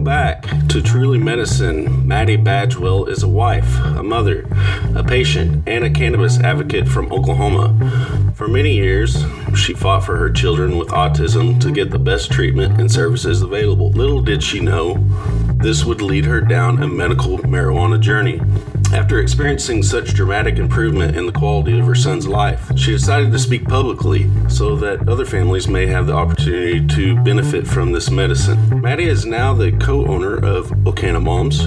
Welcome 0.00 0.42
back 0.44 0.68
to 0.68 0.80
Truly 0.80 1.18
Medicine. 1.18 2.08
Maddie 2.08 2.38
Badgewell 2.38 3.04
is 3.04 3.22
a 3.22 3.28
wife, 3.28 3.78
a 3.84 4.02
mother, 4.02 4.46
a 4.96 5.04
patient, 5.04 5.68
and 5.68 5.84
a 5.84 5.90
cannabis 5.90 6.40
advocate 6.40 6.88
from 6.88 7.12
Oklahoma. 7.12 8.32
For 8.34 8.48
many 8.48 8.72
years, 8.72 9.26
she 9.54 9.74
fought 9.74 10.04
for 10.04 10.16
her 10.16 10.30
children 10.30 10.78
with 10.78 10.88
autism 10.88 11.60
to 11.60 11.70
get 11.70 11.90
the 11.90 11.98
best 11.98 12.32
treatment 12.32 12.80
and 12.80 12.90
services 12.90 13.42
available. 13.42 13.90
Little 13.90 14.22
did 14.22 14.42
she 14.42 14.60
know 14.60 14.94
this 15.56 15.84
would 15.84 16.00
lead 16.00 16.24
her 16.24 16.40
down 16.40 16.82
a 16.82 16.88
medical 16.88 17.36
marijuana 17.40 18.00
journey. 18.00 18.40
After 18.92 19.20
experiencing 19.20 19.84
such 19.84 20.14
dramatic 20.14 20.58
improvement 20.58 21.16
in 21.16 21.26
the 21.26 21.32
quality 21.32 21.78
of 21.78 21.86
her 21.86 21.94
son's 21.94 22.26
life, 22.26 22.76
she 22.76 22.90
decided 22.90 23.30
to 23.30 23.38
speak 23.38 23.64
publicly 23.64 24.28
so 24.48 24.74
that 24.76 25.08
other 25.08 25.24
families 25.24 25.68
may 25.68 25.86
have 25.86 26.08
the 26.08 26.12
opportunity 26.12 26.84
to 26.88 27.14
benefit 27.22 27.68
from 27.68 27.92
this 27.92 28.10
medicine. 28.10 28.80
Maddie 28.80 29.04
is 29.04 29.24
now 29.24 29.54
the 29.54 29.70
co 29.70 30.06
owner 30.06 30.34
of 30.34 30.70
Okana 30.84 31.22
Moms, 31.22 31.60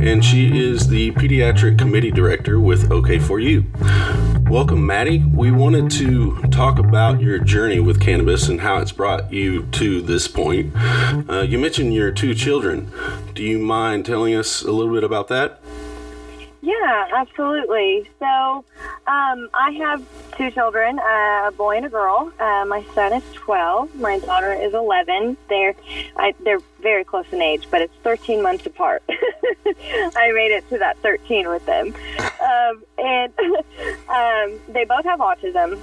and 0.00 0.24
she 0.24 0.58
is 0.58 0.88
the 0.88 1.10
pediatric 1.12 1.78
committee 1.78 2.10
director 2.10 2.58
with 2.58 2.88
OK4U. 2.88 4.48
Welcome, 4.48 4.86
Maddie. 4.86 5.22
We 5.34 5.50
wanted 5.50 5.90
to 5.92 6.40
talk 6.50 6.78
about 6.78 7.20
your 7.20 7.38
journey 7.38 7.80
with 7.80 8.00
cannabis 8.00 8.48
and 8.48 8.60
how 8.60 8.78
it's 8.78 8.92
brought 8.92 9.30
you 9.30 9.64
to 9.72 10.00
this 10.00 10.26
point. 10.26 10.72
Uh, 10.76 11.44
you 11.46 11.58
mentioned 11.58 11.92
your 11.92 12.12
two 12.12 12.34
children. 12.34 12.90
Do 13.34 13.42
you 13.42 13.58
mind 13.58 14.06
telling 14.06 14.34
us 14.34 14.62
a 14.62 14.70
little 14.70 14.92
bit 14.92 15.04
about 15.04 15.28
that? 15.28 15.61
Yeah, 16.62 17.08
absolutely. 17.12 18.08
So 18.20 18.64
um, 19.08 19.50
I 19.52 19.72
have 19.78 20.04
two 20.36 20.48
children, 20.52 20.96
uh, 21.00 21.48
a 21.48 21.52
boy 21.56 21.76
and 21.76 21.86
a 21.86 21.88
girl. 21.88 22.32
Uh, 22.38 22.64
my 22.66 22.84
son 22.94 23.12
is 23.12 23.24
12. 23.34 23.96
My 23.96 24.20
daughter 24.20 24.52
is 24.52 24.72
11. 24.72 25.36
They're 25.48 25.74
I, 26.16 26.34
they're 26.44 26.60
very 26.80 27.02
close 27.02 27.26
in 27.32 27.42
age, 27.42 27.66
but 27.68 27.82
it's 27.82 27.94
13 28.04 28.42
months 28.42 28.64
apart. 28.64 29.02
I 29.08 30.30
made 30.32 30.52
it 30.52 30.68
to 30.70 30.78
that 30.78 30.98
13 30.98 31.48
with 31.48 31.66
them, 31.66 31.94
um, 32.40 32.84
and 32.96 33.32
um, 34.08 34.60
they 34.72 34.84
both 34.84 35.04
have 35.04 35.18
autism 35.18 35.80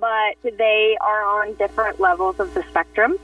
but 0.00 0.36
they 0.56 0.96
are 1.00 1.22
on 1.22 1.54
different 1.54 2.00
levels 2.00 2.38
of 2.40 2.52
the 2.54 2.62
spectrum. 2.70 3.16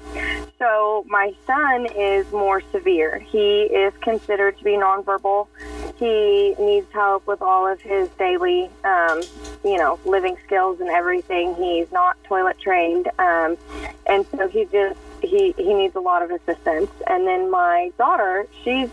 So 0.58 1.04
my 1.08 1.34
son 1.46 1.86
is 1.96 2.30
more 2.32 2.62
severe. 2.72 3.18
He 3.18 3.62
is 3.62 3.92
considered 4.00 4.56
to 4.58 4.64
be 4.64 4.72
nonverbal. 4.72 5.48
He 5.96 6.54
needs 6.58 6.90
help 6.92 7.26
with 7.26 7.42
all 7.42 7.66
of 7.66 7.80
his 7.80 8.08
daily, 8.18 8.70
um, 8.84 9.22
you 9.64 9.76
know, 9.76 9.98
living 10.04 10.36
skills 10.46 10.80
and 10.80 10.90
everything. 10.90 11.54
He's 11.54 11.90
not 11.92 12.22
toilet 12.24 12.58
trained, 12.58 13.08
um, 13.18 13.56
and 14.06 14.26
so 14.36 14.48
he 14.48 14.64
just 14.66 14.98
he 15.22 15.54
he 15.56 15.74
needs 15.74 15.94
a 15.94 16.00
lot 16.00 16.22
of 16.22 16.30
assistance. 16.30 16.90
And 17.06 17.26
then 17.26 17.50
my 17.50 17.92
daughter, 17.96 18.46
she's 18.62 18.90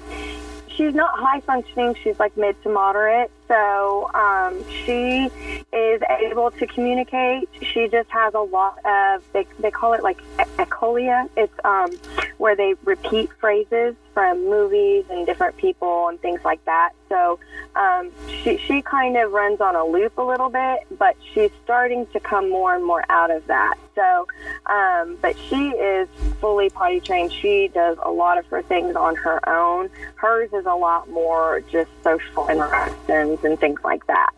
she's 0.82 0.96
not 0.96 1.18
high 1.20 1.40
functioning. 1.42 1.96
She's 2.04 2.20
like 2.20 2.36
mid 2.36 2.62
to 2.64 2.70
moderate. 2.70 3.30
So 3.48 4.10
um, 4.14 4.64
she 4.68 5.30
is 5.72 6.02
able 6.20 6.52
to 6.52 6.66
communicate. 6.66 7.50
She 7.62 7.88
just 7.88 8.10
has 8.10 8.34
a 8.34 8.40
lot 8.40 8.84
of 8.86 9.24
they, 9.34 9.46
they 9.60 9.72
call 9.72 9.94
it 9.94 10.02
like 10.02 10.20
echolalia. 10.58 11.30
It's 11.38 11.54
um, 11.64 11.92
where 12.38 12.56
they 12.56 12.76
repeat 12.84 13.30
phrases 13.40 13.96
from 14.14 14.50
movies 14.50 15.06
and 15.10 15.26
different 15.26 15.58
people 15.58 16.08
and 16.08 16.20
things 16.22 16.42
like 16.44 16.64
that. 16.66 16.92
So 17.10 17.40
um, 17.76 18.12
she 18.44 18.58
she 18.58 18.82
kind 18.82 19.18
of 19.18 19.32
runs 19.32 19.62
on 19.62 19.76
a 19.76 19.86
loop 19.86 20.18
a 20.18 20.24
little 20.24 20.50
bit, 20.50 20.80
but 20.98 21.16
she's 21.34 21.52
starting 21.64 22.06
to 22.08 22.20
come 22.20 22.50
more 22.50 22.76
and 22.76 22.86
more 22.86 23.04
out 23.10 23.32
of 23.32 23.46
that. 23.48 23.76
So, 23.96 24.28
um, 24.68 25.18
but 25.22 25.38
she 25.38 25.70
is 25.70 26.08
fully 26.40 26.70
potty 26.70 27.00
trained. 27.00 27.34
She 27.34 27.70
does 27.74 27.98
a 28.02 28.12
lot 28.12 28.38
of 28.38 28.46
her 28.48 28.62
things 28.62 28.96
on 28.96 29.16
her 29.18 29.48
own. 29.50 29.90
Hers 30.16 30.52
is 30.54 30.66
a 30.66 30.74
lot 30.74 31.10
more 31.10 31.62
just 31.72 31.90
social 32.04 32.48
interactions 32.48 33.44
and 33.44 33.60
things 33.60 33.80
like 33.84 34.06
that. 34.08 34.32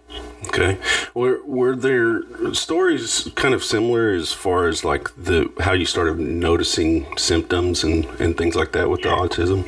Okay. 0.48 0.78
Were 1.14 1.42
were 1.46 1.76
there 1.76 2.22
stories 2.54 3.30
kind 3.36 3.54
of 3.54 3.64
similar 3.64 4.12
as 4.12 4.34
far 4.34 4.68
as 4.68 4.84
like 4.84 5.10
the 5.16 5.52
how 5.60 5.74
you 5.74 5.86
started 5.86 6.20
noticing 6.20 7.08
symptoms 7.18 7.84
and, 7.84 8.06
and 8.20 8.38
things 8.38 8.56
like 8.56 8.72
that 8.74 8.90
with 8.90 9.02
the 9.02 9.10
autism? 9.10 9.66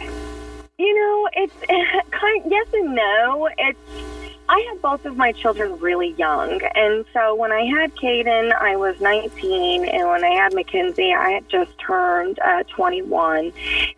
You 0.78 0.94
know, 0.94 1.30
it's 1.34 1.53
kind 2.12 2.44
yes 2.47 2.68
and 2.74 2.96
no. 2.96 3.50
It's 3.58 4.25
I 4.48 4.60
had 4.72 4.82
both 4.82 5.06
of 5.06 5.18
my 5.18 5.32
children 5.32 5.80
really 5.80 6.14
young. 6.14 6.62
And 6.76 7.06
so 7.14 7.34
when 7.34 7.52
I 7.52 7.64
had 7.66 7.96
Caden, 7.96 8.54
I 8.54 8.76
was 8.76 9.00
19. 9.02 9.86
And 9.86 10.08
when 10.08 10.24
I 10.24 10.36
had 10.36 10.54
Mackenzie, 10.54 11.14
I 11.14 11.32
had 11.32 11.50
just 11.50 11.78
turned 11.80 12.38
uh, 12.40 12.64
21. 12.64 13.52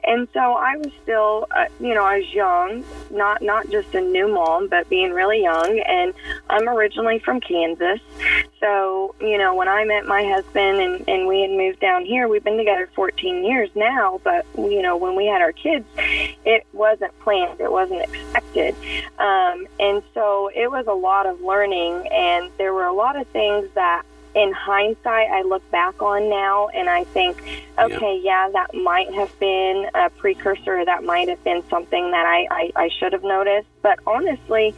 And 0.06 0.28
so 0.34 0.40
I 0.40 0.78
was 0.78 0.92
still, 1.04 1.48
uh, 1.52 1.66
you 1.82 1.94
know, 1.94 2.04
I 2.04 2.20
was 2.20 2.34
young, 2.34 2.86
not, 3.12 3.42
not 3.42 3.70
just 3.70 3.94
a 3.94 4.02
new 4.02 4.34
mom, 4.34 4.68
but 4.70 4.88
being 4.90 5.12
really 5.12 5.42
young. 5.42 5.80
And 5.80 6.14
I'm 6.50 6.70
originally 6.70 7.20
from 7.20 7.42
Kansas. 7.42 8.00
So, 8.62 9.16
you 9.20 9.38
know, 9.38 9.54
when 9.54 9.68
I 9.68 9.84
met 9.84 10.06
my 10.06 10.24
husband 10.24 10.80
and, 10.80 11.10
and 11.10 11.28
we 11.28 11.42
had 11.42 11.52
moved 11.52 11.80
down 11.82 12.06
here, 12.06 12.28
we've 12.28 12.44
been 12.44 12.58
together 12.58 12.90
14 12.96 13.44
years 13.44 13.70
now. 13.76 14.22
But, 14.24 14.46
you 14.58 14.82
know, 14.82 14.96
when 14.96 15.16
we 15.16 15.26
had 15.26 15.42
our 15.42 15.52
kids, 15.52 15.86
it 15.98 16.66
wasn't 16.72 17.18
planned, 17.20 17.60
it 17.60 17.72
wasn't 17.72 18.02
expected. 18.02 18.76
Um, 19.20 19.68
and 19.80 20.02
so, 20.14 20.37
it 20.54 20.70
was 20.70 20.86
a 20.88 20.94
lot 20.94 21.26
of 21.26 21.42
learning, 21.42 22.08
and 22.12 22.52
there 22.58 22.74
were 22.74 22.86
a 22.86 22.94
lot 22.94 23.16
of 23.20 23.28
things 23.28 23.68
that 23.74 24.04
in 24.38 24.52
hindsight, 24.54 25.30
I 25.32 25.42
look 25.42 25.70
back 25.72 26.00
on 26.02 26.30
now 26.30 26.68
and 26.68 26.88
I 26.88 27.06
think, 27.06 27.42
okay, 27.80 28.22
yeah, 28.24 28.48
that 28.54 28.76
might 28.76 29.12
have 29.16 29.38
been 29.40 29.90
a 29.96 30.12
precursor. 30.12 30.86
That 30.86 31.04
might 31.04 31.28
have 31.28 31.44
been 31.44 31.64
something 31.70 32.12
that 32.12 32.26
I, 32.26 32.48
I, 32.52 32.72
I 32.76 32.90
should 33.00 33.14
have 33.14 33.24
noticed. 33.24 33.68
But 33.82 33.98
honestly, 34.06 34.76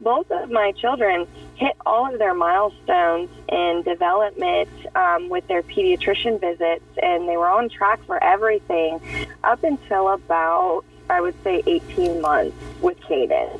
both 0.00 0.30
of 0.30 0.50
my 0.50 0.70
children 0.72 1.26
hit 1.56 1.74
all 1.84 2.12
of 2.12 2.18
their 2.20 2.34
milestones 2.34 3.28
in 3.48 3.82
development 3.84 4.68
um, 4.94 5.28
with 5.28 5.46
their 5.48 5.62
pediatrician 5.62 6.40
visits, 6.40 6.84
and 7.02 7.28
they 7.28 7.36
were 7.36 7.48
on 7.48 7.68
track 7.68 8.04
for 8.04 8.22
everything 8.22 9.00
up 9.42 9.64
until 9.64 10.10
about 10.10 10.84
I 11.12 11.20
would 11.20 11.34
say 11.44 11.62
18 11.66 12.20
months 12.20 12.56
with 12.80 12.98
Caden. 13.00 13.50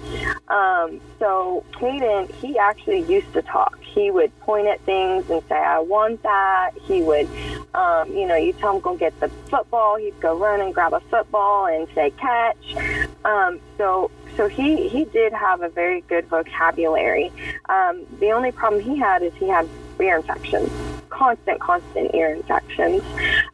Um, 0.49 1.01
so 1.19 1.65
Caden, 1.73 2.33
he 2.37 2.59
actually 2.59 3.01
used 3.01 3.33
to 3.35 3.43
talk. 3.43 3.79
He 3.83 4.11
would 4.11 4.37
point 4.41 4.69
at 4.69 4.81
things 4.81 5.29
and 5.29 5.43
say, 5.49 5.57
"I 5.59 5.81
want 5.81 6.23
that." 6.23 6.71
He 6.83 7.03
would, 7.03 7.29
um, 7.75 8.11
you 8.17 8.27
know, 8.27 8.37
you 8.37 8.55
tell 8.55 8.75
him 8.75 8.81
go 8.81 8.97
get 8.97 9.19
the 9.21 9.29
football, 9.51 9.97
he'd 9.97 10.19
go 10.21 10.35
run 10.37 10.61
and 10.61 10.73
grab 10.73 10.95
a 10.95 11.01
football 11.01 11.67
and 11.67 11.87
say 11.95 12.11
catch. 12.13 12.75
Um, 13.25 13.61
so 13.77 14.11
so 14.37 14.49
he 14.49 14.89
he 14.89 15.05
did 15.05 15.33
have 15.35 15.61
a 15.63 15.69
very 15.69 16.01
good 16.03 16.27
vocabulary. 16.29 17.31
Um, 17.69 18.07
the 18.19 18.33
only 18.33 18.51
problem 18.51 18.83
he 18.83 18.97
had 18.99 19.23
is 19.23 19.33
he 19.35 19.49
had 19.49 19.69
ear 20.01 20.17
infections 20.17 20.92
constant, 21.23 21.61
constant 21.61 22.13
ear 22.17 22.35
infections. 22.35 23.01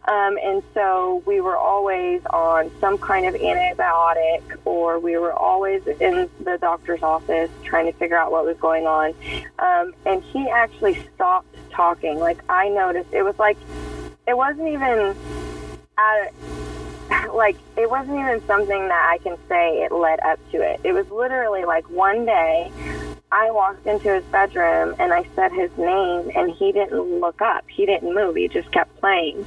Um, 0.09 0.39
and 0.43 0.63
so 0.73 1.23
we 1.27 1.43
were 1.43 1.57
always 1.59 2.25
on 2.31 2.71
some 2.81 2.97
kind 2.97 3.27
of 3.27 3.35
antibiotic, 3.35 4.43
or 4.65 4.99
we 4.99 5.19
were 5.19 5.35
always 5.35 5.87
in 5.87 6.31
the 6.41 6.57
doctor's 6.63 7.03
office 7.03 7.51
trying 7.65 7.85
to 7.85 7.93
figure 7.99 8.17
out 8.17 8.33
what 8.33 8.47
was 8.47 8.57
going 8.57 8.87
on. 8.87 9.13
Um, 9.59 9.93
and 10.07 10.23
he 10.23 10.49
actually 10.49 10.95
stopped 11.15 11.55
talking. 11.71 12.19
Like 12.19 12.39
I 12.49 12.71
noticed, 12.71 13.13
it 13.13 13.23
was 13.23 13.39
like 13.39 13.59
it 14.27 14.35
wasn't 14.35 14.69
even 14.69 15.15
at 15.99 16.33
like 17.35 17.57
it 17.77 17.91
wasn't 17.91 18.19
even 18.19 18.41
something 18.47 18.89
that 18.89 19.09
I 19.13 19.19
can 19.19 19.37
say 19.47 19.83
it 19.83 19.93
led 19.93 20.21
up 20.21 20.39
to 20.53 20.63
it. 20.63 20.81
It 20.85 20.93
was 20.93 21.11
literally 21.11 21.67
like 21.67 21.89
one 21.91 22.25
day 22.25 22.73
I 23.31 23.51
walked 23.51 23.87
into 23.87 24.15
his 24.15 24.25
bedroom 24.25 24.95
and 24.99 25.13
I 25.13 25.27
said 25.37 25.53
his 25.53 25.71
name 25.77 26.31
and 26.35 26.51
he 26.51 26.73
didn't 26.73 27.21
look 27.21 27.43
up. 27.43 27.65
He 27.69 27.85
didn't 27.85 28.15
move. 28.15 28.37
He 28.37 28.49
just 28.49 28.71
kept 28.73 28.99
playing. 29.01 29.45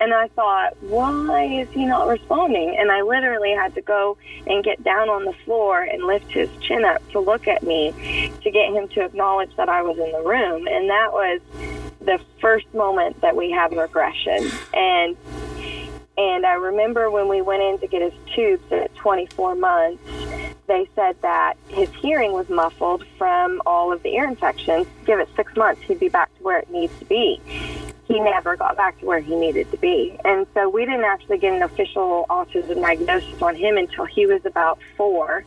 And 0.00 0.14
I 0.14 0.28
thought, 0.28 0.80
why 0.82 1.44
is 1.44 1.68
he 1.70 1.84
not 1.84 2.06
responding? 2.06 2.76
And 2.78 2.92
I 2.92 3.02
literally 3.02 3.50
had 3.50 3.74
to 3.74 3.82
go 3.82 4.16
and 4.46 4.62
get 4.62 4.82
down 4.84 5.08
on 5.08 5.24
the 5.24 5.32
floor 5.44 5.82
and 5.82 6.04
lift 6.04 6.30
his 6.30 6.48
chin 6.60 6.84
up 6.84 7.06
to 7.10 7.18
look 7.18 7.48
at 7.48 7.64
me 7.64 8.30
to 8.42 8.50
get 8.52 8.72
him 8.72 8.86
to 8.88 9.04
acknowledge 9.04 9.54
that 9.56 9.68
I 9.68 9.82
was 9.82 9.98
in 9.98 10.12
the 10.12 10.22
room. 10.22 10.68
And 10.68 10.88
that 10.88 11.12
was 11.12 11.40
the 12.00 12.20
first 12.40 12.72
moment 12.72 13.20
that 13.22 13.34
we 13.34 13.50
had 13.50 13.76
regression. 13.76 14.48
And 14.72 15.16
and 16.16 16.44
I 16.44 16.54
remember 16.54 17.12
when 17.12 17.28
we 17.28 17.42
went 17.42 17.62
in 17.62 17.78
to 17.78 17.86
get 17.86 18.02
his 18.02 18.12
tubes 18.34 18.72
at 18.72 18.92
24 18.96 19.54
months, 19.54 20.02
they 20.68 20.88
said 20.94 21.20
that 21.22 21.54
his 21.68 21.90
hearing 21.94 22.32
was 22.32 22.48
muffled 22.48 23.04
from 23.16 23.60
all 23.66 23.92
of 23.92 24.02
the 24.04 24.14
ear 24.14 24.28
infections. 24.28 24.86
Give 25.04 25.18
it 25.18 25.28
six 25.34 25.56
months, 25.56 25.82
he'd 25.82 25.98
be 25.98 26.08
back 26.08 26.32
to 26.36 26.42
where 26.44 26.58
it 26.58 26.70
needs 26.70 26.96
to 27.00 27.04
be. 27.06 27.40
He 28.08 28.18
never 28.18 28.56
got 28.56 28.76
back 28.76 28.98
to 29.00 29.06
where 29.06 29.20
he 29.20 29.36
needed 29.36 29.70
to 29.70 29.76
be. 29.76 30.18
And 30.24 30.46
so 30.54 30.68
we 30.68 30.84
didn't 30.86 31.04
actually 31.04 31.38
get 31.38 31.52
an 31.52 31.62
official 31.62 32.24
autism 32.30 32.80
diagnosis 32.80 33.40
on 33.42 33.54
him 33.54 33.76
until 33.76 34.06
he 34.06 34.26
was 34.26 34.44
about 34.46 34.80
four. 34.96 35.44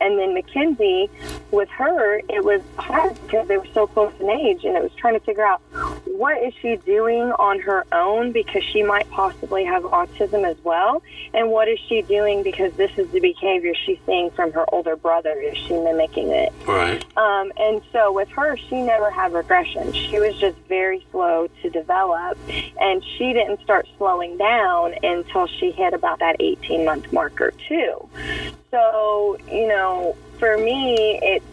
And 0.00 0.18
then 0.18 0.34
Mackenzie, 0.34 1.08
with 1.50 1.70
her, 1.70 2.18
it 2.28 2.44
was 2.44 2.60
hard 2.76 3.14
because 3.22 3.48
they 3.48 3.56
were 3.56 3.66
so 3.72 3.86
close 3.86 4.12
in 4.20 4.28
age, 4.28 4.64
and 4.64 4.76
it 4.76 4.82
was 4.82 4.92
trying 4.94 5.14
to 5.14 5.24
figure 5.24 5.44
out 5.44 5.62
what 6.04 6.40
is 6.42 6.52
she 6.60 6.76
doing 6.76 7.32
on 7.32 7.58
her 7.60 7.84
own 7.92 8.32
because 8.32 8.62
she 8.62 8.82
might 8.82 9.08
possibly 9.10 9.64
have 9.64 9.82
autism 9.82 10.48
as 10.48 10.56
well? 10.62 11.02
And 11.34 11.50
what 11.50 11.68
is 11.68 11.78
she 11.88 12.02
doing 12.02 12.42
because 12.42 12.72
this 12.74 12.90
is 12.96 13.10
the 13.10 13.20
behavior 13.20 13.74
she's 13.74 13.98
seeing 14.06 14.30
from 14.30 14.52
her 14.52 14.64
older 14.72 14.96
brother? 14.96 15.32
Is 15.40 15.56
she 15.56 15.74
mimicking 15.74 16.28
it? 16.28 16.52
Right. 16.66 17.04
Um, 17.16 17.52
and 17.56 17.82
so 17.92 18.12
with 18.12 18.28
her, 18.30 18.56
she 18.56 18.82
never 18.82 19.10
had 19.10 19.32
regression. 19.32 19.92
She 19.92 20.20
was 20.20 20.36
just 20.36 20.56
very 20.68 21.04
slow 21.10 21.48
to 21.62 21.70
develop, 21.70 21.92
and 22.80 23.02
she 23.04 23.32
didn't 23.32 23.60
start 23.62 23.86
slowing 23.98 24.36
down 24.36 24.94
until 25.02 25.46
she 25.46 25.70
hit 25.70 25.94
about 25.94 26.18
that 26.20 26.36
18 26.40 26.84
month 26.84 27.12
marker, 27.12 27.52
too. 27.68 28.08
So, 28.70 29.36
you 29.50 29.68
know, 29.68 30.16
for 30.38 30.56
me, 30.58 31.18
it's 31.22 31.44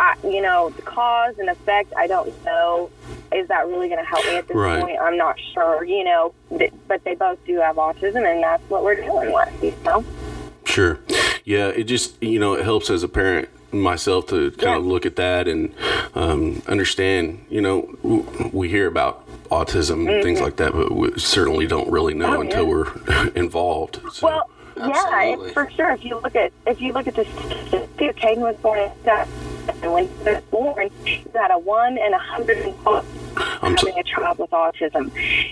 I, 0.00 0.16
you 0.24 0.40
know, 0.40 0.70
the 0.70 0.80
cause 0.82 1.38
and 1.38 1.50
effect, 1.50 1.92
I 1.94 2.06
don't 2.06 2.32
know. 2.44 2.90
Is 3.32 3.48
that 3.48 3.66
really 3.68 3.88
going 3.88 4.00
to 4.00 4.04
help 4.08 4.24
me 4.24 4.36
at 4.38 4.48
this 4.48 4.56
Right. 4.56 4.80
point? 4.80 4.98
I'm 4.98 5.18
not 5.18 5.38
sure, 5.52 5.84
you 5.84 6.04
know, 6.04 6.32
but 6.88 7.04
they 7.04 7.14
both 7.14 7.38
do 7.44 7.58
have 7.58 7.76
autism, 7.76 8.24
and 8.26 8.42
that's 8.42 8.62
what 8.70 8.82
we're 8.82 8.94
dealing 8.94 9.30
with, 9.32 9.62
you 9.62 9.74
know? 9.84 10.02
Sure. 10.64 10.98
Yeah, 11.44 11.68
it 11.68 11.84
just 11.84 12.22
you 12.22 12.38
know 12.38 12.54
it 12.54 12.64
helps 12.64 12.90
as 12.90 13.02
a 13.02 13.08
parent 13.08 13.48
myself 13.72 14.26
to 14.28 14.50
kind 14.52 14.76
of 14.76 14.84
look 14.86 15.04
at 15.04 15.16
that 15.16 15.48
and 15.48 15.74
um, 16.14 16.62
understand. 16.66 17.44
You 17.50 17.60
know, 17.60 18.50
we 18.52 18.68
hear 18.68 18.86
about 18.86 19.26
autism 19.50 20.08
and 20.12 20.22
things 20.22 20.40
like 20.40 20.56
that, 20.56 20.72
but 20.72 20.92
we 20.92 21.18
certainly 21.18 21.66
don't 21.66 21.90
really 21.90 22.14
know 22.14 22.30
Mm-hmm. 22.30 22.36
Oh, 22.36 22.40
until 22.42 22.64
yeah. 22.64 22.68
we're 23.24 23.28
involved. 23.34 24.00
So, 24.12 24.26
Well, 24.28 24.50
yeah, 24.76 24.88
Absolutely. 24.88 25.44
it's 25.46 25.54
for 25.54 25.70
sure. 25.70 25.90
If 25.90 26.04
you 26.04 26.14
look 26.20 26.36
at 26.36 26.52
if 26.66 26.80
you 26.80 26.92
look 26.92 27.06
at 27.06 27.14
the 27.16 27.24
statistics, 27.24 27.70
too, 27.98 28.12
Caden 28.12 28.38
was 28.38 28.56
born 28.56 28.78
in 28.78 28.90
and 29.82 29.92
when 29.92 30.08
he 30.08 30.14
was 30.24 30.42
born, 30.50 30.90
he 31.04 31.22
had 31.34 31.50
a 31.50 31.58
one 31.58 31.98
in 31.98 32.14
a 32.14 32.18
hundred 32.18 32.58
and 32.58 32.74
so- 32.84 33.04
having 33.36 33.98
a 33.98 34.02
child 34.04 34.38
with 34.38 34.50
autism. 34.50 35.10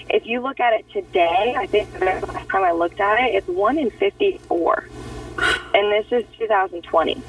If 0.08 0.26
you 0.26 0.40
look 0.40 0.60
at 0.60 0.72
it 0.72 0.88
today, 0.90 1.54
I 1.56 1.66
think 1.66 1.92
the 1.98 2.04
last 2.06 2.48
time 2.48 2.64
I 2.64 2.72
looked 2.72 3.00
at 3.00 3.20
it, 3.20 3.34
it's 3.34 3.46
one 3.48 3.78
in 3.78 3.90
fifty-four, 3.90 4.88
and 5.74 5.92
this 5.92 6.06
is 6.10 6.24
2020. 6.38 7.20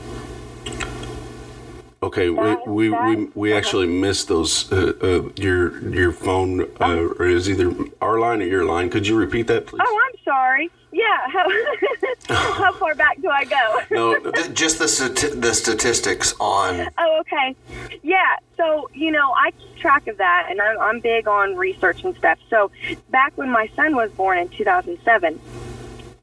Okay, 2.02 2.30
we 2.30 2.36
that- 2.44 2.68
we, 2.68 2.90
we, 2.90 2.96
that- 2.96 3.32
we 3.36 3.54
actually 3.54 3.88
missed 3.88 4.28
those. 4.28 4.72
Uh, 4.72 4.94
uh, 5.02 5.30
your 5.36 5.80
your 5.90 6.12
phone 6.12 6.62
uh, 6.80 7.08
or 7.20 7.26
is 7.26 7.50
either 7.50 7.74
our 8.02 8.20
line 8.20 8.42
or 8.42 8.46
your 8.46 8.66
line. 8.66 8.90
Could 8.90 9.08
you 9.08 9.16
repeat 9.18 9.48
that, 9.48 9.66
please? 9.68 9.82
Oh, 9.86 10.02
I'm 10.08 10.20
sorry. 10.24 10.70
Yeah, 10.92 11.06
how, 11.28 12.44
how 12.56 12.72
far 12.80 12.96
back 12.96 13.22
do 13.22 13.30
I 13.30 13.46
go? 13.46 13.80
No, 13.92 14.32
Th- 14.32 14.54
Just 14.54 14.80
the 14.80 14.86
stati- 14.86 15.40
the 15.40 15.54
statistics 15.54 16.34
on 16.40 16.90
Oh, 16.98 17.20
okay. 17.22 17.56
Yeah. 18.02 18.38
So, 18.58 18.90
you 18.94 19.12
know, 19.12 19.32
I 19.38 19.52
keep 19.52 19.76
track 19.78 20.08
of 20.08 20.18
that, 20.18 20.48
and 20.50 20.60
I'm, 20.60 20.80
I'm 20.80 21.00
big 21.00 21.28
on 21.28 21.56
research 21.56 22.04
and 22.04 22.16
stuff. 22.18 22.40
So, 22.50 22.72
back 23.12 23.34
when 23.38 23.50
my 23.52 23.70
son 23.76 23.96
was 23.96 24.12
born 24.12 24.40
in 24.40 24.50
2007, 24.50 25.40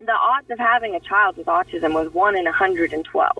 the 0.06 0.12
odds 0.12 0.50
of 0.50 0.58
having 0.58 0.94
a 0.94 1.00
child 1.00 1.36
with 1.36 1.46
autism 1.46 1.92
was 1.94 2.12
1 2.14 2.36
in 2.36 2.44
112. 2.44 3.32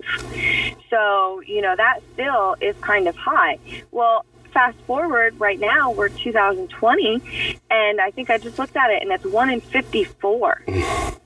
So, 0.91 1.41
you 1.47 1.61
know, 1.63 1.75
that 1.77 2.01
still 2.15 2.57
is 2.61 2.77
kind 2.81 3.09
of 3.09 3.17
high. 3.17 3.59
Well, 3.91 4.25
fast 4.53 4.79
forward 4.87 5.39
right 5.39 5.59
now, 5.61 5.91
we're 5.91 6.09
2020, 6.09 7.21
and 7.71 8.01
I 8.01 8.11
think 8.11 8.31
I 8.31 8.39
just 8.39 8.59
looked 8.59 8.77
at 8.77 8.91
it, 8.91 9.03
and 9.03 9.13
it's 9.13 9.25
1 9.25 9.51
in 9.51 9.61
54. 9.61 10.63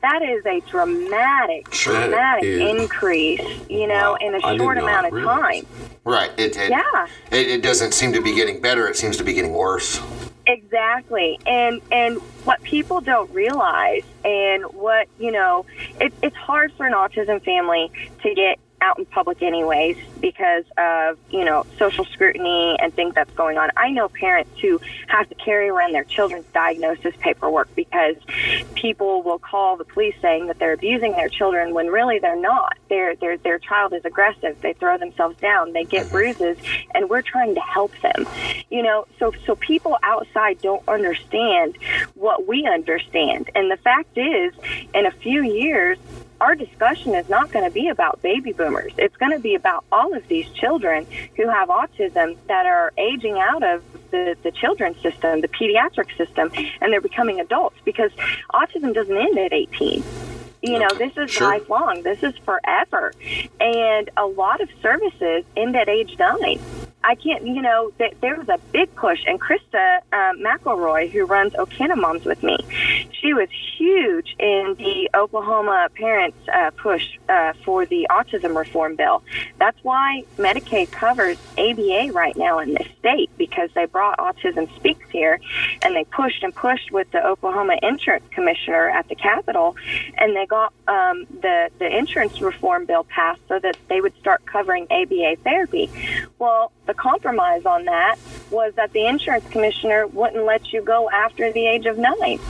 that 0.02 0.22
is 0.22 0.44
a 0.46 0.60
dramatic, 0.70 1.64
That 1.70 1.72
dramatic 1.78 2.44
is- 2.44 2.60
increase, 2.60 3.40
you 3.68 3.86
know, 3.86 4.12
Wow. 4.20 4.26
in 4.26 4.34
a 4.34 4.40
short 4.58 4.78
amount 4.78 5.06
of 5.06 5.12
realize. 5.12 5.62
time. 5.64 5.66
right. 6.04 6.30
It 6.38 6.56
it, 6.56 6.70
Yeah. 6.70 7.06
it 7.30 7.46
it 7.48 7.62
doesn't 7.62 7.92
seem 7.92 8.12
to 8.14 8.22
be 8.22 8.34
getting 8.34 8.60
better. 8.60 8.88
It 8.88 8.96
seems 8.96 9.16
to 9.18 9.24
be 9.24 9.34
getting 9.34 9.52
worse. 9.52 10.00
Exactly, 10.46 11.38
and 11.46 11.80
and 11.92 12.18
what 12.50 12.60
people 12.64 13.00
don't 13.00 13.30
realize, 13.32 14.02
and 14.24 14.64
what 14.64 15.06
you 15.20 15.30
know, 15.30 15.64
it, 16.00 16.12
it's 16.20 16.34
hard 16.34 16.72
for 16.72 16.84
an 16.84 16.92
autism 16.92 17.40
family 17.44 17.92
to 18.24 18.34
get 18.34 18.58
out 18.80 18.98
in 18.98 19.06
public 19.06 19.42
anyways 19.42 19.96
because 20.20 20.64
of 20.76 21.18
you 21.30 21.44
know 21.44 21.64
social 21.78 22.04
scrutiny 22.04 22.76
and 22.80 22.94
things 22.94 23.14
that's 23.14 23.32
going 23.32 23.58
on. 23.58 23.70
I 23.76 23.90
know 23.90 24.08
parents 24.08 24.58
who 24.60 24.80
have 25.08 25.28
to 25.28 25.34
carry 25.34 25.68
around 25.68 25.92
their 25.92 26.04
children's 26.04 26.46
diagnosis 26.46 27.14
paperwork 27.18 27.74
because 27.74 28.16
people 28.74 29.22
will 29.22 29.38
call 29.38 29.76
the 29.76 29.84
police 29.84 30.14
saying 30.20 30.46
that 30.46 30.58
they're 30.58 30.72
abusing 30.72 31.12
their 31.12 31.28
children 31.28 31.74
when 31.74 31.88
really 31.88 32.18
they're 32.18 32.40
not. 32.40 32.76
Their 32.88 33.16
their 33.16 33.36
their 33.38 33.58
child 33.58 33.92
is 33.92 34.04
aggressive. 34.04 34.60
They 34.60 34.72
throw 34.74 34.98
themselves 34.98 35.38
down. 35.38 35.72
They 35.72 35.84
get 35.84 36.10
bruises, 36.10 36.56
and 36.94 37.08
we're 37.08 37.22
trying 37.22 37.54
to 37.54 37.60
help 37.60 37.92
them. 38.00 38.26
You 38.70 38.82
know, 38.82 39.06
so 39.18 39.32
so 39.46 39.56
people 39.56 39.98
outside 40.02 40.60
don't 40.62 40.86
understand 40.88 41.76
what 42.14 42.46
we 42.46 42.66
understand. 42.66 43.50
And 43.54 43.70
the 43.70 43.76
fact 43.76 44.16
is, 44.16 44.52
in 44.94 45.06
a 45.06 45.10
few 45.10 45.42
years, 45.42 45.98
our 46.40 46.54
discussion 46.54 47.14
is 47.14 47.28
not 47.28 47.52
going 47.52 47.64
to 47.64 47.70
be 47.70 47.88
about 47.88 48.20
baby 48.22 48.52
boomers. 48.52 48.92
It's 48.96 49.16
going 49.16 49.32
to 49.32 49.38
be 49.38 49.54
about 49.54 49.84
all 49.92 50.14
of 50.14 50.26
these 50.28 50.48
children 50.50 51.06
who 51.36 51.48
have 51.48 51.68
autism 51.68 52.36
that 52.48 52.66
are 52.66 52.92
aging 52.96 53.38
out 53.38 53.62
of 53.62 53.82
the, 54.10 54.36
the 54.42 54.50
children's 54.50 55.00
system, 55.00 55.40
the 55.40 55.48
pediatric 55.48 56.16
system, 56.16 56.50
and 56.80 56.92
they're 56.92 57.00
becoming 57.00 57.40
adults 57.40 57.76
because 57.84 58.10
autism 58.52 58.94
doesn't 58.94 59.16
end 59.16 59.38
at 59.38 59.52
18. 59.52 60.02
You 60.62 60.78
know, 60.78 60.88
this 60.98 61.16
is 61.16 61.30
sure. 61.30 61.48
lifelong. 61.48 62.02
This 62.02 62.22
is 62.22 62.36
forever. 62.38 63.12
And 63.60 64.10
a 64.16 64.26
lot 64.26 64.60
of 64.60 64.68
services 64.82 65.44
end 65.56 65.76
at 65.76 65.88
age 65.88 66.16
nine. 66.18 66.60
I 67.02 67.14
can't, 67.14 67.46
you 67.46 67.62
know, 67.62 67.90
th- 67.96 68.14
there 68.20 68.36
was 68.36 68.48
a 68.48 68.58
big 68.72 68.94
push, 68.94 69.24
and 69.26 69.40
Krista 69.40 70.00
um, 70.12 70.38
McElroy, 70.40 71.10
who 71.10 71.24
runs 71.24 71.54
Okina 71.54 71.96
Moms 71.96 72.26
with 72.26 72.42
me, 72.42 72.58
she 73.12 73.32
was 73.32 73.48
huge 73.78 74.36
in 74.38 74.74
the 74.78 75.08
Oklahoma 75.14 75.88
parents 75.94 76.36
uh, 76.52 76.70
push 76.76 77.18
uh, 77.28 77.54
for 77.64 77.86
the 77.86 78.06
autism 78.10 78.54
reform 78.54 78.96
bill. 78.96 79.22
That's 79.58 79.82
why 79.82 80.24
Medicaid 80.36 80.90
covers 80.90 81.38
ABA 81.56 82.10
right 82.12 82.36
now 82.36 82.58
in 82.58 82.74
this 82.74 82.88
state 82.98 83.30
because 83.38 83.70
they 83.74 83.86
brought 83.86 84.18
Autism 84.18 84.74
Speaks 84.76 85.08
here, 85.10 85.40
and 85.82 85.96
they 85.96 86.04
pushed 86.04 86.42
and 86.42 86.54
pushed 86.54 86.90
with 86.92 87.10
the 87.12 87.24
Oklahoma 87.26 87.76
insurance 87.82 88.24
commissioner 88.30 88.90
at 88.90 89.08
the 89.08 89.14
Capitol, 89.14 89.74
and 90.18 90.36
they 90.36 90.46
got 90.50 90.74
um, 90.88 91.24
the 91.40 91.70
the 91.78 91.96
insurance 91.96 92.40
reform 92.42 92.84
bill 92.84 93.04
passed 93.04 93.40
so 93.48 93.58
that 93.58 93.78
they 93.88 94.02
would 94.02 94.14
start 94.18 94.44
covering 94.44 94.86
ABA 94.90 95.36
therapy. 95.42 95.88
Well, 96.38 96.72
the 96.86 96.92
compromise 96.92 97.64
on 97.64 97.86
that 97.86 98.16
was 98.50 98.74
that 98.74 98.92
the 98.92 99.06
insurance 99.06 99.48
commissioner 99.48 100.06
wouldn't 100.08 100.44
let 100.44 100.72
you 100.72 100.82
go 100.82 101.08
after 101.08 101.50
the 101.52 101.66
age 101.66 101.86
of 101.86 101.96
nine. 101.96 102.40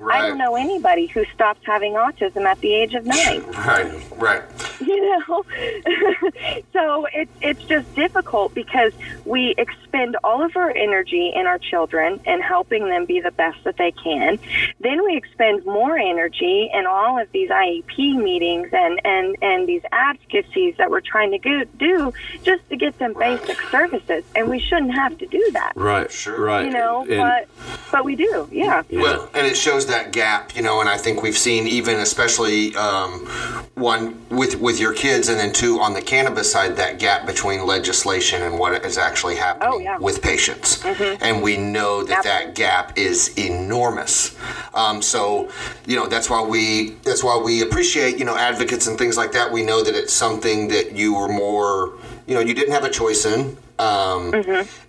Right. 0.00 0.22
I 0.24 0.28
don't 0.28 0.38
know 0.38 0.56
anybody 0.56 1.06
who 1.06 1.24
stops 1.34 1.60
having 1.64 1.92
autism 1.92 2.44
at 2.44 2.58
the 2.60 2.72
age 2.74 2.94
of 2.94 3.04
nine. 3.06 3.42
Right. 3.60 3.92
Right. 4.16 4.42
You 4.80 5.18
know, 5.28 5.44
so 6.72 7.06
it's 7.12 7.30
it's 7.42 7.62
just 7.64 7.94
difficult 7.94 8.54
because 8.54 8.92
we 9.24 9.54
expend 9.58 10.16
all 10.24 10.42
of 10.42 10.56
our 10.56 10.70
energy 10.70 11.30
in 11.34 11.46
our 11.46 11.58
children 11.58 12.18
and 12.26 12.42
helping 12.42 12.88
them 12.88 13.04
be 13.04 13.20
the 13.20 13.30
best 13.30 13.62
that 13.64 13.76
they 13.76 13.92
can. 13.92 14.38
Then 14.80 15.04
we 15.04 15.16
expend 15.16 15.64
more 15.66 15.96
energy 15.98 16.70
in 16.72 16.86
all 16.86 17.20
of 17.20 17.30
these 17.32 17.50
IEP 17.50 18.16
meetings 18.16 18.68
and 18.72 19.00
and 19.04 19.36
and 19.42 19.66
these 19.68 19.82
advocacies 19.92 20.76
that 20.78 20.90
we're 20.90 21.00
trying 21.02 21.30
to 21.32 21.38
go, 21.38 21.62
do 21.78 22.12
just 22.42 22.68
to 22.70 22.76
get 22.76 22.98
them 22.98 23.12
Right. 23.12 23.38
basic 23.40 23.60
services, 23.70 24.24
and 24.34 24.48
we 24.48 24.58
shouldn't 24.58 24.94
have 24.94 25.18
to 25.18 25.26
do 25.26 25.50
that. 25.52 25.72
right, 25.76 26.10
Sure. 26.10 26.40
right. 26.40 26.64
You 26.66 26.72
know, 26.72 27.02
And- 27.02 27.18
but 27.18 27.48
but 27.92 28.04
we 28.04 28.16
do, 28.16 28.48
yeah. 28.50 28.82
yeah. 28.88 29.02
Well, 29.02 29.28
and 29.34 29.46
it 29.46 29.56
shows 29.56 29.86
that 29.90 30.12
gap, 30.12 30.56
you 30.56 30.62
know, 30.62 30.80
and 30.80 30.88
I 30.88 30.96
think 30.96 31.22
we've 31.22 31.36
seen 31.38 31.66
even 31.66 31.96
especially 31.98 32.74
um, 32.76 33.26
one 33.74 34.20
with 34.28 34.60
with 34.60 34.80
your 34.80 34.92
kids, 34.94 35.28
and 35.28 35.38
then 35.38 35.52
two 35.52 35.80
on 35.80 35.92
the 35.92 36.02
cannabis 36.02 36.50
side, 36.50 36.76
that 36.76 36.98
gap 36.98 37.26
between 37.26 37.66
legislation 37.66 38.42
and 38.42 38.58
what 38.58 38.84
is 38.84 38.98
actually 38.98 39.36
happening 39.36 39.72
Oh, 39.72 39.78
yeah. 39.78 39.94
Mm-hmm. 39.94 40.04
with 40.04 40.22
patients, 40.22 40.84
and 40.84 41.42
we 41.42 41.56
know 41.56 42.02
that 42.04 42.24
that 42.24 42.54
gap 42.54 42.96
is 42.98 43.36
enormous. 43.38 44.36
Um, 44.74 45.02
so, 45.02 45.50
you 45.86 45.96
know, 45.96 46.06
that's 46.06 46.28
why 46.30 46.42
we 46.42 46.96
that's 47.02 47.22
why 47.22 47.36
we 47.38 47.62
appreciate 47.62 48.18
you 48.18 48.24
know 48.24 48.36
advocates 48.36 48.86
and 48.86 48.96
things 48.98 49.16
like 49.16 49.32
that. 49.32 49.52
We 49.52 49.62
know 49.62 49.82
that 49.82 49.94
it's 49.94 50.12
something 50.12 50.68
that 50.68 50.92
you 50.92 51.14
were 51.14 51.28
more, 51.28 51.94
you 52.30 52.36
know, 52.36 52.40
you 52.40 52.54
didn't 52.54 52.72
have 52.72 52.84
a 52.84 52.90
choice 52.90 53.26
in. 53.26 53.56
Um, 53.80 54.32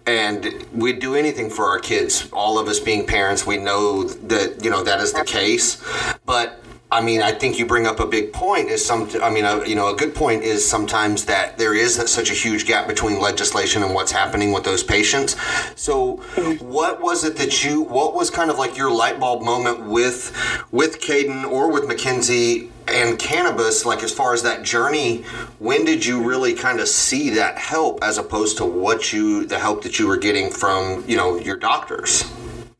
and 0.05 0.63
we'd 0.73 0.99
do 0.99 1.15
anything 1.15 1.49
for 1.49 1.65
our 1.65 1.79
kids. 1.79 2.29
All 2.31 2.59
of 2.59 2.67
us 2.67 2.79
being 2.79 3.07
parents, 3.07 3.47
we 3.47 3.57
know 3.57 4.03
that 4.03 4.63
you 4.63 4.69
know 4.69 4.83
that 4.83 4.99
is 4.99 5.11
the 5.11 5.23
case. 5.23 5.81
But 6.23 6.61
I 6.91 6.99
mean, 6.99 7.21
I 7.21 7.31
think 7.31 7.57
you 7.57 7.65
bring 7.65 7.87
up 7.87 8.01
a 8.01 8.05
big 8.05 8.33
point. 8.33 8.67
Is 8.69 8.85
some, 8.85 9.09
I 9.23 9.29
mean, 9.29 9.45
a, 9.45 9.65
you 9.65 9.75
know, 9.75 9.93
a 9.93 9.95
good 9.95 10.13
point 10.13 10.43
is 10.43 10.67
sometimes 10.67 11.23
that 11.25 11.57
there 11.57 11.73
is 11.73 11.95
such 12.11 12.29
a 12.29 12.33
huge 12.33 12.65
gap 12.65 12.85
between 12.85 13.21
legislation 13.21 13.81
and 13.81 13.93
what's 13.93 14.11
happening 14.11 14.51
with 14.51 14.65
those 14.65 14.83
patients. 14.83 15.37
So, 15.79 16.17
what 16.59 17.01
was 17.01 17.23
it 17.23 17.37
that 17.37 17.63
you? 17.63 17.81
What 17.81 18.13
was 18.13 18.29
kind 18.29 18.51
of 18.51 18.57
like 18.57 18.75
your 18.77 18.91
light 18.91 19.21
bulb 19.21 19.41
moment 19.41 19.85
with 19.85 20.35
with 20.71 20.99
Caden 20.99 21.49
or 21.49 21.71
with 21.71 21.87
Mackenzie 21.87 22.69
and 22.89 23.17
cannabis? 23.17 23.85
Like 23.85 24.03
as 24.03 24.11
far 24.11 24.33
as 24.33 24.43
that 24.43 24.63
journey, 24.63 25.21
when 25.59 25.85
did 25.85 26.05
you 26.05 26.21
really 26.21 26.53
kind 26.53 26.81
of 26.81 26.89
see 26.89 27.29
that 27.31 27.57
help 27.57 28.03
as 28.03 28.17
opposed 28.17 28.57
to 28.57 28.65
what 28.65 29.13
you 29.13 29.45
the 29.45 29.59
help 29.59 29.83
that 29.83 29.97
you 29.97 30.07
were 30.07 30.17
getting 30.17 30.51
from 30.51 31.05
you 31.07 31.15
know 31.15 31.37
your 31.37 31.55
doctors? 31.55 32.25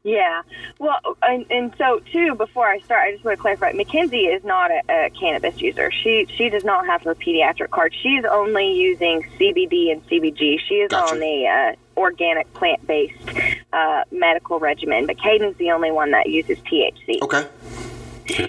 Yeah. 0.04 0.42
Well, 0.80 1.00
and, 1.22 1.46
and 1.52 1.74
so 1.78 2.00
too, 2.12 2.34
before 2.36 2.68
I 2.68 2.80
start, 2.80 3.08
I 3.08 3.12
just 3.12 3.24
want 3.24 3.38
to 3.38 3.42
clarify: 3.42 3.72
Mackenzie 3.74 4.26
is 4.26 4.44
not 4.44 4.72
a, 4.72 4.82
a 4.90 5.10
cannabis 5.12 5.62
user. 5.62 5.92
She 5.92 6.26
she 6.36 6.50
does 6.50 6.64
not 6.64 6.88
have 6.88 7.04
her 7.04 7.14
pediatric 7.14 7.70
card. 7.70 7.94
She's 7.94 8.26
only 8.26 8.74
using 8.74 9.24
CBD 9.38 9.92
and 9.92 10.06
CBG. 10.08 10.60
She 10.68 10.76
is 10.76 10.90
Gotcha. 10.90 11.14
on 11.14 11.20
the 11.20 11.48
uh, 11.48 12.00
organic 12.00 12.52
plant-based 12.54 13.30
uh, 13.74 14.04
medical 14.12 14.60
regimen. 14.60 15.06
But 15.06 15.18
Caden's 15.18 15.58
the 15.58 15.72
only 15.72 15.92
one 15.92 16.12
that 16.12 16.28
uses 16.28 16.58
THC. 16.60 17.22
Okay. 17.22 17.46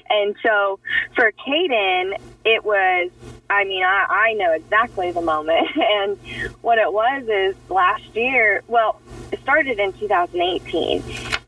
And 0.09 0.37
so 0.43 0.79
for 1.15 1.33
Caden, 1.33 2.17
it 2.45 2.65
was, 2.65 3.11
I 3.51 3.65
mean, 3.65 3.83
I, 3.83 4.07
I 4.09 4.33
know 4.35 4.53
exactly 4.53 5.11
the 5.11 5.23
moment. 5.23 5.67
And 5.77 6.17
what 6.63 6.79
it 6.79 6.93
was 6.93 7.25
is 7.29 7.57
last 7.69 8.05
year, 8.15 8.63
well, 8.69 9.01
it 9.31 9.41
started 9.41 9.79
in 9.79 9.93
2018. 9.95 11.03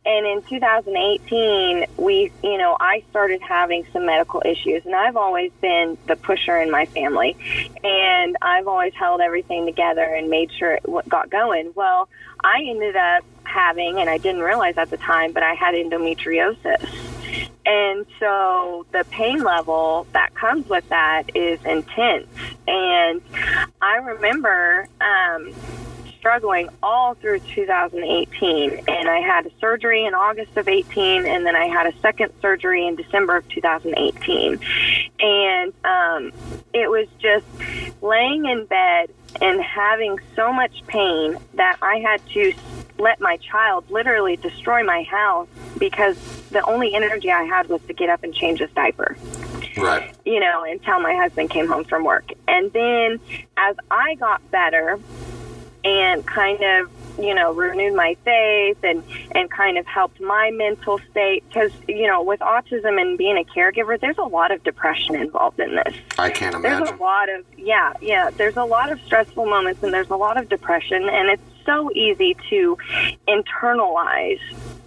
And 0.07 0.27
in 0.27 0.43
2018, 0.43 1.87
we, 1.97 2.31
you 2.43 2.59
know, 2.59 2.77
I 2.79 3.03
started 3.09 3.41
having 3.41 3.87
some 3.93 4.05
medical 4.05 4.43
issues. 4.45 4.85
And 4.85 4.95
I've 4.95 5.17
always 5.17 5.51
been 5.63 5.97
the 6.07 6.17
pusher 6.17 6.59
in 6.59 6.71
my 6.71 6.85
family. 6.87 7.37
And 7.83 8.37
I've 8.43 8.69
always 8.69 8.93
held 8.95 9.23
everything 9.23 9.65
together 9.65 10.03
and 10.03 10.29
made 10.29 10.51
sure 10.53 10.73
it 10.73 11.09
got 11.09 11.31
going. 11.31 11.73
Well, 11.75 12.09
I 12.43 12.65
ended 12.69 12.97
up 12.97 13.25
having, 13.45 13.99
and 13.99 14.11
I 14.11 14.19
didn't 14.19 14.43
realize 14.43 14.77
at 14.77 14.91
the 14.91 14.99
time, 14.99 15.33
but 15.33 15.43
I 15.43 15.55
had 15.55 15.75
endometriosis. 15.75 16.87
And 17.67 18.05
so 18.21 18.85
the 18.93 19.05
pain 19.11 19.43
level 19.43 20.07
that 20.13 20.35
comes 20.35 20.69
with 20.69 20.87
that 20.91 21.35
is 21.35 21.65
intense. 21.65 22.27
And 22.69 23.23
I 23.81 23.97
remember 23.97 24.87
um, 25.01 25.55
struggling 26.25 26.71
all 26.83 27.13
through 27.13 27.39
2018. 27.39 28.85
And 28.89 29.09
I 29.11 29.21
had 29.21 29.45
a 29.45 29.51
surgery 29.61 30.07
in 30.07 30.15
August 30.15 30.57
of 30.57 30.67
18, 30.67 31.27
and 31.27 31.45
then 31.45 31.55
I 31.55 31.67
had 31.67 31.87
a 31.87 31.93
second 31.99 32.33
surgery 32.41 32.87
in 32.87 32.97
December 32.97 33.37
of 33.37 33.49
2018. 33.51 34.59
And 35.21 35.73
um, 35.85 36.33
it 36.73 36.91
was 36.91 37.09
just 37.19 37.45
laying 38.01 38.47
in 38.47 38.65
bed 38.65 39.11
and 39.43 39.61
having 39.61 40.19
so 40.35 40.51
much 40.51 40.83
pain 40.87 41.37
that 41.55 41.77
I 41.83 41.99
had 41.99 42.27
to 42.29 42.55
let 42.99 43.21
my 43.21 43.37
child 43.37 43.85
literally 43.91 44.37
destroy 44.37 44.83
my 44.83 45.03
house 45.03 45.49
because 45.77 46.17
the 46.49 46.63
only 46.63 46.95
energy 46.95 47.31
I 47.31 47.43
had 47.43 47.69
was 47.69 47.83
to 47.83 47.93
get 47.93 48.09
up 48.09 48.25
and 48.25 48.35
change 48.35 48.61
his 48.61 48.71
diaper 48.71 49.15
Right. 49.77 50.15
you 50.25 50.41
know, 50.41 50.65
until 50.65 51.01
my 51.01 51.15
husband 51.17 51.51
came 51.51 51.67
home 51.67 51.85
from 51.85 52.05
work. 52.05 52.31
And 52.47 52.73
then 52.73 53.21
as 53.57 53.77
I 53.91 54.15
got 54.15 54.49
better 54.51 55.01
and 55.85 56.27
kind 56.27 56.63
of, 56.63 56.91
you 57.19 57.35
know, 57.35 57.53
renewed 57.53 57.95
my 57.95 58.17
faith 58.25 58.79
and, 58.83 59.05
and 59.33 59.51
kind 59.51 59.79
of 59.79 59.87
helped 59.87 60.21
my 60.21 60.51
mental 60.51 60.99
state, 61.11 61.45
because, 61.47 61.71
you 61.87 62.07
know, 62.07 62.23
with 62.23 62.41
autism 62.41 63.01
and 63.01 63.17
being 63.17 63.37
a 63.39 63.45
caregiver, 63.45 64.01
there's 64.01 64.19
a 64.19 64.23
lot 64.23 64.51
of 64.51 64.65
depression 64.65 65.15
involved 65.15 65.61
in 65.61 65.77
this. 65.77 65.95
I 66.19 66.31
can't 66.31 66.55
imagine 66.55 66.85
There's 66.85 66.99
a 66.99 67.03
lot 67.03 67.29
of, 67.29 67.45
yeah, 67.57 67.93
yeah, 68.01 68.31
there's 68.31 68.57
a 68.57 68.65
lot 68.65 68.91
of 68.91 69.01
stressful 69.03 69.47
moments 69.47 69.83
and 69.83 69.95
there's 69.95 70.11
a 70.11 70.17
lot 70.17 70.37
of 70.37 70.49
depression, 70.49 71.09
and 71.09 71.29
it's 71.29 71.43
so 71.65 71.91
easy 71.93 72.37
to 72.51 72.77
internalize 73.29 74.41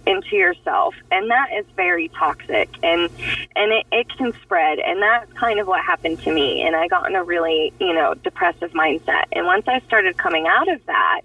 into 0.06 0.36
yourself 0.36 0.94
and 1.12 1.30
that 1.30 1.48
is 1.58 1.66
very 1.76 2.08
toxic 2.08 2.70
and 2.82 3.10
and 3.54 3.72
it, 3.72 3.86
it 3.92 4.08
can 4.16 4.32
spread 4.42 4.78
and 4.78 5.02
that's 5.02 5.30
kind 5.34 5.60
of 5.60 5.66
what 5.66 5.84
happened 5.84 6.18
to 6.18 6.32
me 6.32 6.62
and 6.62 6.74
i 6.74 6.88
got 6.88 7.06
in 7.08 7.14
a 7.14 7.22
really 7.22 7.74
you 7.78 7.92
know 7.92 8.14
depressive 8.14 8.72
mindset 8.72 9.24
and 9.32 9.44
once 9.44 9.68
i 9.68 9.78
started 9.80 10.16
coming 10.16 10.46
out 10.46 10.66
of 10.66 10.84
that 10.86 11.20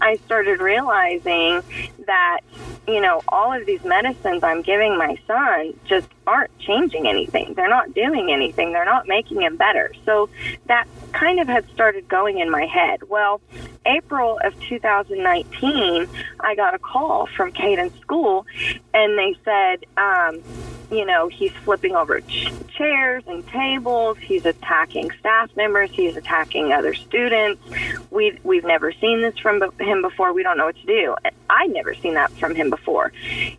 i 0.00 0.16
started 0.24 0.58
realizing 0.60 1.62
that 2.06 2.40
you 2.86 3.00
know 3.00 3.22
all 3.28 3.52
of 3.52 3.64
these 3.66 3.82
medicines 3.84 4.42
i'm 4.42 4.62
giving 4.62 4.96
my 4.96 5.16
son 5.26 5.72
just 5.84 6.08
aren't 6.26 6.56
changing 6.58 7.06
anything. 7.06 7.54
They're 7.54 7.68
not 7.68 7.94
doing 7.94 8.32
anything. 8.32 8.72
They're 8.72 8.84
not 8.84 9.06
making 9.06 9.42
him 9.42 9.56
better. 9.56 9.92
So 10.04 10.28
that 10.66 10.86
kind 11.12 11.38
of 11.38 11.46
had 11.46 11.68
started 11.70 12.08
going 12.08 12.38
in 12.38 12.50
my 12.50 12.66
head. 12.66 13.02
Well 13.08 13.40
april 13.86 14.40
of 14.42 14.58
2019 14.60 16.08
i 16.40 16.54
got 16.54 16.72
a 16.72 16.78
call 16.78 17.26
from 17.26 17.52
caden's 17.52 17.92
school 18.00 18.46
and 18.94 19.18
they 19.18 19.36
said 19.44 19.84
um, 19.98 20.42
you 20.90 21.04
know 21.04 21.28
he's 21.28 21.52
flipping 21.64 21.94
over 21.94 22.20
ch- 22.22 22.50
chairs 22.76 23.22
and 23.26 23.46
tables. 23.48 24.18
He's 24.18 24.44
attacking 24.44 25.10
staff 25.12 25.54
members. 25.56 25.90
He's 25.90 26.16
attacking 26.16 26.72
other 26.72 26.94
students. 26.94 27.62
We've 28.10 28.38
we've 28.44 28.64
never 28.64 28.92
seen 28.92 29.20
this 29.20 29.38
from 29.38 29.62
him 29.80 30.02
before. 30.02 30.32
We 30.32 30.42
don't 30.42 30.56
know 30.56 30.66
what 30.66 30.76
to 30.76 30.86
do. 30.86 31.16
I'd 31.50 31.70
never 31.70 31.93
seen 32.00 32.14
that 32.14 32.30
from 32.32 32.54
him 32.54 32.70
before 32.70 33.12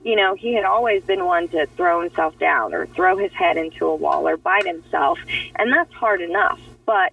you 0.03 0.15
know 0.15 0.33
he 0.35 0.53
had 0.53 0.65
always 0.65 1.03
been 1.03 1.25
one 1.25 1.47
to 1.47 1.65
throw 1.77 2.01
himself 2.01 2.37
down 2.39 2.73
or 2.73 2.85
throw 2.87 3.17
his 3.17 3.31
head 3.33 3.57
into 3.57 3.85
a 3.85 3.95
wall 3.95 4.27
or 4.27 4.37
bite 4.37 4.65
himself 4.65 5.19
and 5.55 5.71
that's 5.71 5.93
hard 5.93 6.21
enough 6.21 6.59
but 6.85 7.11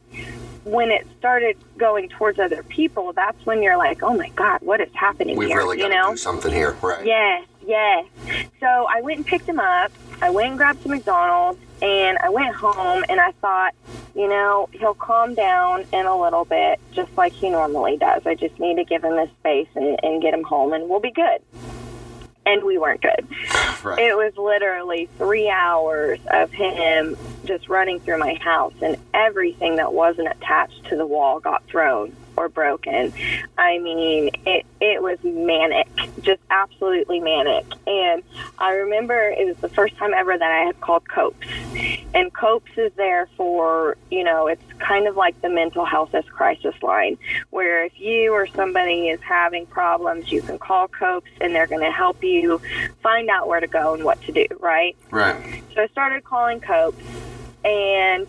when 0.64 0.90
it 0.90 1.06
started 1.18 1.56
going 1.76 2.08
towards 2.08 2.38
other 2.38 2.62
people, 2.62 3.12
that's 3.12 3.44
when 3.44 3.62
you're 3.62 3.76
like, 3.76 4.02
oh 4.02 4.16
my 4.16 4.28
God, 4.30 4.60
what 4.60 4.80
is 4.80 4.90
happening 4.94 5.36
We've 5.36 5.48
here? 5.48 5.58
really 5.58 5.76
got 5.76 5.84
you 5.84 5.88
to 5.90 5.94
know? 6.02 6.10
do 6.12 6.16
something 6.16 6.52
here, 6.52 6.76
right? 6.82 7.04
Yes, 7.04 7.46
yes. 7.66 8.06
So 8.60 8.66
I 8.88 9.00
went 9.00 9.16
and 9.18 9.26
picked 9.26 9.48
him 9.48 9.58
up. 9.58 9.90
I 10.20 10.30
went 10.30 10.50
and 10.50 10.56
grabbed 10.58 10.82
some 10.82 10.92
McDonald's 10.92 11.58
and 11.82 12.16
I 12.18 12.28
went 12.30 12.54
home 12.54 13.04
and 13.08 13.20
I 13.20 13.32
thought, 13.32 13.74
you 14.14 14.28
know, 14.28 14.68
he'll 14.72 14.94
calm 14.94 15.34
down 15.34 15.84
in 15.92 16.06
a 16.06 16.20
little 16.20 16.44
bit 16.44 16.78
just 16.92 17.14
like 17.16 17.32
he 17.32 17.50
normally 17.50 17.96
does. 17.96 18.24
I 18.24 18.36
just 18.36 18.58
need 18.60 18.76
to 18.76 18.84
give 18.84 19.02
him 19.02 19.18
his 19.18 19.30
space 19.40 19.68
and, 19.74 19.98
and 20.02 20.22
get 20.22 20.32
him 20.32 20.44
home 20.44 20.72
and 20.72 20.88
we'll 20.88 21.00
be 21.00 21.10
good. 21.10 21.42
And 22.44 22.64
we 22.64 22.76
weren't 22.76 23.00
good. 23.00 23.26
Right. 23.84 23.98
It 23.98 24.16
was 24.16 24.36
literally 24.36 25.08
three 25.16 25.48
hours 25.48 26.18
of 26.30 26.50
him 26.50 27.16
just 27.44 27.68
running 27.68 28.00
through 28.00 28.18
my 28.18 28.34
house, 28.34 28.74
and 28.82 28.96
everything 29.14 29.76
that 29.76 29.92
wasn't 29.92 30.28
attached 30.28 30.84
to 30.86 30.96
the 30.96 31.06
wall 31.06 31.40
got 31.40 31.64
thrown 31.66 32.14
or 32.36 32.48
broken. 32.48 33.12
I 33.58 33.78
mean, 33.78 34.30
it 34.46 34.66
it 34.80 35.02
was 35.02 35.18
manic, 35.22 35.88
just 36.22 36.40
absolutely 36.50 37.20
manic. 37.20 37.64
And 37.86 38.22
I 38.58 38.72
remember 38.72 39.28
it 39.28 39.46
was 39.46 39.56
the 39.58 39.68
first 39.68 39.96
time 39.96 40.12
ever 40.14 40.36
that 40.36 40.50
I 40.50 40.64
had 40.64 40.80
called 40.80 41.08
COPES, 41.08 41.36
and 42.14 42.32
COPES 42.32 42.70
is 42.76 42.92
there 42.96 43.28
for 43.36 43.96
you 44.10 44.24
know 44.24 44.46
it's 44.46 44.62
kind 44.78 45.06
of 45.06 45.16
like 45.16 45.40
the 45.40 45.48
mental 45.48 45.84
health 45.84 46.14
as 46.14 46.24
crisis 46.26 46.74
line, 46.82 47.18
where 47.50 47.84
if 47.84 47.98
you 48.00 48.32
or 48.32 48.46
somebody 48.46 49.08
is 49.08 49.20
having 49.20 49.66
problems, 49.66 50.30
you 50.30 50.42
can 50.42 50.58
call 50.58 50.88
COPES, 50.88 51.30
and 51.40 51.54
they're 51.54 51.66
going 51.66 51.84
to 51.84 51.90
help 51.90 52.22
you 52.22 52.60
find 53.02 53.28
out 53.28 53.48
where 53.48 53.60
to 53.60 53.66
go 53.66 53.94
and 53.94 54.04
what 54.04 54.20
to 54.22 54.32
do. 54.32 54.46
Right. 54.60 54.96
right. 55.10 55.62
So 55.74 55.82
I 55.82 55.86
started 55.88 56.24
calling 56.24 56.60
COPES, 56.60 57.02
and 57.64 58.26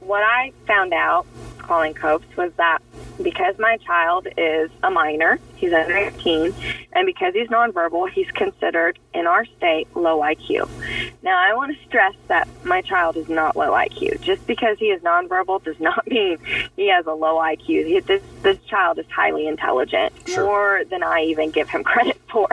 what 0.00 0.22
I 0.22 0.52
found 0.66 0.92
out 0.92 1.26
calling 1.70 1.94
COPES 1.94 2.36
was 2.36 2.52
that 2.56 2.80
because 3.22 3.56
my 3.60 3.76
child 3.76 4.26
is 4.36 4.72
a 4.82 4.90
minor, 4.90 5.38
he's 5.54 5.72
under 5.72 5.96
18, 5.96 6.52
and 6.94 7.06
because 7.06 7.32
he's 7.32 7.46
nonverbal, 7.46 8.10
he's 8.10 8.28
considered 8.32 8.98
in 9.14 9.28
our 9.28 9.44
state 9.44 9.86
low 9.94 10.18
IQ. 10.18 10.68
Now, 11.22 11.38
I 11.38 11.54
want 11.54 11.76
to 11.78 11.84
stress 11.86 12.16
that 12.26 12.48
my 12.64 12.80
child 12.82 13.16
is 13.16 13.28
not 13.28 13.54
low 13.54 13.70
IQ. 13.70 14.20
Just 14.20 14.44
because 14.48 14.78
he 14.80 14.86
is 14.86 15.00
nonverbal 15.02 15.62
does 15.62 15.78
not 15.88 16.04
mean 16.08 16.38
he 16.74 16.88
has 16.88 17.06
a 17.06 17.12
low 17.12 17.36
IQ. 17.36 17.86
He, 17.86 18.00
this 18.00 18.22
this 18.42 18.58
child 18.64 18.98
is 18.98 19.06
highly 19.08 19.46
intelligent, 19.46 20.12
Sure. 20.26 20.44
more 20.44 20.82
than 20.90 21.04
I 21.04 21.20
even 21.22 21.52
give 21.52 21.68
him 21.68 21.84
credit 21.92 22.20
for. 22.32 22.48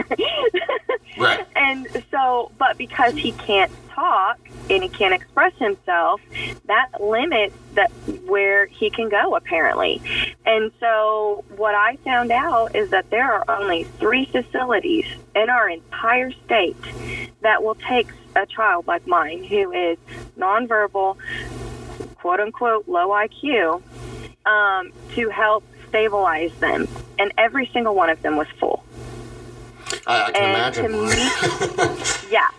Right. 1.17 1.43
And 1.55 1.87
so, 2.11 2.51
but 2.59 2.77
because 2.77 3.15
he 3.15 3.31
can't 3.31 3.71
talk 3.89 4.37
and 4.69 4.83
he 4.83 4.89
can't 4.89 5.13
express 5.13 5.53
himself, 5.57 6.21
that 6.65 6.89
limits 6.99 7.55
that 7.73 7.91
where 8.25 8.65
he 8.65 8.89
can 8.89 9.09
go 9.09 9.35
apparently. 9.35 10.01
And 10.45 10.71
so, 10.79 11.43
what 11.55 11.75
I 11.75 11.97
found 11.97 12.31
out 12.31 12.75
is 12.75 12.89
that 12.91 13.09
there 13.09 13.31
are 13.31 13.59
only 13.59 13.83
three 13.83 14.25
facilities 14.25 15.05
in 15.35 15.49
our 15.49 15.69
entire 15.69 16.31
state 16.31 16.77
that 17.41 17.63
will 17.63 17.75
take 17.75 18.07
a 18.35 18.45
child 18.45 18.87
like 18.87 19.07
mine 19.07 19.43
who 19.43 19.71
is 19.71 19.97
nonverbal, 20.37 21.17
quote 22.15 22.39
unquote, 22.39 22.87
low 22.87 23.09
IQ, 23.09 23.81
um, 24.45 24.91
to 25.15 25.29
help 25.29 25.63
stabilize 25.89 26.53
them. 26.59 26.87
And 27.19 27.31
every 27.37 27.67
single 27.73 27.95
one 27.95 28.09
of 28.09 28.21
them 28.21 28.35
was 28.35 28.47
full 28.59 28.83
I, 30.05 30.23
I 30.23 30.31
can 30.31 30.43
and 30.43 30.75
imagine. 30.77 30.91
me, 30.91 32.31
yeah, 32.31 32.49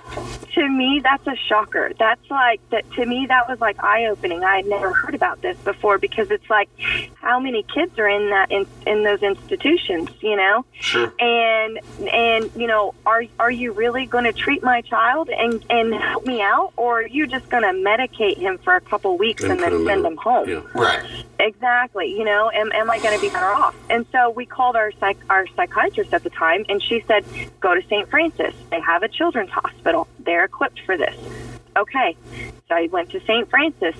to 0.52 0.68
me 0.68 1.00
that's 1.02 1.26
a 1.26 1.36
shocker 1.36 1.92
that's 1.98 2.30
like 2.30 2.60
that 2.70 2.90
to 2.92 3.04
me 3.06 3.26
that 3.26 3.48
was 3.48 3.60
like 3.60 3.82
eye-opening 3.82 4.42
i 4.42 4.56
had 4.56 4.66
never 4.66 4.92
heard 4.92 5.14
about 5.14 5.40
this 5.42 5.56
before 5.58 5.98
because 5.98 6.30
it's 6.30 6.48
like 6.50 6.68
how 7.14 7.38
many 7.38 7.62
kids 7.62 7.96
are 7.98 8.08
in 8.08 8.30
that 8.30 8.50
in, 8.50 8.66
in 8.86 9.04
those 9.04 9.22
institutions 9.22 10.08
you 10.20 10.36
know 10.36 10.64
Sure. 10.80 11.12
and 11.20 11.78
and 12.12 12.50
you 12.56 12.66
know 12.66 12.94
are 13.04 13.24
are 13.38 13.50
you 13.50 13.72
really 13.72 14.06
going 14.06 14.24
to 14.24 14.32
treat 14.32 14.62
my 14.62 14.80
child 14.82 15.28
and 15.28 15.64
and 15.70 15.94
help 15.94 16.24
me 16.26 16.40
out 16.40 16.72
or 16.76 17.02
are 17.02 17.06
you 17.06 17.26
just 17.26 17.48
going 17.50 17.62
to 17.62 17.70
medicate 17.70 18.36
him 18.38 18.58
for 18.58 18.74
a 18.76 18.80
couple 18.80 19.16
weeks 19.18 19.42
and, 19.42 19.52
And 19.52 19.60
then 19.60 19.72
him 19.72 19.86
send 19.86 20.06
him 20.06 20.16
home 20.16 20.48
Yeah. 20.48 20.60
Right. 20.74 21.04
Exactly. 21.40 22.06
You 22.10 22.24
know, 22.24 22.50
am, 22.52 22.72
am 22.72 22.90
I 22.90 22.98
going 22.98 23.14
to 23.14 23.20
be 23.20 23.28
better 23.28 23.46
off? 23.46 23.74
And 23.88 24.06
so 24.12 24.30
we 24.30 24.44
called 24.44 24.74
our 24.76 24.90
psych, 24.98 25.16
our 25.30 25.46
psychiatrist 25.54 26.12
at 26.12 26.24
the 26.24 26.30
time, 26.30 26.64
and 26.68 26.82
she 26.82 27.00
said, 27.06 27.24
"Go 27.60 27.74
to 27.74 27.82
St. 27.82 28.08
Francis. 28.10 28.54
They 28.70 28.80
have 28.80 29.02
a 29.04 29.08
children's 29.08 29.50
hospital. 29.50 29.97
They're 30.20 30.44
equipped 30.44 30.80
for 30.80 30.96
this." 30.96 31.16
Okay. 31.76 32.16
So 32.68 32.74
I 32.74 32.86
went 32.92 33.10
to 33.12 33.20
St. 33.20 33.48
Francis, 33.48 33.94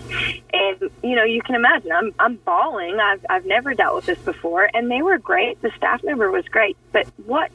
and 0.52 0.90
you 1.02 1.14
know, 1.14 1.24
you 1.24 1.40
can 1.40 1.54
imagine 1.54 1.90
I'm 1.90 2.14
I'm 2.18 2.36
bawling. 2.36 3.00
I've 3.00 3.24
I've 3.30 3.46
never 3.46 3.72
dealt 3.72 3.96
with 3.96 4.06
this 4.06 4.18
before, 4.18 4.68
and 4.74 4.90
they 4.90 5.00
were 5.00 5.16
great. 5.16 5.62
The 5.62 5.70
staff 5.76 6.04
member 6.04 6.30
was 6.30 6.44
great, 6.48 6.76
but 6.92 7.06
what 7.24 7.50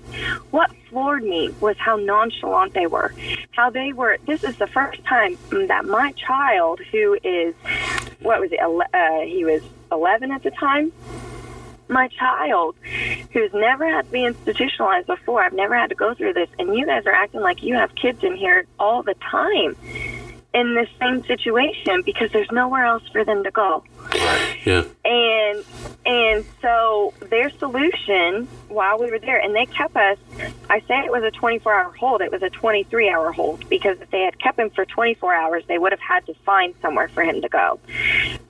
what 0.49 0.71
floored 0.89 1.23
me 1.23 1.53
was 1.59 1.77
how 1.77 1.97
nonchalant 1.97 2.73
they 2.73 2.87
were. 2.87 3.13
How 3.51 3.69
they 3.69 3.93
were. 3.93 4.17
This 4.25 4.43
is 4.43 4.57
the 4.57 4.67
first 4.67 5.03
time 5.03 5.37
that 5.67 5.85
my 5.85 6.13
child, 6.13 6.79
who 6.91 7.17
is 7.23 7.53
what 8.21 8.39
was 8.39 8.51
it? 8.51 8.59
Uh, 8.59 9.19
he 9.27 9.45
was 9.45 9.61
11 9.91 10.31
at 10.31 10.41
the 10.41 10.51
time. 10.51 10.91
My 11.93 12.07
child, 12.07 12.75
who's 13.31 13.53
never 13.53 13.87
had 13.87 14.07
to 14.07 14.11
be 14.11 14.25
institutionalized 14.25 15.05
before, 15.05 15.43
I've 15.43 15.53
never 15.53 15.75
had 15.75 15.89
to 15.89 15.95
go 15.95 16.15
through 16.15 16.33
this, 16.33 16.49
and 16.57 16.75
you 16.75 16.87
guys 16.87 17.05
are 17.05 17.11
acting 17.11 17.41
like 17.41 17.61
you 17.61 17.75
have 17.75 17.93
kids 17.93 18.23
in 18.23 18.35
here 18.35 18.65
all 18.79 19.03
the 19.03 19.13
time 19.13 19.75
in 20.53 20.75
this 20.75 20.89
same 20.99 21.23
situation 21.25 22.01
because 22.03 22.31
there's 22.31 22.51
nowhere 22.51 22.85
else 22.85 23.03
for 23.11 23.23
them 23.23 23.43
to 23.43 23.51
go. 23.51 23.83
Yeah. 24.65 24.85
and 25.03 25.65
and 26.05 26.45
so 26.61 27.13
their 27.29 27.49
solution 27.51 28.47
while 28.69 28.99
we 28.99 29.09
were 29.09 29.19
there 29.19 29.39
and 29.39 29.55
they 29.55 29.65
kept 29.65 29.95
us 29.95 30.17
i 30.69 30.79
say 30.81 30.99
it 30.99 31.11
was 31.11 31.23
a 31.23 31.31
24 31.31 31.73
hour 31.73 31.91
hold. 31.93 32.21
It 32.21 32.31
was 32.31 32.43
a 32.43 32.49
23 32.49 33.09
hour 33.09 33.31
hold 33.31 33.67
because 33.69 33.99
if 33.99 34.09
they 34.11 34.21
had 34.21 34.39
kept 34.39 34.59
him 34.59 34.69
for 34.69 34.85
24 34.85 35.33
hours 35.33 35.63
they 35.67 35.77
would 35.77 35.91
have 35.91 35.99
had 35.99 36.25
to 36.27 36.33
find 36.45 36.75
somewhere 36.81 37.07
for 37.09 37.23
him 37.23 37.41
to 37.41 37.49
go. 37.49 37.79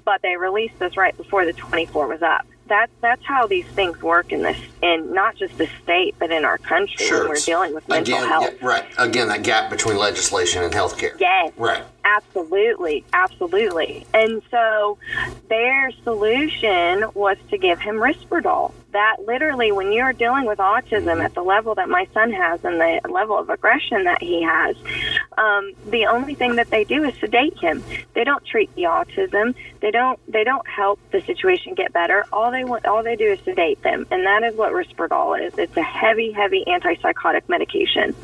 But 0.05 0.21
they 0.21 0.35
released 0.35 0.81
us 0.81 0.97
right 0.97 1.15
before 1.15 1.45
the 1.45 1.53
24 1.53 2.07
was 2.07 2.21
up 2.21 2.45
that's 2.67 2.91
that's 3.01 3.23
how 3.25 3.45
these 3.47 3.65
things 3.67 4.01
work 4.01 4.31
in 4.31 4.41
this 4.41 4.57
in 4.81 5.13
not 5.13 5.35
just 5.35 5.57
the 5.57 5.67
state 5.83 6.15
but 6.19 6.31
in 6.31 6.45
our 6.45 6.57
country 6.57 7.05
Sure. 7.05 7.19
when 7.21 7.29
we're 7.29 7.35
dealing 7.35 7.73
with 7.73 7.87
mental 7.87 8.15
Again, 8.15 8.27
health 8.27 8.53
yeah, 8.61 8.67
right. 8.67 8.85
Again, 8.97 9.27
that 9.27 9.43
gap 9.43 9.69
between 9.69 9.97
legislation 9.97 10.63
and 10.63 10.73
healthcare. 10.73 11.19
yes 11.19 11.51
Right. 11.57 11.83
Absolutely, 12.05 13.05
absolutely. 13.13 14.05
And 14.13 14.41
so 14.51 14.97
their 15.47 15.91
solution 16.03 17.05
was 17.13 17.37
to 17.49 17.57
give 17.57 17.79
him 17.79 17.95
Risperdal. 17.95 18.73
That 18.91 19.17
literally, 19.25 19.71
when 19.71 19.91
you're 19.91 20.13
dealing 20.13 20.45
with 20.45 20.59
autism 20.59 21.23
at 21.23 21.33
the 21.33 21.41
level 21.41 21.73
that 21.75 21.89
my 21.89 22.07
son 22.13 22.31
has 22.31 22.63
and 22.63 22.79
the 22.79 23.01
level 23.09 23.39
of 23.39 23.49
aggression 23.49 24.03
that 24.03 24.21
he 24.21 24.43
has, 24.43 24.75
um, 25.37 25.71
the 25.89 26.05
only 26.05 26.35
thing 26.35 26.57
that 26.57 26.69
they 26.69 26.83
do 26.83 27.03
is 27.03 27.15
sedate 27.19 27.57
him. 27.57 27.83
They 28.13 28.23
don't 28.23 28.45
treat 28.45 28.73
the 28.75 28.83
autism. 28.83 29.55
They 29.79 29.89
don't. 29.89 30.19
They 30.31 30.43
don't 30.43 30.67
help 30.67 30.99
the 31.11 31.21
situation 31.21 31.73
get 31.73 31.91
better. 31.91 32.25
All 32.31 32.51
they 32.51 32.63
want, 32.65 32.85
all 32.85 33.01
they 33.01 33.15
do 33.15 33.31
is 33.31 33.39
sedate 33.39 33.81
them, 33.81 34.05
and 34.11 34.25
that 34.25 34.43
is 34.43 34.55
what 34.55 34.73
Risperdal 34.73 35.47
is. 35.47 35.57
It's 35.57 35.75
a 35.75 35.81
heavy, 35.81 36.31
heavy 36.31 36.63
antipsychotic 36.67 37.49
medication. 37.49 38.15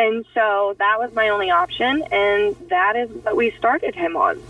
And 0.00 0.24
so 0.32 0.76
that 0.78 0.96
was 1.00 1.12
my 1.12 1.28
only 1.28 1.50
option, 1.50 2.04
and 2.12 2.54
that 2.70 2.94
is 2.94 3.10
what 3.24 3.34
we 3.34 3.50
started 3.58 3.96
him 3.96 4.16
on. 4.16 4.40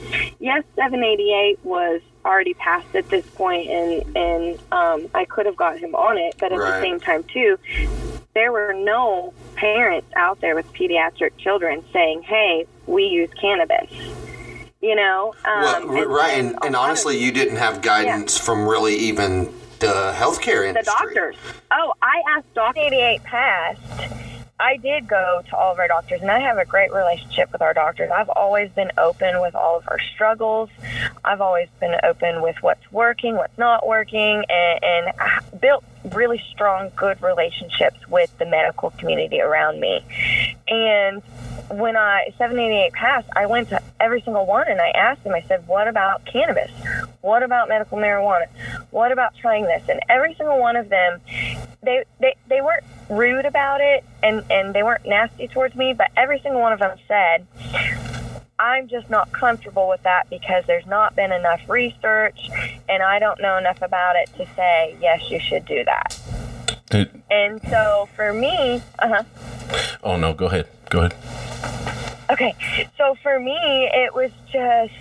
Yes, 0.40 0.62
788 0.76 1.58
was 1.64 2.02
already 2.24 2.52
passed 2.52 2.94
at 2.94 3.08
this 3.08 3.24
point, 3.30 3.68
and 3.70 4.16
and 4.16 4.58
um, 4.72 5.06
I 5.14 5.24
could 5.24 5.46
have 5.46 5.56
got 5.56 5.78
him 5.78 5.94
on 5.94 6.18
it, 6.18 6.34
but 6.38 6.52
at 6.52 6.58
Right. 6.58 6.80
the 6.80 6.82
same 6.82 7.00
time 7.00 7.24
too, 7.24 7.58
there 8.34 8.52
were 8.52 8.74
no 8.74 9.32
parents 9.54 10.08
out 10.16 10.38
there 10.42 10.54
with 10.54 10.70
pediatric 10.74 11.30
children 11.38 11.82
saying, 11.94 12.22
"Hey, 12.24 12.66
we 12.86 13.04
use 13.04 13.30
cannabis." 13.40 13.90
You 14.82 14.96
know, 14.96 15.34
um, 15.46 15.60
well, 15.62 15.96
r- 15.98 16.06
right. 16.08 16.34
And, 16.38 16.48
and 16.48 16.56
lot 16.56 16.66
of- 16.66 16.74
honestly, 16.74 17.16
you 17.16 17.32
didn't 17.32 17.56
have 17.56 17.80
guidance 17.80 18.36
from 18.38 18.68
really 18.68 18.96
even 18.96 19.52
the 19.80 20.12
healthcare 20.14 20.66
industry. 20.68 20.74
the 21.08 21.14
doctors. 21.14 21.36
Oh, 21.72 21.94
I 22.02 22.22
asked 22.36 22.52
Doctor 22.54 22.80
88 22.80 23.22
passed. 23.24 23.80
I 24.60 24.76
did 24.76 25.06
go 25.06 25.42
to 25.48 25.56
all 25.56 25.72
of 25.72 25.78
our 25.78 25.86
doctors, 25.86 26.20
and 26.20 26.30
I 26.30 26.40
have 26.40 26.58
a 26.58 26.64
great 26.64 26.92
relationship 26.92 27.52
with 27.52 27.62
our 27.62 27.72
doctors. 27.72 28.10
I've 28.10 28.28
always 28.28 28.70
been 28.72 28.90
open 28.98 29.40
with 29.40 29.54
all 29.54 29.78
of 29.78 29.84
our 29.86 30.00
struggles. 30.00 30.68
I've 31.24 31.40
always 31.40 31.68
been 31.78 31.94
open 32.02 32.42
with 32.42 32.56
what's 32.60 32.90
working, 32.90 33.36
what's 33.36 33.56
not 33.56 33.86
working, 33.86 34.44
and, 34.48 34.80
and 34.82 35.60
built 35.60 35.84
really 36.12 36.42
strong, 36.50 36.90
good 36.96 37.22
relationships 37.22 38.08
with 38.08 38.36
the 38.38 38.46
medical 38.46 38.90
community 38.90 39.40
around 39.40 39.78
me. 39.78 40.04
And 40.66 41.22
when 41.70 41.96
I 41.96 42.34
788 42.38 42.92
passed, 42.94 43.28
I 43.36 43.46
went 43.46 43.68
to 43.68 43.80
every 44.00 44.22
single 44.22 44.46
one 44.46 44.66
and 44.68 44.80
I 44.80 44.88
asked 44.90 45.22
them. 45.22 45.34
I 45.34 45.42
said, 45.42 45.66
"What 45.66 45.86
about 45.86 46.24
cannabis? 46.24 46.70
What 47.20 47.42
about 47.42 47.68
medical 47.68 47.98
marijuana? 47.98 48.46
What 48.90 49.12
about 49.12 49.36
trying 49.36 49.64
this?" 49.64 49.88
And 49.88 50.00
every 50.08 50.34
single 50.34 50.58
one 50.58 50.76
of 50.76 50.88
them, 50.88 51.20
they 51.82 52.04
they, 52.20 52.34
they 52.48 52.60
weren't 52.60 52.84
rude 53.08 53.44
about 53.44 53.80
it 53.80 54.04
and 54.22 54.44
and 54.50 54.74
they 54.74 54.82
weren't 54.82 55.06
nasty 55.06 55.48
towards 55.48 55.74
me, 55.74 55.92
but 55.92 56.10
every 56.16 56.40
single 56.40 56.60
one 56.60 56.72
of 56.72 56.78
them 56.78 56.96
said. 57.06 57.46
I'm 58.60 58.88
just 58.88 59.08
not 59.08 59.30
comfortable 59.30 59.88
with 59.88 60.02
that 60.02 60.28
because 60.30 60.64
there's 60.66 60.84
not 60.86 61.14
been 61.14 61.30
enough 61.30 61.60
research 61.68 62.50
and 62.88 63.04
I 63.04 63.20
don't 63.20 63.40
know 63.40 63.56
enough 63.56 63.80
about 63.82 64.16
it 64.16 64.30
to 64.36 64.46
say, 64.56 64.96
yes, 65.00 65.30
you 65.30 65.38
should 65.38 65.64
do 65.64 65.84
that. 65.84 66.18
It, 66.90 67.08
And 67.30 67.60
so 67.70 68.08
for 68.16 68.32
me, 68.32 68.82
uh 68.98 69.22
huh. 69.22 69.98
oh 70.02 70.16
no, 70.16 70.32
go 70.34 70.46
ahead. 70.46 70.66
Go 70.90 71.04
ahead. 71.04 71.14
Okay, 72.30 72.54
so 72.96 73.14
for 73.22 73.38
me, 73.38 73.88
it 73.92 74.14
was 74.14 74.30
just 74.50 74.92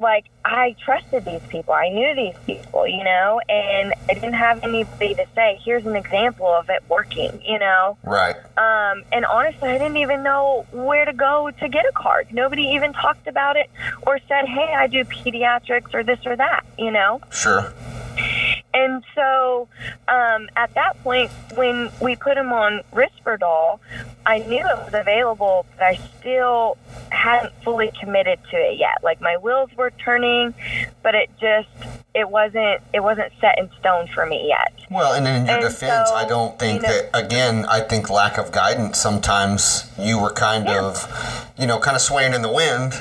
like 0.00 0.24
I 0.44 0.74
trusted 0.84 1.24
these 1.24 1.42
people. 1.48 1.74
I 1.74 1.90
knew 1.90 2.14
these 2.14 2.34
people, 2.46 2.86
you 2.86 3.04
know, 3.04 3.40
and 3.48 3.92
I 4.08 4.14
didn't 4.14 4.34
have 4.34 4.62
anybody 4.64 5.14
to 5.14 5.26
say, 5.34 5.60
"Here's 5.64 5.86
an 5.86 5.96
example 5.96 6.46
of 6.46 6.70
it 6.70 6.82
working," 6.88 7.40
you 7.44 7.58
know. 7.58 7.98
Right. 8.02 8.36
Um, 8.56 9.04
and 9.12 9.24
honestly, 9.26 9.68
I 9.68 9.78
didn't 9.78 9.98
even 9.98 10.22
know 10.22 10.66
where 10.72 11.04
to 11.04 11.12
go 11.12 11.50
to 11.50 11.68
get 11.68 11.84
a 11.84 11.92
card. 11.92 12.28
Nobody 12.32 12.62
even 12.62 12.92
talked 12.92 13.26
about 13.26 13.56
it 13.56 13.70
or 14.02 14.18
said, 14.26 14.46
"Hey, 14.46 14.74
I 14.74 14.86
do 14.86 15.04
pediatrics 15.04 15.94
or 15.94 16.02
this 16.02 16.24
or 16.24 16.36
that," 16.36 16.64
you 16.78 16.90
know. 16.90 17.20
Sure. 17.30 17.72
And 18.72 19.02
so 19.14 19.68
um, 20.08 20.48
at 20.56 20.72
that 20.74 21.02
point, 21.02 21.30
when 21.54 21.90
we 22.00 22.16
put 22.16 22.36
him 22.36 22.52
on 22.52 22.82
Risperdal, 22.92 23.80
I 24.26 24.38
knew 24.38 24.58
it 24.60 24.76
was 24.78 24.94
available, 24.94 25.66
but 25.76 25.84
I 25.84 25.98
still 26.18 26.76
hadn't 27.10 27.52
fully 27.64 27.90
committed 28.00 28.38
to 28.50 28.56
it 28.56 28.78
yet. 28.78 28.98
Like 29.02 29.20
my 29.20 29.36
wheels 29.38 29.70
were 29.76 29.90
turning, 29.90 30.54
but 31.02 31.14
it 31.14 31.30
just 31.40 31.68
it 32.14 32.28
wasn't 32.28 32.80
it 32.92 33.00
wasn't 33.00 33.32
set 33.40 33.58
in 33.58 33.70
stone 33.78 34.06
for 34.08 34.26
me 34.26 34.46
yet. 34.48 34.72
Well, 34.90 35.14
and 35.14 35.26
in 35.26 35.46
your 35.46 35.56
And 35.56 35.62
defense, 35.64 36.08
so, 36.10 36.14
I 36.14 36.24
don't 36.28 36.58
think 36.58 36.82
you 36.82 36.88
know- 36.88 36.94
that, 36.94 37.10
again, 37.24 37.66
I 37.68 37.80
think 37.80 38.08
lack 38.10 38.38
of 38.38 38.52
guidance 38.52 38.98
sometimes 38.98 39.90
you 39.98 40.18
were 40.20 40.30
kind 40.32 40.66
Yeah. 40.68 40.80
of, 40.82 41.50
you 41.56 41.66
know, 41.66 41.78
kind 41.78 41.96
of 41.96 42.02
swaying 42.02 42.34
in 42.34 42.42
the 42.42 42.52
wind. 42.52 42.94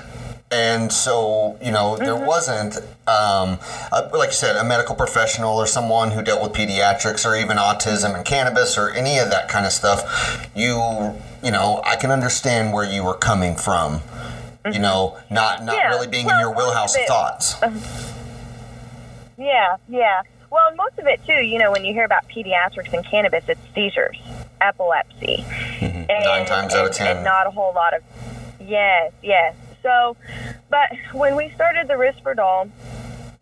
And 0.51 0.91
so, 0.91 1.57
you 1.61 1.71
know, 1.71 1.95
there 1.97 2.15
Mm-hmm. 2.15 2.25
wasn't, 2.25 2.77
um, 3.07 3.59
a, 3.91 4.09
like 4.13 4.29
you 4.29 4.33
said, 4.33 4.55
a 4.55 4.63
medical 4.63 4.95
professional 4.95 5.55
or 5.57 5.67
someone 5.67 6.09
who 6.11 6.23
dealt 6.23 6.41
with 6.41 6.53
pediatrics 6.53 7.23
or 7.23 7.35
even 7.35 7.57
autism 7.57 8.15
and 8.15 8.25
cannabis 8.25 8.75
or 8.77 8.89
any 8.89 9.19
of 9.19 9.29
that 9.29 9.47
kind 9.47 9.65
of 9.67 9.71
stuff. 9.71 10.49
You, 10.55 11.13
you 11.43 11.51
know, 11.51 11.81
I 11.85 11.97
can 11.97 12.09
understand 12.09 12.73
where 12.73 12.83
you 12.83 13.03
were 13.03 13.13
coming 13.13 13.55
from. 13.55 14.01
You 14.71 14.79
know, 14.79 15.17
not 15.31 15.63
not 15.63 15.75
Mm-hmm. 15.75 15.81
Yeah, 15.81 15.89
really 15.89 16.07
being 16.07 16.27
in 16.29 16.39
your 16.39 16.49
of 16.51 16.57
wheelhouse 16.57 16.95
of 16.95 17.01
it- 17.01 17.07
thoughts. 17.07 17.55
Yeah, 19.37 19.77
yeah. 19.87 20.21
Well, 20.51 20.75
most 20.75 20.97
of 20.99 21.05
it 21.07 21.23
too, 21.25 21.33
you 21.33 21.59
know, 21.59 21.71
when 21.71 21.85
you 21.85 21.93
hear 21.93 22.03
about 22.05 22.27
pediatrics 22.27 22.91
and 22.91 23.05
cannabis, 23.05 23.45
it's 23.47 23.61
seizures, 23.73 24.17
epilepsy, 24.61 25.45
and, 25.79 26.07
Nine 26.09 26.45
times 26.45 26.73
out 26.73 26.87
of 26.87 26.91
ten. 26.93 27.17
and 27.17 27.23
not 27.25 27.45
a 27.47 27.51
whole 27.51 27.71
lot 27.73 27.93
of. 27.93 28.01
Yes, 28.59 29.11
yes. 29.21 29.55
So, 29.83 30.17
but 30.69 30.89
when 31.13 31.35
we 31.35 31.49
started 31.51 31.87
the 31.87 31.93
Risperdal, 31.93 32.69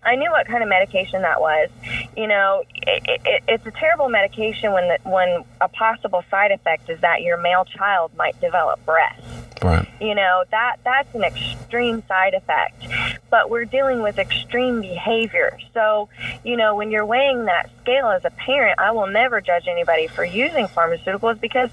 I 0.04 0.16
knew 0.16 0.32
what 0.32 0.48
kind 0.48 0.64
of 0.64 0.70
medication 0.70 1.22
that 1.24 1.42
was. 1.42 1.70
You 2.16 2.28
know, 2.28 2.64
it, 2.76 3.22
it, 3.26 3.44
it's 3.48 3.66
a 3.66 3.72
terrible 3.72 4.10
medication 4.10 4.72
when 4.72 4.88
the, 4.88 4.98
when 5.10 5.44
a 5.60 5.68
possible 5.68 6.24
side 6.32 6.52
effect 6.52 6.90
is 6.90 7.02
that 7.02 7.22
your 7.22 7.38
male 7.38 7.66
child 7.66 8.12
might 8.16 8.40
develop 8.40 8.84
breasts. 8.86 9.24
Right. 9.64 9.88
you 10.00 10.14
know 10.14 10.44
that 10.52 10.78
that's 10.84 11.16
an 11.16 11.24
extreme 11.24 12.04
side 12.08 12.36
effect 12.36 12.86
but 13.32 13.50
we're 13.50 13.66
dealing 13.66 14.04
with 14.04 14.20
extreme 14.20 14.82
behavior 14.82 15.58
so 15.74 16.10
you 16.44 16.56
know 16.56 16.76
when 16.76 16.92
you're 16.92 17.08
weighing 17.08 17.46
that 17.46 17.72
scale 17.82 18.08
as 18.10 18.24
a 18.24 18.30
parent 18.30 18.78
i 18.80 18.92
will 18.92 19.08
never 19.08 19.42
judge 19.42 19.68
anybody 19.68 20.06
for 20.06 20.24
using 20.24 20.68
pharmaceuticals 20.68 21.42
because 21.42 21.72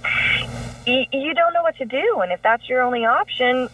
you 0.87 1.35
don't 1.35 1.55
know 1.55 1.63
what 1.63 1.77
to 1.79 1.85
do, 1.85 2.21
and 2.23 2.33
if 2.33 2.43
that's 2.43 2.69
your 2.69 2.83
only 2.83 3.05
option, 3.05 3.69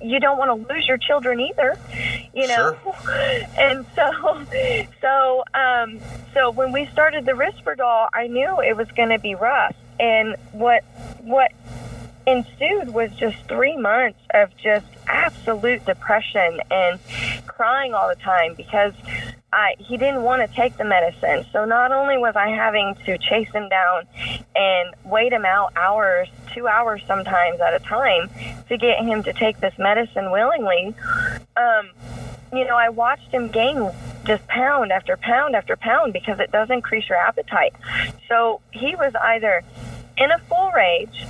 you 0.00 0.20
don't 0.20 0.38
want 0.38 0.66
to 0.66 0.72
lose 0.72 0.86
your 0.86 0.98
children 0.98 1.40
either. 1.40 1.78
You 2.34 2.48
know, 2.48 2.76
and 3.58 3.84
so 3.94 4.46
so 5.00 5.44
um, 5.54 6.00
so 6.34 6.50
when 6.50 6.72
we 6.72 6.86
started 6.86 7.26
the 7.26 7.32
Risperdal, 7.32 8.08
I 8.12 8.26
knew 8.28 8.60
it 8.60 8.76
was 8.76 8.88
going 8.92 9.10
to 9.10 9.18
be 9.18 9.34
rough, 9.34 9.76
and 10.00 10.36
what 10.52 10.84
what 11.20 11.52
ensued 12.28 12.92
was 12.92 13.10
just 13.12 13.36
three 13.48 13.76
months 13.76 14.20
of 14.34 14.54
just 14.56 14.86
absolute 15.06 15.84
depression 15.86 16.60
and 16.70 17.00
crying 17.46 17.94
all 17.94 18.08
the 18.08 18.16
time 18.16 18.54
because 18.54 18.92
I, 19.52 19.76
he 19.78 19.96
didn't 19.96 20.22
want 20.22 20.48
to 20.48 20.54
take 20.54 20.76
the 20.76 20.84
medicine. 20.84 21.46
So 21.52 21.64
not 21.64 21.90
only 21.90 22.18
was 22.18 22.36
I 22.36 22.48
having 22.48 22.94
to 23.06 23.16
chase 23.16 23.50
him 23.50 23.68
down 23.70 24.04
and 24.54 24.94
wait 25.04 25.32
him 25.32 25.46
out 25.46 25.72
hours, 25.74 26.28
two 26.52 26.68
hours 26.68 27.02
sometimes 27.06 27.60
at 27.60 27.74
a 27.74 27.78
time 27.78 28.28
to 28.68 28.76
get 28.76 29.02
him 29.02 29.22
to 29.22 29.32
take 29.32 29.60
this 29.60 29.76
medicine 29.78 30.30
willingly, 30.30 30.94
um, 31.56 31.90
you 32.52 32.66
know, 32.66 32.76
I 32.76 32.90
watched 32.90 33.30
him 33.32 33.48
gain 33.48 33.90
just 34.24 34.46
pound 34.48 34.92
after 34.92 35.16
pound 35.16 35.56
after 35.56 35.76
pound 35.76 36.12
because 36.12 36.40
it 36.40 36.52
does 36.52 36.68
increase 36.68 37.08
your 37.08 37.18
appetite. 37.18 37.74
So 38.28 38.60
he 38.70 38.94
was 38.96 39.14
either 39.14 39.62
in 40.18 40.30
a 40.30 40.38
full 40.40 40.70
rage 40.72 41.24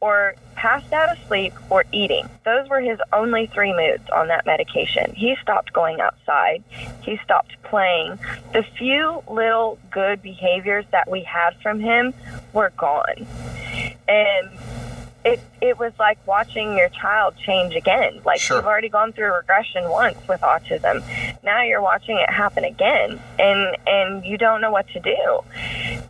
or 0.00 0.34
passed 0.54 0.92
out 0.92 1.16
asleep 1.16 1.52
or 1.68 1.84
eating. 1.92 2.28
Those 2.44 2.68
were 2.68 2.80
his 2.80 2.98
only 3.12 3.46
three 3.46 3.74
moods 3.74 4.08
on 4.10 4.28
that 4.28 4.46
medication. 4.46 5.12
He 5.14 5.36
stopped 5.42 5.72
going 5.72 6.00
outside. 6.00 6.62
He 7.02 7.18
stopped 7.24 7.54
playing. 7.64 8.18
The 8.52 8.62
few 8.78 9.22
little 9.28 9.78
good 9.90 10.22
behaviors 10.22 10.86
that 10.90 11.10
we 11.10 11.22
had 11.22 11.54
from 11.62 11.80
him 11.80 12.14
were 12.52 12.72
gone. 12.76 13.26
And 14.08 14.50
it 15.24 15.40
it 15.60 15.78
was 15.78 15.92
like 15.98 16.18
watching 16.26 16.76
your 16.76 16.88
child 16.88 17.34
change 17.36 17.74
again. 17.74 18.20
Like 18.24 18.40
Sure. 18.40 18.56
you've 18.56 18.66
already 18.66 18.88
gone 18.88 19.12
through 19.12 19.32
regression 19.34 19.88
once 19.90 20.16
with 20.28 20.40
autism. 20.40 21.02
Now 21.42 21.62
you're 21.62 21.82
watching 21.82 22.16
it 22.18 22.30
happen 22.30 22.64
again 22.64 23.20
and 23.38 23.76
and 23.86 24.24
you 24.24 24.38
don't 24.38 24.60
know 24.60 24.70
what 24.70 24.88
to 24.88 25.00
do. 25.00 25.40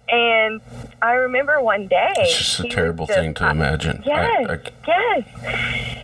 And 0.09 0.61
I 1.03 1.13
remember 1.15 1.61
one 1.61 1.87
day 1.89 2.13
It's 2.19 2.39
just 2.39 2.61
a 2.61 2.69
terrible 2.69 3.07
just- 3.07 3.19
thing 3.19 3.35
to 3.35 3.45
I- 3.45 3.51
imagine. 3.51 4.03
Yes, 4.07 4.47
I- 4.49 4.71
yes. 4.87 5.25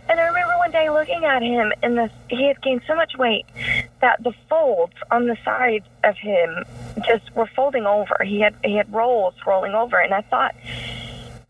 And 0.09 0.19
I 0.19 0.25
remember 0.27 0.57
one 0.57 0.71
day 0.71 0.89
looking 0.89 1.25
at 1.25 1.41
him, 1.41 1.71
and 1.83 1.97
the, 1.97 2.09
he 2.29 2.47
had 2.47 2.61
gained 2.61 2.81
so 2.87 2.95
much 2.95 3.17
weight 3.17 3.45
that 4.01 4.23
the 4.23 4.31
folds 4.49 4.93
on 5.11 5.27
the 5.27 5.35
sides 5.43 5.85
of 6.03 6.15
him 6.17 6.63
just 7.05 7.33
were 7.35 7.47
folding 7.55 7.85
over. 7.85 8.17
He 8.23 8.39
had 8.39 8.55
he 8.63 8.75
had 8.75 8.91
rolls 8.93 9.33
rolling 9.45 9.73
over, 9.73 9.97
and 9.99 10.13
I 10.13 10.21
thought. 10.21 10.55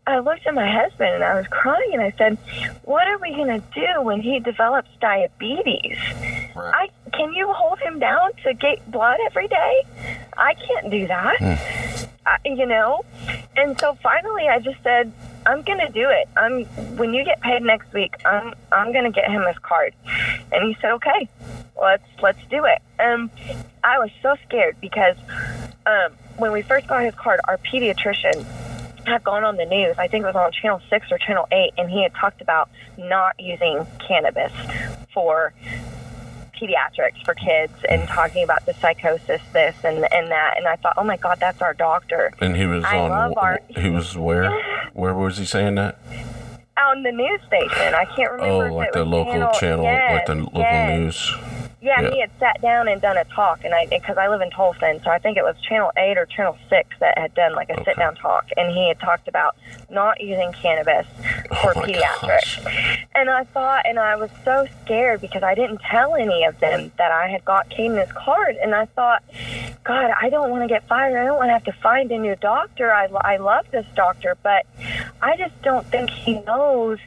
I 0.08 0.20
looked 0.20 0.46
at 0.46 0.54
my 0.54 0.66
husband 0.66 1.10
and 1.16 1.22
I 1.22 1.34
was 1.34 1.46
crying 1.48 1.90
and 1.92 2.00
I 2.00 2.12
said, 2.16 2.38
"What 2.84 3.06
are 3.06 3.18
we 3.18 3.34
going 3.34 3.60
to 3.60 3.62
do 3.74 4.00
when 4.00 4.22
he 4.22 4.40
develops 4.40 4.88
diabetes? 5.02 5.98
Right. 6.56 6.74
I 6.74 6.88
can 7.12 7.34
you 7.34 7.52
hold 7.52 7.78
him 7.80 7.98
down 7.98 8.32
to 8.44 8.54
get 8.54 8.90
blood 8.90 9.18
every 9.26 9.48
day? 9.48 9.82
I 10.34 10.54
can't 10.54 10.90
do 10.90 11.06
that. 11.08 11.36
I, 12.24 12.38
you 12.46 12.64
know." 12.64 13.04
And 13.54 13.78
so 13.78 13.98
finally, 14.02 14.48
I 14.48 14.60
just 14.60 14.82
said, 14.82 15.12
"I'm 15.44 15.60
going 15.60 15.86
to 15.86 15.92
do 15.92 16.08
it. 16.08 16.26
I'm 16.38 16.64
when 16.96 17.12
you 17.12 17.22
get 17.22 17.42
paid 17.42 17.62
next 17.62 17.92
week, 17.92 18.14
I'm 18.24 18.54
I'm 18.72 18.92
going 18.94 19.04
to 19.04 19.10
get 19.10 19.30
him 19.30 19.42
his 19.42 19.58
card." 19.58 19.92
And 20.52 20.68
he 20.68 20.76
said, 20.80 20.92
"Okay, 20.92 21.28
let's 21.78 22.08
let's 22.22 22.40
do 22.48 22.64
it." 22.64 22.80
Um, 22.98 23.30
I 23.84 23.98
was 23.98 24.10
so 24.22 24.36
scared 24.46 24.76
because 24.80 25.16
um, 25.84 26.12
when 26.38 26.50
we 26.52 26.62
first 26.62 26.86
got 26.86 27.04
his 27.04 27.14
card, 27.14 27.40
our 27.46 27.58
pediatrician 27.58 28.46
had 29.08 29.24
gone 29.24 29.44
on 29.44 29.56
the 29.56 29.66
news. 29.66 29.96
I 29.98 30.06
think 30.08 30.22
it 30.22 30.26
was 30.26 30.36
on 30.36 30.52
Channel 30.52 30.80
Six 30.90 31.10
or 31.10 31.18
Channel 31.18 31.46
Eight, 31.50 31.72
and 31.78 31.90
he 31.90 32.02
had 32.02 32.14
talked 32.14 32.40
about 32.40 32.68
not 32.96 33.38
using 33.40 33.86
cannabis 34.06 34.52
for 35.12 35.52
pediatrics 36.60 37.24
for 37.24 37.34
kids 37.34 37.72
and 37.88 38.02
mm. 38.02 38.08
talking 38.08 38.42
about 38.42 38.66
the 38.66 38.74
psychosis, 38.74 39.40
this 39.52 39.76
and 39.84 40.06
and 40.12 40.30
that. 40.30 40.54
And 40.56 40.66
I 40.66 40.76
thought, 40.76 40.94
oh 40.96 41.04
my 41.04 41.16
God, 41.16 41.38
that's 41.40 41.62
our 41.62 41.74
doctor. 41.74 42.32
and 42.40 42.56
he 42.56 42.66
was 42.66 42.84
I 42.84 42.98
on. 42.98 43.10
love 43.10 43.32
our- 43.36 43.60
He 43.68 43.88
was 43.90 44.16
where? 44.16 44.50
Where 44.92 45.14
was 45.14 45.38
he 45.38 45.44
saying 45.44 45.76
that? 45.76 46.00
On 46.76 47.02
the 47.04 47.12
news 47.12 47.40
station, 47.46 47.94
I 47.94 48.04
can't 48.16 48.32
remember. 48.32 48.68
Oh, 48.68 48.74
like 48.74 48.92
the 48.92 49.04
local 49.04 49.48
channel, 49.60 49.84
yes, 49.84 50.12
like 50.12 50.26
the 50.26 50.42
local 50.42 50.60
yes. 50.60 50.98
news. 50.98 51.34
Yeah, 51.80 52.00
Yeah. 52.00 52.10
he 52.10 52.20
had 52.20 52.30
sat 52.40 52.60
down 52.60 52.88
and 52.88 53.00
done 53.00 53.16
a 53.16 53.24
talk, 53.24 53.64
and 53.64 53.72
I 53.72 53.86
because 53.86 54.16
I 54.18 54.26
live 54.28 54.40
in 54.40 54.50
Tulsa, 54.50 54.84
and 54.86 55.00
so 55.02 55.10
I 55.10 55.18
think 55.18 55.36
it 55.36 55.44
was 55.44 55.54
Channel 55.60 55.92
Eight 55.96 56.18
or 56.18 56.26
Channel 56.26 56.58
Six 56.68 56.88
that 56.98 57.16
had 57.16 57.32
done 57.34 57.54
like 57.54 57.68
a 57.70 57.74
Okay. 57.74 57.84
sit 57.84 57.96
down 57.96 58.16
talk, 58.16 58.46
and 58.56 58.72
he 58.72 58.88
had 58.88 58.98
talked 58.98 59.28
about 59.28 59.54
not 59.88 60.20
using 60.20 60.52
cannabis 60.52 61.06
oh 61.50 61.54
for 61.62 61.72
Oh 61.78 61.82
pediatrics. 61.82 62.64
gosh. 62.64 63.06
And 63.14 63.30
I 63.30 63.44
thought, 63.44 63.86
and 63.86 63.98
I 63.98 64.16
was 64.16 64.30
so 64.44 64.66
scared 64.84 65.20
because 65.20 65.42
I 65.44 65.54
didn't 65.54 65.80
tell 65.82 66.14
any 66.16 66.42
of 66.44 66.58
them 66.58 66.90
that 66.98 67.12
I 67.12 67.28
had 67.28 67.44
got 67.44 67.68
Caden's 67.70 68.10
card, 68.12 68.56
and 68.56 68.74
I 68.74 68.86
thought, 68.86 69.22
God, 69.84 70.12
I 70.20 70.28
don't 70.30 70.50
want 70.50 70.64
to 70.64 70.68
get 70.68 70.86
fired. 70.88 71.16
I 71.16 71.24
don't 71.26 71.36
want 71.36 71.48
to 71.48 71.52
have 71.52 71.64
to 71.64 71.72
find 71.80 72.10
a 72.10 72.18
new 72.18 72.34
doctor. 72.36 72.92
I, 72.92 73.06
I 73.22 73.36
love 73.36 73.66
this 73.70 73.86
doctor, 73.94 74.36
but 74.42 74.66
I 75.22 75.36
just 75.36 75.60
don't 75.62 75.86
think 75.86 76.10
he 76.10 76.40
knows 76.40 76.98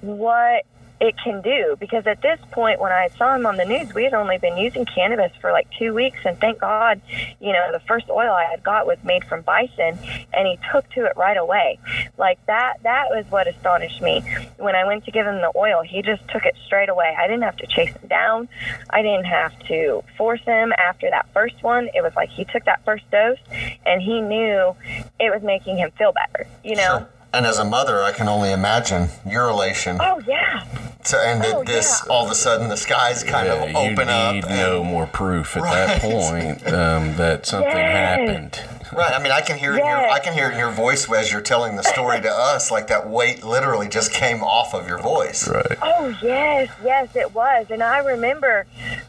what 0.00 0.64
it 1.02 1.16
can 1.18 1.42
do. 1.42 1.76
Because 1.80 2.06
at 2.06 2.22
this 2.22 2.38
point 2.52 2.80
when 2.80 2.92
I 2.92 3.08
saw 3.18 3.34
him 3.34 3.44
on 3.44 3.56
the 3.56 3.64
news 3.64 3.92
we 3.92 4.04
had 4.04 4.14
only 4.14 4.38
been 4.38 4.56
using 4.56 4.86
cannabis 4.86 5.32
for 5.40 5.50
like 5.50 5.68
two 5.76 5.92
weeks. 5.92 6.20
And 6.24 6.38
thank 6.38 6.60
God 6.60 7.00
you 7.40 7.52
know 7.52 7.72
the 7.72 7.80
first 7.80 8.08
oil 8.08 8.32
I 8.32 8.44
had 8.44 8.62
got 8.62 8.86
was 8.86 8.98
made 9.02 9.24
from 9.24 9.42
bison 9.42 9.98
and 10.32 10.46
he 10.46 10.58
took 10.70 10.88
to 10.90 11.04
it 11.04 11.16
right 11.16 11.36
away. 11.36 11.80
Like 12.16 12.38
that 12.46 12.76
that 12.84 13.10
was 13.10 13.26
what 13.30 13.48
astonished 13.48 14.00
me. 14.00 14.22
When 14.58 14.76
I 14.76 14.86
went 14.86 15.04
to 15.06 15.10
give 15.10 15.26
him 15.26 15.40
the 15.40 15.52
oil 15.56 15.82
he 15.82 16.02
just 16.02 16.26
took 16.28 16.44
it 16.44 16.54
straight 16.64 16.88
away. 16.88 17.16
I 17.18 17.26
didn't 17.26 17.42
have 17.42 17.56
to 17.56 17.66
chase 17.66 17.94
him 17.96 18.08
down. 18.08 18.48
I 18.88 19.02
didn't 19.02 19.26
have 19.26 19.58
to 19.66 20.04
force 20.16 20.42
him. 20.42 20.72
After 20.78 21.10
that 21.10 21.26
first 21.34 21.60
one 21.64 21.88
it 21.94 22.02
was 22.02 22.14
like 22.14 22.30
he 22.30 22.44
took 22.44 22.64
that 22.66 22.84
first 22.84 23.10
dose 23.10 23.38
and 23.84 24.00
he 24.00 24.20
knew 24.20 24.76
it 25.18 25.32
was 25.34 25.42
making 25.42 25.78
him 25.78 25.90
feel 25.98 26.12
better 26.12 26.46
you 26.62 26.76
know. 26.76 27.08
And 27.34 27.46
as 27.46 27.58
a 27.58 27.64
mother, 27.64 28.02
I 28.02 28.12
can 28.12 28.28
only 28.28 28.52
imagine 28.52 29.08
your 29.26 29.48
elation. 29.48 29.96
oh 30.00 30.20
yeah 30.26 30.64
To, 31.04 31.16
and 31.18 31.42
that 31.42 31.54
Oh, 31.54 31.64
this, 31.64 32.02
yeah. 32.06 32.12
all 32.12 32.24
of 32.26 32.30
a 32.30 32.34
sudden, 32.34 32.68
the 32.68 32.76
skies 32.76 33.24
kind 33.24 33.46
Yeah, 33.48 33.54
of 33.64 33.70
you 33.70 33.76
open 33.76 34.08
up. 34.08 34.34
need 34.34 34.44
and- 34.44 34.56
no 34.56 34.84
more 34.84 35.06
proof 35.06 35.56
at 35.56 35.62
that 35.64 36.00
point 36.02 36.66
um, 36.72 37.16
that 37.16 37.46
something 37.46 37.70
Yes. 37.70 37.92
happened. 38.18 38.60
Right. 38.92 39.14
I 39.14 39.22
mean, 39.22 39.32
I 39.32 39.40
can 39.40 39.56
hear 39.58 39.72
it 39.72 39.78
in 39.80 39.86
your, 39.86 40.10
I 40.10 40.18
can 40.18 40.34
hear 40.34 40.52
your 40.52 40.70
voice 40.70 41.10
as 41.10 41.32
you're 41.32 41.40
telling 41.40 41.76
the 41.76 41.82
story 41.82 42.20
to 42.20 42.30
us, 42.52 42.70
like 42.70 42.88
that 42.88 43.08
weight 43.08 43.42
literally 43.42 43.88
just 43.88 44.12
came 44.12 44.42
off 44.44 44.74
of 44.74 44.86
your 44.86 44.98
voice. 44.98 45.48
Right. 45.48 45.78
Oh 45.80 46.14
yes, 46.22 46.68
yes, 46.84 47.16
it 47.16 47.34
was. 47.34 47.66
And 47.70 47.82
I 47.82 47.98
remember, 48.00 48.66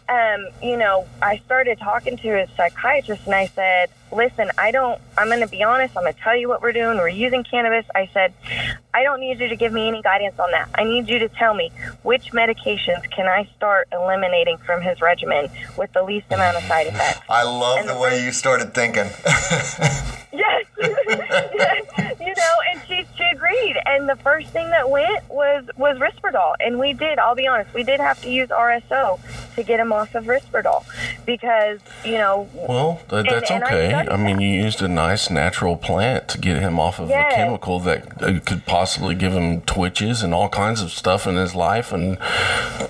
um, 0.07 0.47
you 0.61 0.77
know, 0.77 1.05
I 1.21 1.37
started 1.45 1.79
talking 1.79 2.15
to 2.19 2.29
a 2.43 2.47
psychiatrist, 2.55 3.25
and 3.25 3.35
I 3.35 3.47
said, 3.47 3.89
"Listen, 4.13 4.49
I 4.57 4.71
don't. 4.71 4.99
I'm 5.17 5.27
going 5.27 5.41
to 5.41 5.47
be 5.47 5.63
honest. 5.63 5.95
I'm 5.97 6.03
going 6.03 6.13
to 6.13 6.19
tell 6.19 6.35
you 6.35 6.47
what 6.47 6.61
we're 6.61 6.71
doing. 6.73 6.97
We're 6.97 7.07
using 7.09 7.43
cannabis." 7.43 7.85
I 7.95 8.09
said, 8.13 8.33
"I 8.93 9.03
don't 9.03 9.19
need 9.19 9.39
you 9.39 9.47
to 9.49 9.55
give 9.55 9.73
me 9.73 9.87
any 9.87 10.01
guidance 10.01 10.39
on 10.39 10.51
that. 10.51 10.69
I 10.75 10.83
need 10.83 11.07
you 11.09 11.19
to 11.19 11.29
tell 11.29 11.53
me 11.53 11.71
which 12.03 12.31
medications 12.31 13.09
can 13.11 13.27
I 13.27 13.49
start 13.55 13.87
eliminating 13.91 14.57
from 14.57 14.81
his 14.81 15.01
regimen 15.01 15.49
with 15.77 15.91
the 15.93 16.03
least 16.03 16.27
amount 16.31 16.57
of 16.57 16.63
side 16.63 16.87
effects." 16.87 17.21
I 17.29 17.43
love 17.43 17.79
And 17.79 17.89
the 17.89 17.93
the 17.95 17.99
way 17.99 18.11
first- 18.11 18.23
you 18.23 18.31
started 18.31 18.73
thinking. 18.73 19.09
Yes. 20.35 20.65
Yes. 20.81 21.85
you 22.19 22.33
know, 22.33 22.55
and 22.71 22.81
she 22.87 23.05
she 23.15 23.23
agreed. 23.31 23.75
And 23.85 24.09
the 24.09 24.15
first 24.15 24.49
thing 24.49 24.67
that 24.71 24.89
went 24.89 25.29
was 25.29 25.63
was 25.77 25.97
Risperdal, 25.99 26.55
and 26.59 26.79
we 26.79 26.93
did. 26.93 27.19
I'll 27.19 27.35
be 27.35 27.45
honest, 27.45 27.71
we 27.75 27.83
did 27.83 27.99
have 27.99 28.19
to 28.23 28.29
use 28.31 28.49
RSO 28.49 29.19
to 29.55 29.63
get 29.63 29.79
him 29.79 29.93
off 29.93 30.15
of 30.15 30.25
Risperdal 30.25 30.83
because 31.27 31.79
you 32.03 32.13
know. 32.13 32.49
Well, 32.53 32.99
th- 33.09 33.25
that's 33.29 33.51
and 33.51 33.63
okay. 33.63 33.89
I, 34.09 34.17
mean, 34.17 34.39
you 34.41 34.49
used 34.63 34.81
a 34.81 34.87
nice 34.87 35.29
natural 35.29 35.75
plant 35.77 36.27
to 36.29 36.37
get 36.37 36.57
him 36.61 36.79
off 36.79 36.99
of 36.99 37.09
Yes. 37.09 37.33
a 37.33 37.35
chemical 37.35 37.79
that 37.81 38.21
uh, 38.23 38.39
could 38.45 38.65
possibly 38.65 39.15
give 39.15 39.33
him 39.33 39.61
twitches 39.61 40.21
and 40.23 40.33
all 40.33 40.49
kinds 40.49 40.81
of 40.81 40.91
stuff 40.91 41.25
in 41.27 41.35
his 41.35 41.53
life, 41.55 41.91
and 41.91 42.17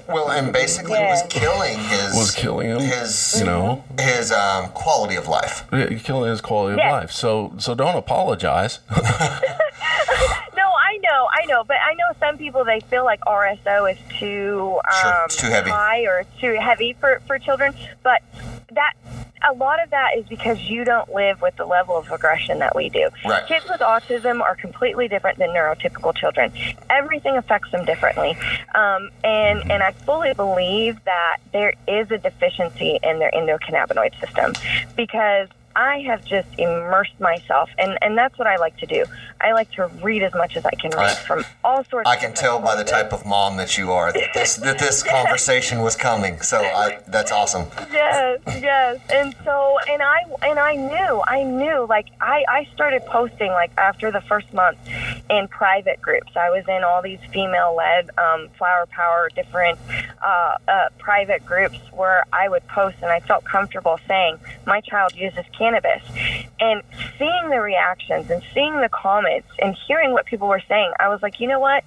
well, 0.07 0.29
and 0.31 0.51
basically 0.53 0.99
Yeah. 0.99 1.09
was 1.11 1.23
killing 1.29 1.77
his 1.79 2.13
was 2.15 2.31
killing 2.31 2.67
him. 2.67 2.79
his 2.79 3.35
you 3.39 3.45
know, 3.45 3.83
his 3.99 4.31
um, 4.31 4.69
quality 4.69 5.15
of 5.15 5.27
life. 5.27 5.63
Yeah, 5.71 5.87
killing 5.99 6.29
his 6.29 6.41
quality 6.41 6.77
Yes. 6.77 6.85
of 6.87 6.91
life. 7.01 7.11
So, 7.11 7.53
so 7.57 7.75
don't 7.75 7.95
apologize. 7.97 8.79
No, 10.55 10.69
I 10.69 10.97
know, 10.97 11.27
I 11.33 11.45
know, 11.47 11.63
but 11.63 11.77
I 11.85 11.93
know 11.95 12.05
some 12.19 12.37
people 12.37 12.63
they 12.63 12.79
feel 12.79 13.03
like 13.03 13.19
RSO 13.21 13.91
is 13.91 13.97
too 14.19 14.79
um, 14.85 15.01
Sure, 15.01 15.21
it's 15.25 15.35
too 15.35 15.47
heavy. 15.47 15.69
high 15.71 16.01
or 16.05 16.25
too 16.39 16.53
heavy 16.61 16.93
for 16.99 17.21
for 17.27 17.39
children, 17.39 17.73
but 18.03 18.21
that. 18.71 18.93
A 19.49 19.53
lot 19.53 19.83
of 19.83 19.89
that 19.89 20.17
is 20.17 20.25
because 20.25 20.61
you 20.61 20.85
don't 20.85 21.13
live 21.13 21.41
with 21.41 21.55
the 21.57 21.65
level 21.65 21.97
of 21.97 22.09
aggression 22.11 22.59
that 22.59 22.75
we 22.75 22.89
do. 22.89 23.09
Right. 23.25 23.45
Kids 23.47 23.65
with 23.69 23.81
autism 23.81 24.41
are 24.41 24.55
completely 24.55 25.07
different 25.07 25.37
than 25.37 25.49
neurotypical 25.49 26.15
children. 26.15 26.51
Everything 26.89 27.37
affects 27.37 27.71
them 27.71 27.85
differently, 27.85 28.37
um, 28.75 29.09
and 29.23 29.69
and 29.71 29.83
I 29.83 29.91
fully 29.91 30.33
believe 30.33 31.03
that 31.05 31.37
there 31.51 31.73
is 31.87 32.09
a 32.11 32.17
deficiency 32.17 32.99
in 33.03 33.19
their 33.19 33.31
endocannabinoid 33.31 34.19
system 34.19 34.53
because 34.95 35.49
I 35.75 35.99
have 36.01 36.23
just 36.25 36.47
immersed 36.57 37.19
myself, 37.19 37.69
and, 37.77 37.97
and 38.01 38.17
that's 38.17 38.37
what 38.37 38.47
I 38.47 38.57
like 38.57 38.77
to 38.77 38.85
do. 38.85 39.05
I 39.41 39.53
like 39.53 39.71
to 39.71 39.87
read 40.01 40.21
as 40.23 40.33
much 40.33 40.55
as 40.55 40.65
I 40.65 40.71
can 40.71 40.91
read 40.91 40.97
Right. 40.97 41.17
from 41.17 41.43
all 41.63 41.83
sorts. 41.85 42.07
I 42.07 42.15
can 42.15 42.33
tell 42.33 42.59
by 42.59 42.75
the 42.75 42.83
type 42.83 43.11
of 43.11 43.25
mom 43.25 43.57
that 43.57 43.77
you 43.77 43.91
are 43.91 44.13
that 44.13 44.33
this 44.33 44.55
that 44.57 44.79
this 44.79 45.03
conversation 45.17 45.81
was 45.81 45.95
coming. 45.95 46.39
So 46.41 46.59
I 46.59 46.99
that's 47.07 47.31
awesome. 47.31 47.65
yes, 47.91 48.39
yes. 48.61 48.99
And 49.11 49.35
so, 49.43 49.77
and 49.89 50.01
I, 50.01 50.19
and 50.43 50.59
I 50.59 50.75
knew, 50.75 51.21
I 51.27 51.43
knew, 51.43 51.85
like, 51.89 52.07
I, 52.21 52.45
I 52.47 52.67
started 52.73 53.05
posting, 53.07 53.51
like, 53.51 53.71
after 53.77 54.11
the 54.11 54.21
first 54.21 54.53
month 54.53 54.77
in 55.33 55.47
private 55.47 56.01
groups. 56.01 56.31
I 56.35 56.49
was 56.49 56.63
in 56.67 56.83
all 56.83 57.01
these 57.01 57.19
female 57.31 57.75
led, 57.75 58.09
um, 58.17 58.49
flower 58.57 58.85
power, 58.87 59.29
different, 59.35 59.79
uh, 60.23 60.57
uh, 60.67 60.89
private 60.99 61.45
groups 61.45 61.79
where 61.91 62.23
I 62.31 62.47
would 62.49 62.65
post 62.67 62.97
and 63.01 63.11
I 63.11 63.19
felt 63.19 63.43
comfortable 63.43 63.99
saying, 64.07 64.37
my 64.65 64.81
child 64.81 65.15
uses 65.15 65.45
cannabis. 65.57 66.03
And 66.59 66.83
seeing 67.17 67.49
the 67.49 67.59
reactions 67.59 68.29
and 68.29 68.43
seeing 68.53 68.79
the 68.79 68.89
comments 68.89 69.47
and 69.59 69.75
hearing 69.87 70.13
what 70.13 70.25
people 70.25 70.47
were 70.47 70.61
saying, 70.67 70.91
I 70.99 71.09
was 71.09 71.21
like, 71.21 71.39
you 71.39 71.47
know 71.47 71.59
what? 71.59 71.83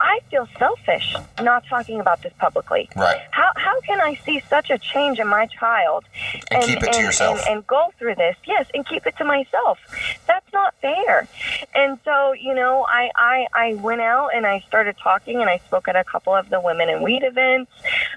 I, 0.00 0.20
feel 0.30 0.48
selfish 0.58 1.14
not 1.42 1.64
talking 1.66 2.00
about 2.00 2.22
this 2.22 2.32
publicly. 2.38 2.88
Right. 2.96 3.20
How, 3.30 3.52
how 3.56 3.80
can 3.82 4.00
I 4.00 4.14
see 4.24 4.40
such 4.48 4.70
a 4.70 4.78
change 4.78 5.18
in 5.18 5.28
my 5.28 5.46
child 5.46 6.04
And 6.50 6.62
keep 6.64 6.82
it 6.82 6.92
to 6.94 7.00
yourself. 7.00 7.40
And, 7.46 7.56
and 7.56 7.66
go 7.66 7.92
through 7.98 8.14
this? 8.14 8.36
Yes, 8.46 8.66
and 8.72 8.86
keep 8.86 9.06
it 9.06 9.16
to 9.18 9.24
myself. 9.24 9.78
That's 10.26 10.50
not 10.52 10.74
fair. 10.80 11.28
And 11.74 11.98
so, 12.04 12.32
you 12.32 12.54
know, 12.54 12.86
I, 12.88 13.10
I, 13.16 13.46
I 13.52 13.74
went 13.74 14.00
out 14.00 14.30
and 14.34 14.46
I 14.46 14.60
started 14.60 14.96
talking 15.02 15.40
and 15.40 15.50
I 15.50 15.58
spoke 15.58 15.88
at 15.88 15.96
a 15.96 16.04
couple 16.04 16.34
of 16.34 16.48
the 16.48 16.60
women 16.60 16.88
in 16.88 17.02
weed 17.02 17.22
events. 17.22 17.70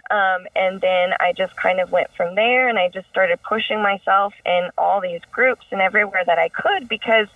Um, 0.09 0.47
and 0.55 0.79
then 0.81 1.13
I 1.19 1.33
just 1.33 1.55
kind 1.55 1.79
of 1.79 1.91
went 1.91 2.11
from 2.15 2.35
there 2.35 2.69
and 2.69 2.79
I 2.79 2.89
just 2.89 3.09
started 3.09 3.41
pushing 3.43 3.81
myself 3.81 4.33
in 4.45 4.69
all 4.77 5.01
these 5.01 5.21
groups 5.31 5.65
and 5.71 5.81
everywhere 5.81 6.23
that 6.25 6.39
I 6.39 6.49
could 6.49 6.87
because 6.87 7.27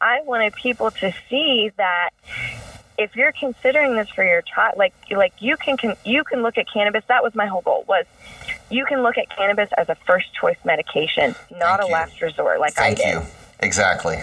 I 0.00 0.22
wanted 0.22 0.54
people 0.54 0.90
to 0.90 1.12
see 1.28 1.70
that 1.76 2.10
if 2.98 3.16
you're 3.16 3.32
considering 3.32 3.94
this 3.96 4.08
for 4.10 4.24
your 4.24 4.42
child, 4.42 4.74
like 4.76 4.94
like 5.10 5.32
you 5.40 5.56
can, 5.56 5.76
can 5.76 5.96
you 6.04 6.24
can 6.24 6.42
look 6.42 6.58
at 6.58 6.66
cannabis. 6.72 7.04
That 7.08 7.22
was 7.22 7.34
my 7.34 7.46
whole 7.46 7.62
goal 7.62 7.84
was 7.88 8.06
you 8.70 8.84
can 8.86 9.02
look 9.02 9.18
at 9.18 9.28
cannabis 9.30 9.70
as 9.76 9.88
a 9.88 9.94
first 9.94 10.32
choice 10.34 10.56
medication, 10.64 11.34
not 11.50 11.78
Thank 11.78 11.82
a 11.82 11.86
you. 11.86 11.92
last 11.92 12.20
resort 12.20 12.60
like 12.60 12.74
Thank 12.74 13.00
I 13.00 13.04
did. 13.04 13.14
you. 13.14 13.22
Exactly. 13.60 14.16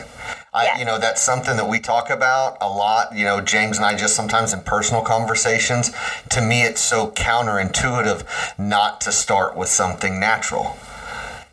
I, 0.53 0.65
Yes. 0.65 0.79
you 0.79 0.85
know, 0.85 0.99
that's 0.99 1.21
something 1.21 1.55
that 1.55 1.67
we 1.67 1.79
talk 1.79 2.09
about 2.09 2.57
a 2.61 2.67
lot. 2.69 3.15
You 3.15 3.23
know, 3.23 3.39
James 3.41 3.77
and 3.77 3.85
I 3.85 3.95
just 3.95 4.15
sometimes 4.15 4.53
in 4.53 4.61
personal 4.61 5.01
conversations. 5.01 5.91
To 6.29 6.41
me, 6.41 6.63
it's 6.63 6.81
so 6.81 7.11
counterintuitive 7.11 8.23
not 8.59 9.01
to 9.01 9.11
start 9.11 9.55
with 9.55 9.69
something 9.69 10.19
natural. 10.19 10.75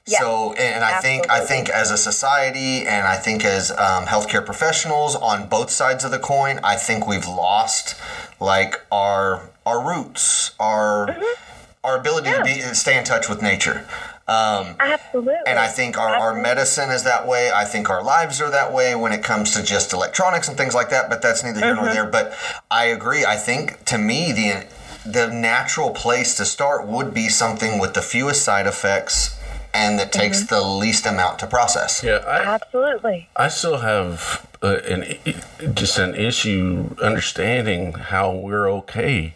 Yeah, 0.09 0.19
So, 0.21 0.53
and 0.55 0.83
I 0.83 1.01
think 1.01 1.29
I 1.31 1.41
think 1.41 1.69
as 1.69 1.91
a 1.91 1.97
society, 1.99 2.87
and 2.87 3.07
I 3.07 3.17
think 3.17 3.45
as 3.45 3.71
um, 3.71 4.07
healthcare 4.07 4.45
professionals 4.45 5.15
on 5.15 5.49
both 5.49 5.71
sides 5.71 6.03
of 6.05 6.11
the 6.11 6.19
coin, 6.19 6.61
I 6.65 6.77
think 6.77 7.07
we've 7.07 7.27
lost 7.27 7.95
like 8.41 8.81
our 8.91 9.51
our 9.67 9.87
roots, 9.87 10.53
our 10.59 11.15
our 11.85 11.99
ability 11.99 12.31
to 12.33 12.43
be 12.43 12.61
stay 12.75 12.97
in 12.99 13.05
touch 13.05 13.29
with 13.29 13.43
nature. 13.43 13.87
Um, 14.27 14.77
Absolutely. 14.79 15.37
and 15.47 15.59
I 15.59 15.69
think 15.69 15.97
our, 15.97 16.15
our 16.15 16.35
medicine 16.35 16.91
is 16.91 17.03
that 17.05 17.27
way. 17.27 17.51
I 17.51 17.65
think 17.65 17.89
our 17.89 18.03
lives 18.03 18.43
are 18.43 18.51
that 18.51 18.75
way 18.75 18.95
when 18.95 19.13
it 19.13 19.23
comes 19.23 19.53
to 19.55 19.63
just 19.63 19.95
electronics 19.95 20.49
and 20.49 20.57
things 20.57 20.75
like 20.75 20.91
that. 20.91 21.09
But 21.09 21.23
that's 21.23 21.43
neither 21.43 21.61
here 21.61 21.75
Mm-hmm. 21.75 21.85
nor 21.85 21.95
there. 21.95 22.05
But 22.07 22.35
I 22.71 22.87
agree. 22.87 23.25
I 23.25 23.37
think 23.37 23.85
to 23.87 23.97
me 23.99 24.33
the 24.33 24.67
the 25.07 25.29
natural 25.33 25.91
place 25.91 26.35
to 26.37 26.45
start 26.45 26.87
would 26.87 27.15
be 27.15 27.29
something 27.31 27.79
with 27.79 27.95
the 27.95 28.03
fewest 28.03 28.43
side 28.45 28.67
effects 28.67 29.38
and 29.79 29.99
that 29.99 30.11
takes 30.13 30.39
Mm-hmm. 30.43 30.55
the 30.55 30.61
least 30.85 31.07
amount 31.07 31.39
to 31.41 31.47
process. 31.47 32.03
Yeah, 32.03 32.19
I, 32.27 32.39
Absolutely. 32.57 33.29
I 33.37 33.49
still 33.49 33.79
have 33.79 34.47
uh, 34.63 34.79
an 34.95 35.01
just 35.75 35.99
an 35.99 36.15
issue 36.15 36.95
understanding 37.03 37.93
how 37.93 38.33
we're 38.35 38.69
okay. 38.81 39.35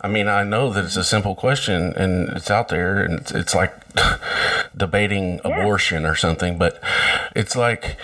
I 0.00 0.08
mean, 0.08 0.28
I 0.28 0.42
know 0.44 0.72
that 0.72 0.84
it's 0.84 0.96
a 0.96 1.04
simple 1.04 1.34
question 1.34 1.92
and 1.94 2.28
it's 2.30 2.50
out 2.50 2.68
there, 2.68 3.02
and 3.04 3.20
it's, 3.20 3.32
it's 3.32 3.54
like 3.54 3.72
debating 4.76 5.40
abortion 5.44 6.04
or 6.06 6.16
something, 6.16 6.58
but 6.58 6.80
it's 7.36 7.54
like, 7.56 7.96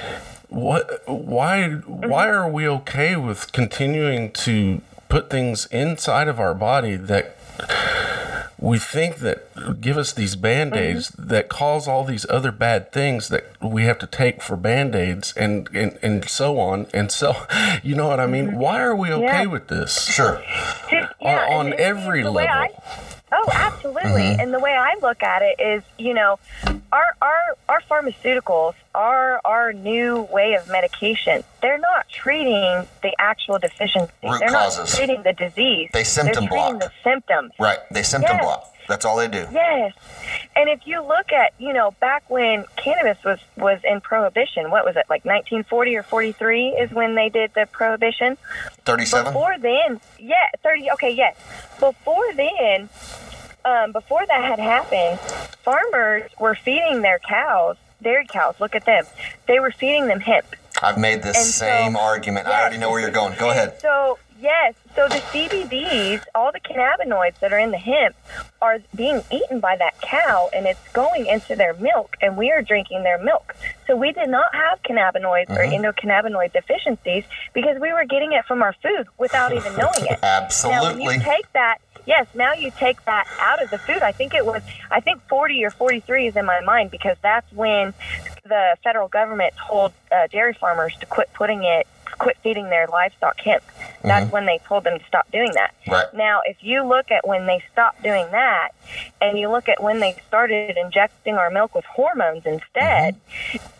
what? 0.48 1.02
Why? 1.06 1.70
Why 2.12 2.28
are 2.28 2.48
we 2.48 2.68
okay 2.68 3.16
with 3.16 3.52
continuing 3.52 4.30
to 4.46 4.80
put 5.08 5.30
things 5.30 5.66
inside 5.70 6.28
of 6.28 6.38
our 6.38 6.54
body 6.54 6.96
that 6.96 7.36
we 8.60 8.78
think 8.78 9.18
that 9.18 9.80
give 9.80 9.96
us 9.96 10.12
these 10.12 10.34
band-aids 10.34 11.10
that 11.10 11.48
cause 11.48 11.86
all 11.86 12.04
these 12.04 12.26
other 12.28 12.50
bad 12.50 12.90
things 12.92 13.28
that 13.28 13.44
we 13.62 13.84
have 13.84 13.98
to 14.00 14.06
take 14.06 14.42
for 14.42 14.56
band-aids 14.56 15.32
and, 15.36 15.68
and, 15.74 15.98
and 16.02 16.28
so 16.28 16.58
on 16.58 16.86
and 16.92 17.12
so 17.12 17.34
you 17.82 17.94
know 17.94 18.08
what 18.08 18.18
i 18.20 18.26
mean 18.26 18.58
why 18.58 18.80
are 18.80 18.96
we 18.96 19.12
okay 19.12 19.42
Yeah. 19.42 19.46
with 19.46 19.68
this 19.68 20.06
Sure. 20.12 20.42
Yeah, 20.90 21.08
on 21.20 21.66
and 21.66 21.74
every 21.76 22.24
level. 22.24 22.38
I- 22.48 22.70
oh, 23.32 23.48
absolutely. 23.52 24.22
Mm-hmm. 24.22 24.40
And 24.40 24.54
the 24.54 24.58
way 24.58 24.72
I 24.72 24.96
look 25.02 25.22
at 25.22 25.42
it 25.42 25.60
is, 25.60 25.82
you 25.98 26.14
know, 26.14 26.38
our 26.92 27.04
our 27.20 27.56
our 27.68 27.80
pharmaceuticals, 27.90 28.74
our 28.94 29.40
our 29.44 29.72
new 29.72 30.22
way 30.32 30.54
of 30.54 30.68
medication, 30.68 31.42
they're 31.60 31.78
not 31.78 32.08
treating 32.08 32.86
the 33.02 33.12
actual 33.18 33.58
deficiency. 33.58 34.12
Root 34.22 34.38
they're 34.40 34.48
causes. 34.48 34.78
not 34.78 34.88
treating 34.96 35.22
the 35.22 35.32
disease. 35.32 35.90
They 35.92 36.04
symptom 36.04 36.44
they're 36.46 36.50
treating 36.58 36.78
block. 36.78 36.90
the 37.04 37.10
symptoms. 37.10 37.52
Right. 37.58 37.78
They 37.90 38.02
symptom 38.02 38.36
Yes. 38.36 38.44
block. 38.44 38.74
That's 38.88 39.04
all 39.04 39.16
they 39.18 39.28
do. 39.28 39.46
Yes. 39.52 39.92
And 40.56 40.68
if 40.68 40.86
you 40.86 41.00
look 41.06 41.30
at, 41.30 41.52
you 41.58 41.72
know, 41.72 41.92
back 42.00 42.28
when 42.28 42.64
cannabis 42.76 43.22
was 43.22 43.38
was 43.56 43.78
in 43.84 44.00
prohibition, 44.00 44.70
what 44.70 44.84
was 44.84 44.96
it? 44.96 45.04
Like 45.08 45.24
1940 45.24 45.96
or 45.96 46.02
43 46.02 46.68
is 46.70 46.90
when 46.90 47.14
they 47.14 47.28
did 47.28 47.52
the 47.54 47.66
prohibition. 47.70 48.36
37? 48.86 49.32
Before 49.32 49.56
then, 49.58 50.00
yeah, 50.18 50.34
30, 50.62 50.90
okay, 50.92 51.10
yes. 51.10 51.36
Before 51.78 52.32
then, 52.34 52.88
um, 53.64 53.92
before 53.92 54.24
that 54.26 54.42
had 54.42 54.58
happened, 54.58 55.20
farmers 55.62 56.30
were 56.40 56.54
feeding 56.54 57.02
their 57.02 57.18
cows, 57.18 57.76
dairy 58.02 58.26
cows, 58.26 58.54
look 58.58 58.74
at 58.74 58.86
them. 58.86 59.04
They 59.46 59.60
were 59.60 59.70
feeding 59.70 60.06
them 60.06 60.20
hemp. 60.20 60.46
I've 60.82 60.98
made 60.98 61.22
this 61.22 61.36
And 61.36 61.46
so- 61.46 61.66
same 61.66 61.96
argument. 61.96 62.46
I 62.46 62.60
already 62.60 62.78
know 62.78 62.90
where 62.90 63.00
you're 63.00 63.10
going. 63.10 63.36
Go 63.38 63.50
ahead. 63.50 63.80
So, 63.80 64.18
yes, 64.40 64.74
so 64.98 65.06
the 65.06 65.20
CBDs, 65.30 66.24
all 66.34 66.50
the 66.50 66.58
cannabinoids 66.58 67.38
that 67.38 67.52
are 67.52 67.58
in 67.58 67.70
the 67.70 67.78
hemp, 67.78 68.16
are 68.60 68.80
being 68.96 69.22
eaten 69.30 69.60
by 69.60 69.76
that 69.76 70.00
cow 70.00 70.50
and 70.52 70.66
it's 70.66 70.88
going 70.88 71.26
into 71.26 71.54
their 71.54 71.72
milk, 71.74 72.16
and 72.20 72.36
we 72.36 72.50
are 72.50 72.62
drinking 72.62 73.04
their 73.04 73.22
milk. 73.22 73.54
So, 73.86 73.96
we 73.96 74.10
did 74.10 74.28
not 74.28 74.52
have 74.52 74.82
cannabinoids 74.82 75.50
or 75.50 75.64
endocannabinoid 75.64 76.52
deficiencies 76.52 77.22
because 77.54 77.80
we 77.80 77.92
were 77.92 78.06
getting 78.06 78.32
it 78.32 78.44
from 78.46 78.60
our 78.60 78.74
food 78.82 79.06
without 79.18 79.52
even 79.52 79.72
knowing 79.78 80.04
it. 80.10 80.18
Absolutely. 80.20 81.04
Now, 81.04 81.12
you 81.12 81.20
take 81.20 81.52
that, 81.52 81.78
yes, 82.04 82.26
now 82.34 82.54
you 82.54 82.72
take 82.76 83.04
that 83.04 83.28
out 83.38 83.62
of 83.62 83.70
the 83.70 83.78
food. 83.78 84.02
I 84.02 84.10
think 84.10 84.34
it 84.34 84.44
was, 84.44 84.62
I 84.90 84.98
think 84.98 85.22
40 85.28 85.64
or 85.64 85.70
43 85.70 86.26
is 86.26 86.36
in 86.36 86.44
my 86.44 86.60
mind 86.62 86.90
because 86.90 87.16
that's 87.22 87.50
when 87.52 87.94
the 88.44 88.76
federal 88.82 89.06
government 89.06 89.54
told 89.68 89.92
uh, 90.10 90.26
dairy 90.26 90.54
farmers 90.54 90.96
to 90.98 91.06
quit 91.06 91.32
putting 91.34 91.62
it, 91.62 91.86
quit 92.18 92.36
feeding 92.42 92.70
their 92.70 92.86
livestock 92.86 93.40
hemp. 93.40 93.62
That's 94.02 94.24
mm-hmm. 94.24 94.32
when 94.32 94.46
they 94.46 94.58
told 94.66 94.84
them 94.84 94.98
to 94.98 95.04
stop 95.06 95.30
doing 95.30 95.52
that. 95.54 95.74
Right. 95.86 96.06
Now, 96.14 96.40
if 96.44 96.56
you 96.60 96.84
look 96.86 97.10
at 97.10 97.26
when 97.26 97.46
they 97.46 97.62
stopped 97.72 98.02
doing 98.02 98.26
that, 98.30 98.70
and 99.20 99.38
you 99.38 99.48
look 99.50 99.68
at 99.68 99.82
when 99.82 100.00
they 100.00 100.16
started 100.28 100.76
injecting 100.76 101.34
our 101.34 101.50
milk 101.50 101.74
with 101.74 101.84
hormones 101.84 102.46
instead, 102.46 103.16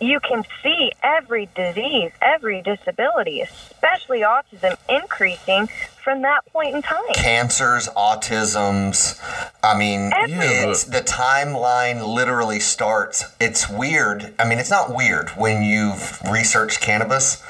you 0.00 0.20
can 0.20 0.44
see 0.62 0.92
every 1.02 1.48
disease, 1.54 2.10
every 2.20 2.62
disability, 2.62 3.40
especially 3.40 4.20
autism, 4.20 4.76
increasing 4.88 5.68
from 6.02 6.22
that 6.22 6.44
point 6.52 6.74
in 6.74 6.80
time. 6.82 7.02
cancers, 7.14 7.88
autisms. 7.96 9.20
I 9.62 9.76
mean, 9.78 10.10
Everything. 10.14 10.70
it's 10.70 10.84
the 10.84 11.00
timeline 11.00 12.06
literally 12.14 12.60
starts. 12.60 13.24
It's 13.40 13.68
weird. 13.68 14.32
I 14.38 14.48
mean, 14.48 14.58
it's 14.58 14.70
not 14.70 14.94
weird 14.94 15.30
when 15.30 15.62
you've 15.62 16.20
researched 16.30 16.80
cannabis, 16.80 17.42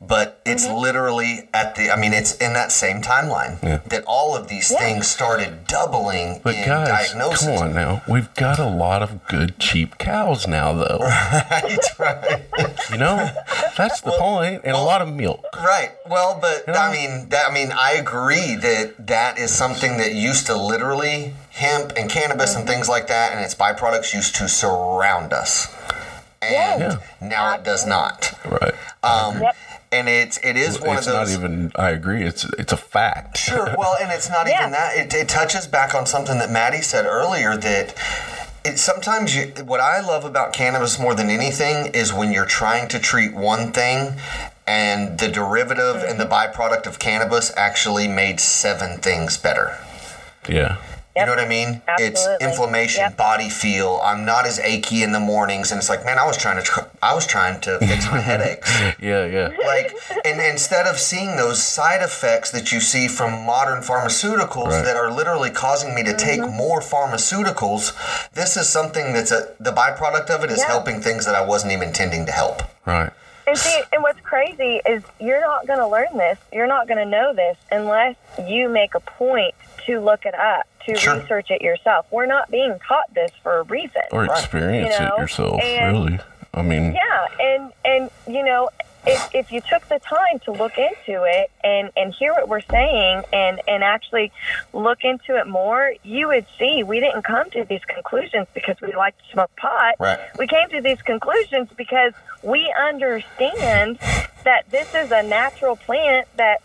but 0.00 0.40
it's 0.44 0.66
Mm-hmm. 0.66 0.74
literally 0.76 1.48
at 1.54 1.74
the. 1.76 1.90
I 1.90 1.96
mean, 1.96 2.12
it's 2.12 2.34
in 2.36 2.52
that 2.54 2.72
same 2.72 3.00
timeline 3.00 3.60
that 3.88 4.04
all 4.06 4.36
of 4.36 4.48
these 4.48 4.70
Yeah. 4.70 4.78
things 4.78 5.06
started 5.06 5.66
doubling 5.66 6.40
but 6.42 6.54
in 6.54 6.66
guys 6.66 6.85
diagnosis. 6.88 7.46
come 7.46 7.56
on 7.58 7.74
now 7.74 8.02
we've 8.08 8.32
got 8.34 8.58
a 8.58 8.66
lot 8.66 9.02
of 9.02 9.26
good 9.28 9.58
cheap 9.58 9.98
cows 9.98 10.46
now 10.46 10.72
though 10.72 10.98
right, 11.50 11.78
right. 11.98 12.42
you 12.90 12.96
know 12.98 13.30
that's 13.76 14.00
the 14.02 14.10
point. 14.10 14.20
point 14.20 14.60
and 14.64 14.74
a 14.74 14.80
lot 14.80 15.02
of 15.02 15.12
milk 15.12 15.44
Right. 15.56 15.90
Well, 16.08 16.38
but 16.40 16.64
You 16.66 16.72
know? 16.74 16.78
I 16.78 16.92
mean, 16.92 17.28
that, 17.30 17.48
I 17.50 17.52
mean, 17.54 17.72
I 17.72 17.92
agree 17.92 18.54
that 18.56 19.06
that 19.06 19.38
is 19.38 19.50
something 19.52 19.96
that 19.98 20.12
used 20.12 20.46
to 20.46 20.56
literally 20.56 21.32
hemp 21.50 21.92
and 21.96 22.08
cannabis 22.10 22.54
and 22.54 22.66
things 22.68 22.88
like 22.88 23.08
that, 23.08 23.32
and 23.32 23.40
its 23.44 23.54
byproducts 23.54 24.14
used 24.14 24.36
to 24.36 24.48
surround 24.48 25.32
us, 25.32 25.66
and 26.42 26.80
Yeah. 26.80 26.96
now 27.20 27.54
it 27.54 27.64
does 27.64 27.86
not. 27.86 28.32
right 28.44 28.74
Um, 29.02 29.42
Yep. 29.42 29.56
And 29.92 30.08
it's 30.08 30.38
it 30.42 30.56
is 30.56 30.80
one 30.80 30.98
it's 30.98 31.06
of 31.06 31.14
not 31.14 31.26
those. 31.26 31.34
even 31.38 31.72
i 31.76 31.90
agree 31.90 32.22
it's 32.24 32.44
it's 32.58 32.72
a 32.72 32.76
fact 32.76 33.38
Sure. 33.38 33.74
Well, 33.78 33.96
and 34.00 34.10
it's 34.10 34.28
not 34.28 34.48
Yeah. 34.48 34.60
even 34.60 34.72
that. 34.72 34.96
It, 34.96 35.14
it 35.14 35.28
touches 35.28 35.66
back 35.66 35.94
on 35.94 36.06
something 36.06 36.38
that 36.38 36.50
Maddie 36.50 36.82
said 36.82 37.06
earlier 37.06 37.56
that 37.56 37.94
it, 38.64 38.78
sometimes 38.78 39.36
you, 39.36 39.52
what 39.64 39.80
I 39.80 40.00
love 40.00 40.24
about 40.24 40.52
cannabis 40.52 40.98
more 40.98 41.14
than 41.14 41.30
anything 41.30 41.92
is 41.94 42.12
when 42.12 42.32
you're 42.32 42.46
trying 42.46 42.88
to 42.88 42.98
treat 42.98 43.32
one 43.34 43.72
thing 43.72 44.14
and 44.66 45.18
the 45.18 45.28
derivative 45.28 46.02
and 46.02 46.18
the 46.18 46.24
mm-hmm. 46.24 46.60
byproduct 46.60 46.86
of 46.86 46.98
cannabis 46.98 47.52
actually 47.56 48.08
made 48.08 48.40
seven 48.40 48.98
things 48.98 49.36
better. 49.38 49.78
Yeah. 50.48 50.78
You 51.16 51.24
know 51.24 51.32
what 51.32 51.40
I 51.40 51.48
mean? 51.48 51.80
Absolutely. 51.88 52.06
It's 52.06 52.44
inflammation, 52.44 53.00
Yep. 53.02 53.16
body 53.16 53.48
feel. 53.48 54.00
I'm 54.04 54.24
not 54.26 54.46
as 54.46 54.58
achy 54.58 55.02
in 55.02 55.12
the 55.12 55.20
mornings, 55.20 55.70
and 55.70 55.78
it's 55.78 55.88
like, 55.88 56.04
man, 56.04 56.18
I 56.18 56.26
was 56.26 56.36
trying 56.36 56.56
to, 56.56 56.62
tr- 56.62 56.80
I 57.02 57.14
was 57.14 57.26
trying 57.26 57.58
to 57.60 57.78
fix 57.78 58.10
my 58.10 58.20
headaches. 58.30 58.70
Yeah, 59.00 59.24
yeah. 59.24 59.48
Like, 59.64 59.94
and 60.26 60.40
instead 60.40 60.86
of 60.86 60.98
seeing 60.98 61.36
those 61.36 61.62
side 61.62 62.02
effects 62.02 62.50
that 62.50 62.70
you 62.70 62.80
see 62.80 63.08
from 63.08 63.46
modern 63.46 63.82
pharmaceuticals 63.82 64.68
Right. 64.68 64.84
that 64.84 64.96
are 64.96 65.10
literally 65.10 65.50
causing 65.50 65.94
me 65.94 66.02
to 66.04 66.14
take 66.14 66.40
mm-hmm. 66.40 66.54
more 66.56 66.80
pharmaceuticals, 66.80 67.92
this 68.32 68.56
is 68.56 68.68
something 68.68 69.12
that's 69.12 69.32
a 69.32 69.54
the 69.58 69.72
byproduct 69.72 70.28
of 70.30 70.44
it 70.44 70.50
is 70.50 70.58
Yeah. 70.58 70.66
helping 70.66 71.00
things 71.00 71.24
that 71.26 71.34
I 71.34 71.40
wasn't 71.44 71.72
even 71.72 71.88
intending 71.88 72.26
to 72.26 72.32
help. 72.32 72.62
Right. 72.84 73.10
And 73.46 73.56
see, 73.56 73.80
and 73.92 74.02
what's 74.02 74.20
crazy 74.20 74.80
is 74.86 75.02
you're 75.20 75.40
not 75.40 75.66
going 75.66 75.78
to 75.78 75.86
learn 75.86 76.16
this. 76.16 76.36
You're 76.52 76.66
not 76.66 76.88
going 76.88 76.98
to 76.98 77.08
know 77.08 77.32
this 77.32 77.56
unless 77.70 78.16
you 78.46 78.68
make 78.68 78.94
a 78.96 79.00
point 79.00 79.54
to 79.86 80.00
look 80.00 80.24
it 80.26 80.34
up, 80.34 80.66
to 80.86 80.96
Sure. 80.96 81.18
research 81.20 81.50
it 81.50 81.62
yourself. 81.62 82.06
We're 82.10 82.26
not 82.26 82.50
being 82.50 82.78
taught 82.86 83.12
this 83.14 83.30
for 83.42 83.58
a 83.58 83.62
reason. 83.64 84.02
Or 84.12 84.24
experience 84.24 84.94
You 84.98 85.04
know, 85.06 85.14
it 85.16 85.20
yourself, 85.20 85.60
and- 85.62 85.92
really. 85.96 86.18
I 86.54 86.62
mean, 86.62 86.94
Yeah, 86.94 87.26
and 87.40 87.72
and 87.84 88.10
you 88.26 88.42
know, 88.42 88.70
if 89.06 89.34
if 89.34 89.52
you 89.52 89.60
took 89.60 89.86
the 89.88 89.98
time 90.00 90.38
to 90.46 90.52
look 90.52 90.78
into 90.78 91.22
it 91.24 91.50
and 91.66 91.90
and 91.96 92.14
hear 92.14 92.32
what 92.32 92.48
we're 92.48 92.60
saying 92.60 93.24
and 93.32 93.60
and 93.66 93.82
actually 93.82 94.32
look 94.72 95.02
into 95.02 95.36
it 95.36 95.46
more, 95.46 95.92
you 96.04 96.28
would 96.28 96.46
see 96.58 96.84
we 96.84 97.00
didn't 97.00 97.22
come 97.22 97.50
to 97.50 97.64
these 97.64 97.84
conclusions 97.84 98.46
because 98.54 98.80
we 98.80 98.94
like 98.94 99.18
to 99.18 99.24
smoke 99.32 99.50
pot. 99.56 99.94
Right. 99.98 100.18
We 100.38 100.46
came 100.46 100.68
to 100.70 100.80
these 100.80 101.02
conclusions 101.02 101.68
because 101.76 102.12
we 102.42 102.72
understand 102.80 103.98
that 104.46 104.70
this 104.70 104.94
is 104.94 105.10
a 105.10 105.24
natural 105.24 105.74
plant 105.74 106.28
that 106.36 106.62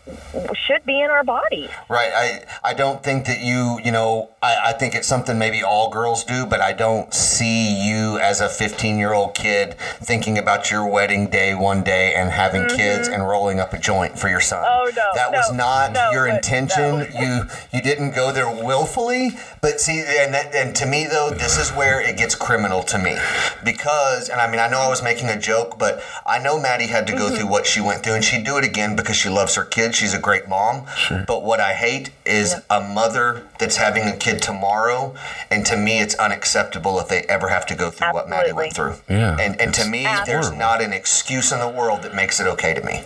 should 0.54 0.86
be 0.86 1.00
in 1.00 1.10
our 1.10 1.24
bodies. 1.24 1.68
Right. 1.88 2.12
I 2.14 2.70
I 2.70 2.74
don't 2.74 3.02
think 3.02 3.26
that 3.26 3.40
you, 3.40 3.80
you 3.84 3.90
know, 3.90 4.30
I, 4.40 4.56
I 4.66 4.72
think 4.72 4.94
it's 4.94 5.08
something 5.08 5.36
maybe 5.36 5.64
all 5.64 5.90
girls 5.90 6.22
do, 6.22 6.46
but 6.46 6.60
I 6.60 6.72
don't 6.72 7.12
see 7.12 7.88
you 7.88 8.18
as 8.20 8.40
a 8.40 8.48
15 8.48 8.98
year 8.98 9.12
old 9.12 9.34
kid 9.34 9.74
thinking 10.00 10.38
about 10.38 10.70
your 10.70 10.86
wedding 10.86 11.28
day 11.28 11.54
one 11.54 11.82
day 11.82 12.14
and 12.14 12.30
having 12.30 12.68
kids 12.68 13.08
and 13.08 13.26
rolling 13.26 13.58
up 13.58 13.72
a 13.72 13.78
joint 13.78 14.16
for 14.16 14.28
your 14.28 14.40
son. 14.40 14.62
Mm-hmm. 14.64 14.88
Oh, 14.88 14.91
no, 14.96 15.02
That 15.14 15.32
was 15.32 15.52
not 15.52 15.92
no, 15.92 16.10
your 16.10 16.26
intention. 16.26 16.98
no. 17.00 17.06
You 17.18 17.42
you 17.72 17.82
didn't 17.82 18.14
go 18.14 18.32
there 18.32 18.48
willfully, 18.48 19.30
but 19.60 19.80
see, 19.80 20.00
and 20.00 20.34
that, 20.34 20.54
and 20.54 20.74
to 20.76 20.86
me 20.86 21.06
though, 21.10 21.30
this 21.30 21.58
is 21.58 21.70
where 21.70 22.00
it 22.00 22.16
gets 22.16 22.34
criminal 22.34 22.82
to 22.84 22.98
me 22.98 23.16
because, 23.64 24.28
and 24.28 24.40
I 24.40 24.50
mean, 24.50 24.60
I 24.60 24.68
know 24.68 24.80
I 24.80 24.88
was 24.88 25.02
making 25.02 25.28
a 25.28 25.38
joke, 25.38 25.78
but 25.78 26.02
I 26.26 26.38
know 26.38 26.60
Maddie 26.60 26.86
had 26.86 27.06
to 27.08 27.12
go 27.12 27.22
Mm-hmm. 27.22 27.36
through 27.36 27.46
what 27.50 27.66
she 27.66 27.80
went 27.80 28.02
through, 28.02 28.14
and 28.14 28.24
she'd 28.24 28.44
do 28.44 28.56
it 28.58 28.64
again 28.64 28.96
because 28.96 29.16
she 29.16 29.28
loves 29.28 29.54
her 29.54 29.64
kids. 29.64 29.96
She's 29.96 30.12
a 30.12 30.18
great 30.18 30.48
mom. 30.48 30.86
But 31.26 31.44
what 31.44 31.60
I 31.60 31.72
hate 31.72 32.10
is 32.26 32.54
a 32.68 32.80
mother 32.80 33.46
that's 33.58 33.76
having 33.76 34.04
a 34.08 34.16
kid 34.16 34.42
tomorrow, 34.42 35.14
and 35.50 35.64
to 35.66 35.76
me, 35.76 36.00
it's 36.00 36.14
unacceptable 36.16 36.98
if 36.98 37.08
they 37.08 37.22
ever 37.22 37.48
have 37.48 37.64
to 37.66 37.74
go 37.76 37.90
through 37.90 38.12
what 38.12 38.28
Maddie 38.28 38.52
went 38.52 38.74
through. 38.74 38.96
Yeah, 39.08 39.36
And 39.38 39.60
and 39.60 39.72
to 39.74 39.80
it's 39.82 39.88
me, 39.90 40.06
there's 40.26 40.50
not 40.50 40.82
an 40.82 40.92
excuse 40.92 41.52
in 41.52 41.60
the 41.60 41.68
world 41.68 42.02
that 42.02 42.14
makes 42.14 42.40
it 42.40 42.46
okay 42.48 42.74
to 42.74 42.82
me. 42.84 43.02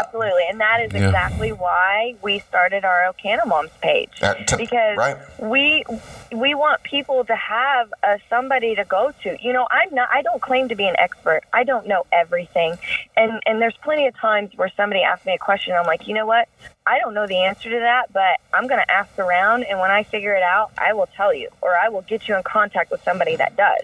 Absolutely, 0.00 0.44
and 0.48 0.60
that 0.60 0.80
is 0.80 0.92
Yeah. 0.92 1.06
exactly 1.06 1.52
why 1.52 2.14
we 2.22 2.38
started 2.40 2.84
our 2.84 3.12
Okana 3.12 3.46
Moms 3.46 3.70
page 3.80 4.10
to- 4.20 4.56
because 4.56 4.96
right. 4.96 5.16
we 5.38 5.84
we 6.32 6.54
want 6.54 6.82
people 6.82 7.24
to 7.26 7.36
have 7.36 7.92
uh, 8.02 8.16
somebody 8.30 8.74
to 8.74 8.84
go 8.84 9.12
to. 9.22 9.36
You 9.40 9.52
know, 9.52 9.66
I'm 9.70 9.94
not. 9.94 10.08
I 10.12 10.22
don't 10.22 10.40
claim 10.40 10.68
to 10.68 10.74
be 10.74 10.86
an 10.88 10.96
expert. 10.98 11.42
I 11.52 11.64
don't 11.64 11.86
know 11.86 12.06
everything, 12.10 12.78
and 13.16 13.40
and 13.46 13.60
there's 13.60 13.76
plenty 13.82 14.06
of 14.06 14.16
times 14.16 14.50
where 14.56 14.70
somebody 14.76 15.02
asks 15.02 15.26
me 15.26 15.34
a 15.34 15.38
question. 15.38 15.74
I'm 15.74 15.86
like, 15.86 16.08
you 16.08 16.14
know 16.14 16.26
what? 16.26 16.48
I 16.86 16.98
don't 16.98 17.14
know 17.14 17.26
the 17.26 17.36
answer 17.44 17.70
to 17.70 17.78
that, 17.80 18.12
but 18.12 18.40
I'm 18.52 18.66
going 18.66 18.80
to 18.80 18.90
ask 18.90 19.16
around, 19.18 19.64
and 19.64 19.78
when 19.78 19.90
I 19.90 20.02
figure 20.02 20.34
it 20.34 20.42
out, 20.42 20.72
I 20.78 20.94
will 20.94 21.08
tell 21.14 21.32
you, 21.32 21.48
or 21.60 21.76
I 21.76 21.90
will 21.90 22.02
get 22.02 22.26
you 22.28 22.34
in 22.36 22.42
contact 22.42 22.90
with 22.90 23.02
somebody 23.04 23.36
that 23.36 23.56
does, 23.56 23.82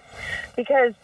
because 0.56 0.94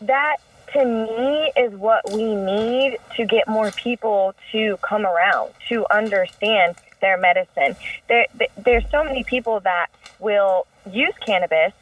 that 0.00 0.38
to 0.72 0.84
me 0.84 1.52
is 1.56 1.72
what 1.74 2.10
we 2.12 2.34
need 2.34 2.98
to 3.16 3.24
get 3.24 3.48
more 3.48 3.70
people 3.72 4.34
to 4.52 4.76
come 4.82 5.04
around 5.04 5.50
to 5.68 5.86
understand 5.90 6.76
their 7.00 7.16
medicine. 7.18 7.76
There, 8.08 8.26
there's 8.56 8.88
so 8.90 9.02
many 9.04 9.24
people 9.24 9.60
that 9.60 9.88
will 10.18 10.66
use 10.90 11.14
cannabis 11.24 11.72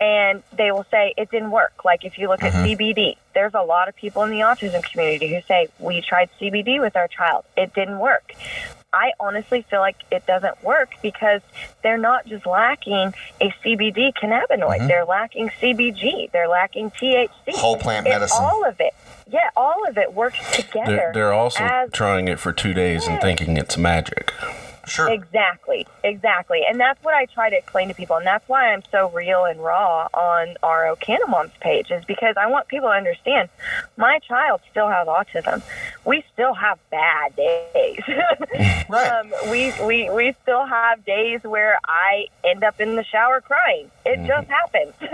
and 0.00 0.42
they 0.56 0.70
will 0.70 0.86
say 0.90 1.14
it 1.16 1.30
didn't 1.30 1.50
work. 1.50 1.84
Like 1.84 2.04
if 2.04 2.18
you 2.18 2.28
look 2.28 2.42
at 2.42 2.52
mm-hmm. 2.52 2.82
CBD, 2.82 3.16
there's 3.34 3.54
a 3.54 3.62
lot 3.62 3.88
of 3.88 3.96
people 3.96 4.22
in 4.22 4.30
the 4.30 4.40
autism 4.40 4.82
community 4.82 5.34
who 5.34 5.40
say 5.42 5.68
we 5.78 6.00
tried 6.00 6.30
CBD 6.40 6.80
with 6.80 6.96
our 6.96 7.08
child, 7.08 7.44
it 7.56 7.74
didn't 7.74 7.98
work. 7.98 8.32
I 8.96 9.12
honestly 9.20 9.60
feel 9.68 9.80
like 9.80 9.96
it 10.10 10.26
doesn't 10.26 10.64
work 10.64 10.94
because 11.02 11.42
they're 11.82 11.98
not 11.98 12.24
just 12.26 12.46
lacking 12.46 13.12
a 13.42 13.50
CBD 13.62 14.14
cannabinoid. 14.14 14.78
Mm-hmm. 14.78 14.86
They're 14.86 15.04
lacking 15.04 15.50
CBG. 15.60 16.32
They're 16.32 16.48
lacking 16.48 16.90
THC. 16.92 17.28
Whole 17.50 17.76
plant 17.76 18.06
It's 18.06 18.14
medicine. 18.14 18.42
all 18.42 18.64
of 18.64 18.80
it. 18.80 18.94
Yeah, 19.28 19.50
all 19.54 19.86
of 19.86 19.98
it 19.98 20.14
works 20.14 20.38
together. 20.56 20.96
they're, 20.96 21.12
they're 21.12 21.32
also 21.32 21.88
trying 21.92 22.28
it 22.28 22.38
for 22.40 22.52
two 22.52 22.72
days 22.72 23.06
and 23.06 23.20
thinking 23.20 23.58
it's 23.58 23.76
magic. 23.76 24.32
Sure. 24.86 25.08
Exactly, 25.10 25.86
exactly. 26.04 26.62
And 26.68 26.78
that's 26.78 27.02
what 27.02 27.14
I 27.14 27.26
try 27.26 27.50
to 27.50 27.56
explain 27.56 27.88
to 27.88 27.94
people. 27.94 28.16
And 28.16 28.26
that's 28.26 28.48
why 28.48 28.72
I'm 28.72 28.82
so 28.90 29.10
real 29.10 29.44
and 29.44 29.60
raw 29.62 30.08
on 30.14 30.56
our 30.62 30.84
Okana 30.84 31.28
Moms 31.28 31.50
page, 31.60 31.90
is 31.90 32.04
because 32.04 32.36
I 32.36 32.46
want 32.46 32.68
people 32.68 32.88
to 32.88 32.94
understand 32.94 33.48
my 33.96 34.18
child 34.20 34.60
still 34.70 34.88
has 34.88 35.06
autism. 35.08 35.62
We 36.04 36.22
still 36.32 36.54
have 36.54 36.78
bad 36.90 37.34
days. 37.36 38.00
Right. 38.88 39.08
um, 39.10 39.32
we, 39.50 39.72
we, 39.84 40.08
we 40.10 40.32
still 40.42 40.64
have 40.64 41.04
days 41.04 41.42
where 41.42 41.76
I 41.86 42.26
end 42.44 42.62
up 42.62 42.80
in 42.80 42.94
the 42.94 43.02
shower 43.02 43.40
crying. 43.40 43.90
It 44.04 44.24
just 44.26 44.48
happens. 44.48 44.94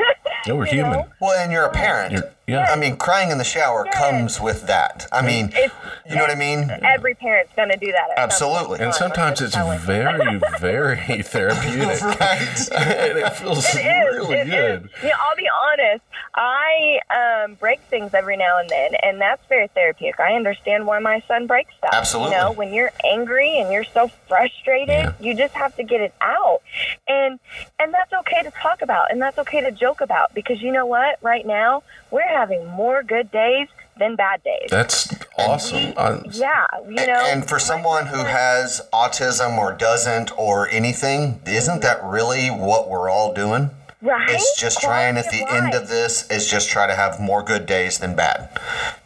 Yeah, 0.46 0.54
we're 0.54 0.66
You 0.66 0.82
know? 0.82 0.90
human. 0.90 1.10
Well, 1.20 1.38
and 1.40 1.52
you're 1.52 1.64
a 1.66 1.70
parent. 1.70 2.12
You're- 2.14 2.28
yeah. 2.46 2.66
I 2.70 2.76
mean, 2.76 2.96
crying 2.96 3.30
in 3.30 3.38
the 3.38 3.44
shower 3.44 3.84
Yes. 3.86 3.94
comes 3.98 4.40
with 4.40 4.66
that. 4.66 5.06
I 5.12 5.22
mean, 5.22 5.50
It's, 5.54 5.74
you 6.08 6.16
know 6.16 6.22
what 6.22 6.30
I 6.30 6.34
mean? 6.34 6.70
every 6.82 7.14
parent's 7.14 7.52
going 7.54 7.68
to 7.70 7.76
do 7.76 7.92
that. 7.92 8.10
at 8.10 8.18
Absolutely. 8.18 8.78
point 8.78 8.80
And 8.82 8.94
sometimes 8.94 9.40
it's 9.40 9.54
very, 9.84 10.40
very 10.58 11.22
therapeutic. 11.22 12.02
right. 12.20 12.68
and 12.72 13.18
it 13.18 13.32
feels 13.36 13.64
It 13.74 13.78
is. 13.78 14.16
really 14.16 14.34
it 14.36 14.48
is. 14.48 14.52
good. 14.82 14.90
Yeah, 15.02 15.12
I'll 15.20 15.36
be 15.36 15.48
honest. 15.70 16.04
I 16.34 16.98
um, 17.44 17.54
break 17.54 17.80
things 17.82 18.14
every 18.14 18.36
now 18.36 18.58
and 18.58 18.68
then, 18.70 18.92
and 19.02 19.20
that's 19.20 19.44
very 19.48 19.68
therapeutic. 19.68 20.18
I 20.20 20.34
understand 20.34 20.86
why 20.86 20.98
my 20.98 21.20
son 21.28 21.46
breaks 21.46 21.74
stuff. 21.76 21.90
Absolutely. 21.92 22.34
You 22.34 22.40
know, 22.40 22.52
when 22.52 22.72
you're 22.72 22.92
angry 23.04 23.58
and 23.60 23.72
you're 23.72 23.84
so 23.84 24.08
frustrated, 24.28 24.88
Yeah. 24.88 25.12
you 25.20 25.34
just 25.36 25.54
have 25.54 25.76
to 25.76 25.82
get 25.84 26.00
it 26.00 26.14
out, 26.20 26.60
and 27.08 27.38
and 27.78 27.92
that's 27.92 28.12
okay 28.12 28.42
to 28.42 28.50
talk 28.50 28.82
about, 28.82 29.10
and 29.10 29.20
that's 29.20 29.38
okay 29.38 29.60
to 29.60 29.70
joke 29.72 30.00
about, 30.00 30.32
because 30.34 30.60
you 30.62 30.72
know 30.72 30.86
what? 30.86 31.18
Right 31.22 31.46
now, 31.46 31.82
we're 32.12 32.28
having 32.28 32.66
more 32.68 33.02
good 33.02 33.30
days 33.32 33.68
than 33.98 34.14
bad 34.16 34.42
days. 34.44 34.68
That's 34.70 35.12
awesome. 35.36 35.92
I- 35.96 36.20
yeah, 36.30 36.66
you 36.88 37.06
know. 37.06 37.26
and 37.26 37.46
for 37.48 37.58
someone 37.58 38.06
who 38.06 38.24
has 38.24 38.80
autism 38.92 39.58
or 39.58 39.72
doesn't 39.72 40.36
or 40.38 40.68
anything, 40.68 41.40
isn't 41.46 41.82
that 41.82 42.02
really 42.04 42.48
what 42.48 42.88
we're 42.88 43.10
all 43.10 43.34
doing? 43.34 43.70
right? 44.02 44.30
It's 44.30 44.60
just 44.60 44.80
trying 44.80 45.16
at 45.16 45.28
Quality 45.28 45.44
the 45.44 45.54
end 45.54 45.74
of 45.74 45.88
this 45.88 46.28
is 46.30 46.50
just 46.50 46.68
try 46.68 46.86
to 46.86 46.94
have 46.94 47.20
more 47.20 47.42
good 47.42 47.66
days 47.66 47.98
than 47.98 48.14
bad. 48.14 48.50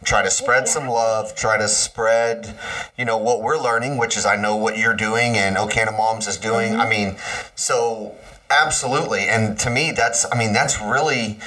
Try 0.03 0.23
to 0.23 0.31
spread 0.31 0.67
some 0.67 0.87
love, 0.87 1.35
try 1.35 1.57
to 1.57 1.67
spread, 1.67 2.57
you 2.97 3.05
know, 3.05 3.17
what 3.17 3.41
we're 3.41 3.57
learning, 3.57 3.97
which 3.97 4.17
is 4.17 4.25
I 4.25 4.35
know 4.35 4.55
what 4.55 4.77
you're 4.77 4.95
doing 4.95 5.37
and 5.37 5.55
Okana 5.55 5.95
Moms 5.95 6.27
is 6.27 6.37
doing. 6.37 6.71
Mm-hmm. 6.71 6.81
I 6.81 6.89
mean, 6.89 7.15
so 7.55 8.15
absolutely. 8.49 9.27
And 9.29 9.57
to 9.59 9.69
me 9.69 9.91
that's 9.91 10.25
I 10.31 10.37
mean, 10.37 10.53
that's 10.53 10.81
really 10.81 11.39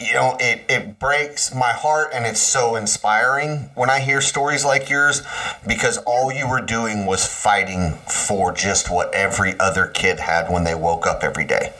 you 0.00 0.12
know, 0.14 0.36
it, 0.40 0.62
it 0.68 0.98
breaks 0.98 1.54
my 1.54 1.72
heart 1.72 2.10
and 2.12 2.26
it's 2.26 2.40
so 2.40 2.76
inspiring 2.76 3.70
when 3.74 3.88
I 3.90 4.00
hear 4.00 4.20
stories 4.20 4.64
like 4.64 4.90
yours 4.90 5.22
because 5.66 5.98
all 5.98 6.32
you 6.32 6.48
were 6.48 6.60
doing 6.60 7.06
was 7.06 7.26
fighting 7.26 7.92
for 8.28 8.52
just 8.52 8.90
what 8.90 9.14
every 9.14 9.58
other 9.58 9.86
kid 9.86 10.20
had 10.20 10.50
when 10.50 10.64
they 10.64 10.74
woke 10.74 11.06
up 11.06 11.22
every 11.22 11.44
day. 11.44 11.72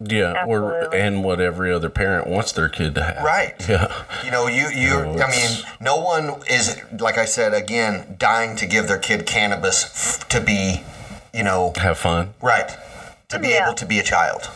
yeah, 0.00 0.44
or 0.46 0.74
Absolutely. 0.74 1.00
and 1.00 1.24
what 1.24 1.40
every 1.40 1.72
other 1.72 1.88
parent 1.88 2.26
wants 2.26 2.52
their 2.52 2.68
kid 2.68 2.94
to 2.96 3.02
have. 3.02 3.24
Right. 3.24 3.54
Yeah. 3.68 3.90
You 4.24 4.30
know, 4.30 4.46
you 4.46 4.68
you. 4.68 4.90
No, 4.90 5.22
I 5.22 5.30
mean, 5.30 5.50
no 5.80 5.96
one 5.96 6.42
is 6.50 6.78
like 7.00 7.16
I 7.18 7.24
said 7.24 7.54
again, 7.54 8.16
dying 8.18 8.56
to 8.56 8.66
give 8.66 8.86
their 8.88 8.98
kid 8.98 9.24
cannabis 9.26 9.84
f- 9.84 10.28
to 10.28 10.40
be, 10.40 10.82
you 11.32 11.42
know, 11.42 11.72
Have 11.76 11.96
fun. 11.98 12.34
right, 12.42 12.70
to 13.30 13.38
be 13.38 13.48
Yeah. 13.48 13.64
able 13.64 13.74
to 13.74 13.86
be 13.86 13.98
a 13.98 14.02
child. 14.02 14.50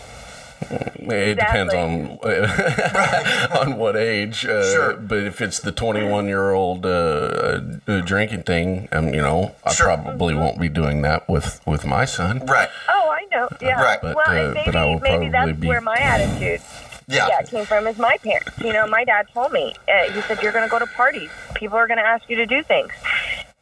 It 0.71 1.35
depends 1.39 1.75
on 1.75 2.19
on 3.61 3.77
what 3.77 3.97
age. 3.97 4.45
Uh, 4.47 4.63
Sure. 4.73 4.93
But 4.95 5.19
if 5.25 5.41
it's 5.41 5.59
the 5.61 5.73
21 5.73 6.27
year 6.27 6.53
old 6.53 6.87
uh, 6.87 7.61
uh, 7.89 8.01
drinking 8.03 8.43
thing, 8.45 8.89
um, 8.93 9.09
you 9.13 9.21
know, 9.21 9.55
I 9.65 9.73
Sure. 9.75 9.87
probably 9.87 10.35
won't 10.35 10.61
be 10.61 10.69
doing 10.69 11.03
that 11.03 11.29
with 11.29 11.61
with 11.67 11.85
my 11.85 12.05
son. 12.05 12.47
Right. 12.47 12.69
Oh, 12.89 13.11
I 13.11 13.27
know. 13.35 13.49
yeah. 13.61 13.81
Right. 13.83 13.99
But, 14.01 14.17
well, 14.17 14.29
uh, 14.29 14.33
and 14.45 14.55
maybe 14.55 14.67
but 14.67 14.77
I 14.77 14.85
will 14.85 15.01
maybe 15.01 15.29
that's 15.31 15.59
be- 15.59 15.69
where 15.69 15.81
my 15.81 15.97
attitude 15.97 16.61
Yeah. 17.09 17.27
yeah 17.29 17.43
came 17.43 17.65
from 17.65 17.87
is 17.87 17.99
my 17.99 18.17
parents. 18.19 18.51
You 18.61 18.73
know, 18.73 18.87
my 18.87 19.05
dad 19.05 19.27
told 19.35 19.53
me 19.53 19.75
uh, 19.89 20.13
he 20.13 20.21
said 20.23 20.41
you're 20.43 20.53
going 20.53 20.65
to 20.65 20.71
go 20.71 20.79
to 20.79 20.87
parties. 20.87 21.31
People 21.55 21.77
are 21.79 21.89
going 21.89 21.99
to 21.99 22.07
ask 22.07 22.29
you 22.29 22.37
to 22.37 22.47
do 22.47 22.63
things. 22.63 22.93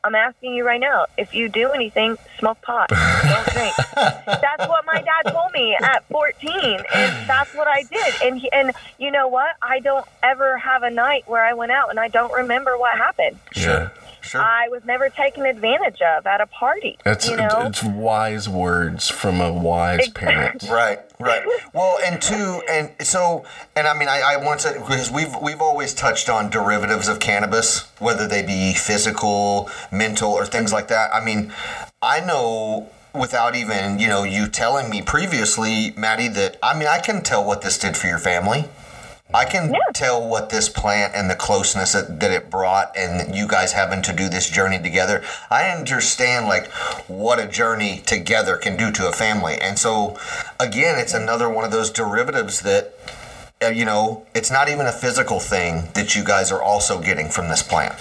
I'm 0.08 0.14
asking 0.14 0.54
you 0.54 0.64
right 0.64 0.80
now. 0.80 1.04
If 1.18 1.34
you 1.34 1.50
do 1.50 1.68
anything, 1.68 2.16
smoke 2.38 2.62
pot. 2.62 2.88
Don't 2.88 3.46
drink. 3.54 3.74
that's 4.24 4.66
what 4.66 4.86
my 4.86 5.02
dad 5.02 5.30
told 5.30 5.52
me 5.52 5.76
at 5.82 6.02
14, 6.08 6.50
and 6.94 7.28
that's 7.28 7.54
what 7.54 7.68
I 7.68 7.82
did. 7.82 8.14
And 8.24 8.38
he, 8.38 8.50
and 8.50 8.72
you 8.98 9.10
know 9.10 9.28
what? 9.28 9.56
I 9.60 9.80
don't 9.80 10.06
ever 10.22 10.56
have 10.56 10.82
a 10.82 10.88
night 10.90 11.28
where 11.28 11.44
I 11.44 11.52
went 11.52 11.72
out 11.72 11.90
and 11.90 12.00
I 12.00 12.08
don't 12.08 12.32
remember 12.32 12.78
what 12.78 12.96
happened. 12.96 13.38
Yeah. 13.54 13.90
Sure. 14.28 14.42
I 14.42 14.68
was 14.68 14.84
never 14.84 15.08
taken 15.08 15.46
advantage 15.46 16.02
of 16.02 16.26
at 16.26 16.42
a 16.42 16.46
party. 16.46 16.98
That's 17.02 17.30
you 17.30 17.36
know. 17.36 17.62
it's 17.66 17.82
wise 17.82 18.46
words 18.46 19.08
from 19.08 19.40
a 19.40 19.50
wise 19.50 20.08
parent. 20.08 20.68
Right, 20.68 21.00
right. 21.18 21.44
Well, 21.72 21.98
and 22.04 22.20
two, 22.20 22.62
and 22.68 22.90
so, 23.00 23.44
and 23.74 23.86
I 23.86 23.96
mean, 23.96 24.08
I, 24.08 24.34
I 24.34 24.44
want 24.44 24.60
to 24.60 24.74
because 24.74 25.10
we've 25.10 25.34
we've 25.42 25.60
always 25.60 25.94
touched 25.94 26.28
on 26.28 26.50
derivatives 26.50 27.08
of 27.08 27.20
cannabis, 27.20 27.88
whether 27.98 28.28
they 28.28 28.42
be 28.42 28.74
physical, 28.74 29.70
mental, 29.90 30.30
or 30.30 30.44
things 30.44 30.72
like 30.72 30.88
that. 30.88 31.14
I 31.14 31.24
mean, 31.24 31.52
I 32.02 32.20
know 32.20 32.90
without 33.14 33.56
even 33.56 33.98
you 33.98 34.08
know 34.08 34.24
you 34.24 34.46
telling 34.46 34.90
me 34.90 35.00
previously, 35.00 35.94
Maddie, 35.96 36.28
that 36.28 36.58
I 36.62 36.78
mean, 36.78 36.88
I 36.88 36.98
can 36.98 37.22
tell 37.22 37.44
what 37.44 37.62
this 37.62 37.78
did 37.78 37.96
for 37.96 38.08
your 38.08 38.18
family. 38.18 38.68
I 39.34 39.44
can 39.44 39.72
Yeah. 39.72 39.78
tell 39.92 40.26
what 40.26 40.48
this 40.48 40.70
plant 40.70 41.14
and 41.14 41.28
the 41.28 41.34
closeness 41.34 41.92
that, 41.92 42.18
that 42.20 42.30
it 42.30 42.50
brought, 42.50 42.96
and 42.96 43.34
you 43.34 43.46
guys 43.46 43.72
having 43.72 44.00
to 44.02 44.12
do 44.14 44.28
this 44.28 44.48
journey 44.48 44.78
together. 44.78 45.22
I 45.50 45.68
understand 45.68 46.46
like 46.46 46.68
what 47.08 47.38
a 47.38 47.46
journey 47.46 48.02
together 48.06 48.56
can 48.56 48.76
do 48.76 48.90
to 48.92 49.06
a 49.06 49.12
family, 49.12 49.58
and 49.60 49.78
so 49.78 50.18
again, 50.58 50.98
it's 50.98 51.12
another 51.14 51.48
one 51.48 51.64
of 51.64 51.70
those 51.70 51.90
derivatives 51.90 52.60
that 52.60 52.94
uh, 53.62 53.66
you 53.66 53.84
know 53.84 54.24
it's 54.34 54.50
not 54.50 54.68
even 54.70 54.86
a 54.86 54.92
physical 54.92 55.40
thing 55.40 55.88
that 55.94 56.14
you 56.16 56.24
guys 56.24 56.50
are 56.50 56.62
also 56.62 57.00
getting 57.00 57.28
from 57.28 57.48
this 57.48 57.62
plant. 57.62 57.94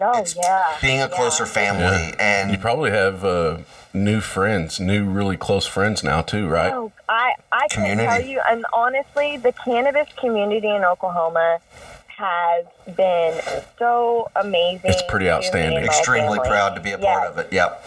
Oh 0.00 0.20
It's 0.20 0.36
yeah. 0.36 0.76
being 0.80 0.98
a 1.00 1.08
yeah. 1.08 1.08
closer 1.08 1.46
family, 1.46 2.14
and 2.18 2.50
You 2.50 2.58
probably 2.58 2.90
have 2.90 3.24
uh, 3.24 3.58
new 3.92 4.20
friends, 4.20 4.80
new 4.80 5.04
really 5.04 5.36
close 5.36 5.66
friends 5.66 6.02
now 6.04 6.22
too, 6.22 6.48
right? 6.48 6.72
Oh, 6.72 6.92
I 7.08 7.34
I 7.52 7.68
can 7.68 7.82
Community. 7.82 8.06
tell 8.08 8.22
you, 8.24 8.40
and 8.48 8.64
honestly, 8.72 9.36
the 9.36 9.52
cannabis 9.52 10.08
community 10.16 10.68
in 10.68 10.84
Oklahoma 10.84 11.58
has 12.08 12.66
been 12.96 13.40
so 13.78 14.30
amazing. 14.36 14.80
It's 14.90 15.02
pretty 15.08 15.30
outstanding. 15.30 15.84
extremely 15.84 16.38
family. 16.38 16.48
proud 16.48 16.74
to 16.74 16.80
be 16.80 16.92
a 16.92 16.98
part 16.98 17.30
of 17.30 17.38
it. 17.38 17.52
Yep. 17.52 17.84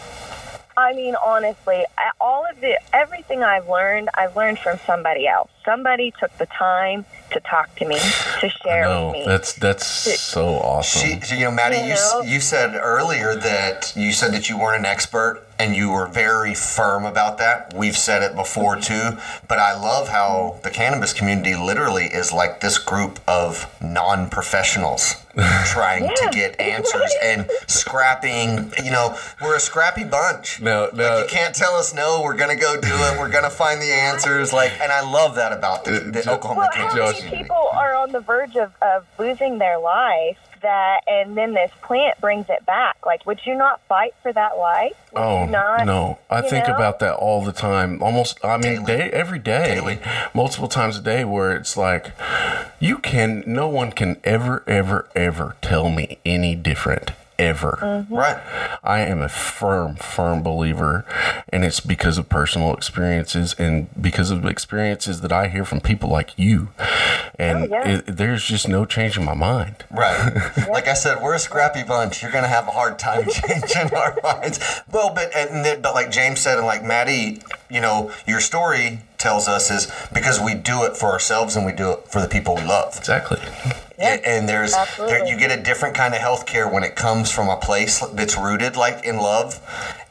I 0.76 0.92
mean, 0.92 1.14
honestly, 1.24 1.84
all 2.20 2.44
of 2.50 2.60
the 2.60 2.80
everything 2.92 3.44
I've 3.44 3.68
learned, 3.68 4.08
I've 4.14 4.34
learned 4.34 4.58
from 4.58 4.78
somebody 4.84 5.28
else. 5.28 5.48
Somebody 5.64 6.12
took 6.18 6.36
the 6.38 6.46
time 6.46 7.04
to 7.34 7.40
talk 7.40 7.74
to 7.76 7.86
me, 7.86 7.96
to 8.40 8.48
share 8.48 8.84
no, 8.84 9.06
with 9.08 9.12
me. 9.14 9.24
that's 9.26 9.52
that's 9.54 9.86
so 9.86 10.46
awesome. 10.56 11.20
She, 11.20 11.36
you 11.36 11.44
know, 11.44 11.50
Maddie, 11.50 11.76
You 11.78 11.84
you, 11.84 11.92
s 11.92 12.12
know? 12.14 12.22
you 12.22 12.40
said 12.40 12.74
earlier 12.74 13.34
that 13.36 13.92
you 13.94 14.12
said 14.12 14.32
that 14.32 14.48
you 14.48 14.58
weren't 14.58 14.78
an 14.80 14.86
expert 14.86 15.44
and 15.58 15.76
you 15.76 15.90
were 15.90 16.06
very 16.06 16.54
firm 16.54 17.04
about 17.04 17.38
that. 17.38 17.72
We've 17.76 17.96
said 17.96 18.22
it 18.22 18.34
before 18.34 18.76
mm-hmm. 18.76 19.16
too, 19.16 19.22
but 19.48 19.58
I 19.58 19.78
love 19.78 20.08
how 20.08 20.58
the 20.62 20.70
cannabis 20.70 21.12
community 21.12 21.54
literally 21.54 22.04
is 22.06 22.32
like 22.32 22.60
this 22.60 22.78
group 22.78 23.20
of 23.28 23.66
non-professionals 23.80 25.16
trying 25.66 26.08
to 26.16 26.28
get 26.32 26.58
answers 26.74 27.12
and 27.22 27.48
scrapping. 27.66 28.72
You 28.82 28.90
know, 28.90 29.16
we're 29.42 29.56
a 29.56 29.60
scrappy 29.60 30.04
bunch. 30.04 30.60
No, 30.60 30.90
no. 30.94 31.20
You 31.20 31.26
can't 31.28 31.54
tell 31.54 31.74
us 31.74 31.94
no. 31.94 32.22
We're 32.22 32.36
gonna 32.36 32.56
go 32.56 32.80
do 32.80 32.88
it. 32.88 33.18
We're 33.18 33.30
gonna 33.30 33.50
find 33.50 33.80
the 33.80 33.92
answers. 33.92 34.52
Like, 34.52 34.72
and 34.80 34.90
I 34.90 35.00
love 35.08 35.34
that 35.36 35.52
about 35.52 35.84
the, 35.84 36.10
the 36.12 36.22
Jo- 36.22 36.32
Oklahoma 36.34 36.60
well, 36.62 36.70
cannabis 36.72 36.94
how 36.94 36.98
many 36.98 37.12
Josh- 37.12 37.16
community. 37.16 37.23
People 37.30 37.68
are 37.72 37.94
on 37.94 38.12
the 38.12 38.20
verge 38.20 38.56
of, 38.56 38.72
of 38.82 39.06
losing 39.18 39.58
their 39.58 39.78
life 39.78 40.38
that, 40.62 41.00
and 41.06 41.36
then 41.36 41.52
this 41.52 41.70
plant 41.82 42.20
brings 42.20 42.46
it 42.48 42.64
back? 42.66 42.96
Like, 43.04 43.26
would 43.26 43.40
you 43.44 43.54
not 43.54 43.80
fight 43.88 44.14
for 44.22 44.32
that 44.32 44.56
life? 44.56 44.94
Would 45.12 45.20
Oh 45.20 45.44
you 45.44 45.50
not, 45.50 45.86
no! 45.86 46.18
I 46.30 46.40
think 46.40 46.66
know? 46.66 46.74
about 46.74 46.98
that 47.00 47.14
all 47.14 47.44
the 47.44 47.52
time. 47.52 48.02
Almost, 48.02 48.44
I 48.44 48.56
mean, 48.56 48.84
Daily. 48.84 48.86
day 48.86 49.10
every 49.10 49.38
day, 49.38 49.74
Daily. 49.74 49.98
multiple 50.34 50.68
times 50.68 50.96
a 50.96 51.02
day. 51.02 51.24
Where 51.24 51.54
it's 51.54 51.76
like, 51.76 52.12
you 52.80 52.98
can, 52.98 53.44
no 53.46 53.68
one 53.68 53.92
can 53.92 54.20
ever, 54.24 54.64
ever, 54.66 55.08
ever 55.14 55.56
tell 55.60 55.90
me 55.90 56.18
any 56.24 56.54
different. 56.54 57.12
Ever. 57.38 57.78
Mm-hmm. 57.82 58.14
Right. 58.14 58.40
I 58.84 59.00
am 59.00 59.20
a 59.20 59.28
firm, 59.28 59.96
firm 59.96 60.42
believer, 60.42 61.04
and 61.48 61.64
it's 61.64 61.80
because 61.80 62.16
of 62.16 62.28
personal 62.28 62.74
experiences 62.74 63.54
and 63.58 63.88
because 64.00 64.30
of 64.30 64.44
experiences 64.46 65.20
that 65.22 65.32
I 65.32 65.48
hear 65.48 65.64
from 65.64 65.80
people 65.80 66.08
like 66.10 66.38
you. 66.38 66.68
And 67.36 67.64
Oh, 67.64 67.66
yeah. 67.70 67.88
it, 67.88 68.06
there's 68.06 68.44
just 68.44 68.68
no 68.68 68.84
changing 68.84 69.24
my 69.24 69.34
mind. 69.34 69.84
Right. 69.90 70.32
Like 70.70 70.86
I 70.88 70.94
said, 70.94 71.22
we're 71.22 71.34
a 71.34 71.38
scrappy 71.38 71.82
bunch. 71.82 72.22
You're 72.22 72.32
gonna 72.32 72.46
have 72.48 72.66
a 72.68 72.72
hard 72.72 72.98
time 72.98 73.24
changing 73.30 73.94
our 73.94 74.16
minds. 74.22 74.58
Well, 74.92 75.12
but 75.14 75.34
and 75.34 75.82
but 75.82 75.94
like 75.94 76.10
James 76.10 76.40
said, 76.40 76.58
and 76.58 76.66
like 76.66 76.82
Maddie, 76.84 77.40
you 77.70 77.80
know, 77.80 78.10
your 78.26 78.40
story 78.40 79.00
tells 79.24 79.48
us 79.48 79.70
is 79.70 79.90
because 80.12 80.38
we 80.38 80.52
do 80.54 80.84
it 80.84 80.96
for 80.98 81.06
ourselves 81.10 81.56
and 81.56 81.64
we 81.64 81.72
do 81.72 81.92
it 81.92 82.00
for 82.08 82.20
the 82.20 82.28
people 82.28 82.54
we 82.56 82.62
love. 82.62 82.94
Exactly. 82.98 83.38
Yeah, 83.98 84.18
and 84.26 84.46
there's 84.46 84.72
there, 84.72 84.82
absolutely. 84.82 85.30
you 85.30 85.38
get 85.38 85.56
a 85.58 85.62
different 85.62 85.94
kind 85.94 86.12
of 86.14 86.20
health 86.20 86.44
care 86.46 86.68
when 86.68 86.82
it 86.84 86.94
comes 86.94 87.30
from 87.30 87.48
a 87.48 87.56
place 87.56 88.00
that's 88.12 88.36
rooted 88.36 88.76
like 88.76 89.02
in 89.04 89.16
love 89.16 89.60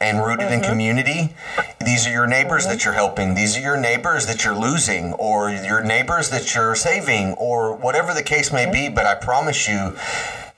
and 0.01 0.17
rooted 0.25 0.47
Mm-hmm. 0.47 0.63
in 0.63 0.69
community 0.71 1.35
these 1.79 2.07
are 2.07 2.11
your 2.11 2.27
neighbors 2.27 2.65
that 2.65 2.83
you're 2.83 2.93
helping 2.95 3.35
these 3.35 3.55
are 3.55 3.61
your 3.61 3.77
neighbors 3.77 4.25
that 4.25 4.43
you're 4.43 4.55
losing 4.57 5.13
or 5.13 5.51
your 5.51 5.81
neighbors 5.83 6.29
that 6.31 6.53
you're 6.55 6.75
saving 6.75 7.33
or 7.33 7.75
whatever 7.75 8.13
the 8.13 8.23
case 8.23 8.51
may 8.51 8.69
be 8.69 8.89
but 8.89 9.05
i 9.05 9.15
promise 9.15 9.67
you 9.69 9.95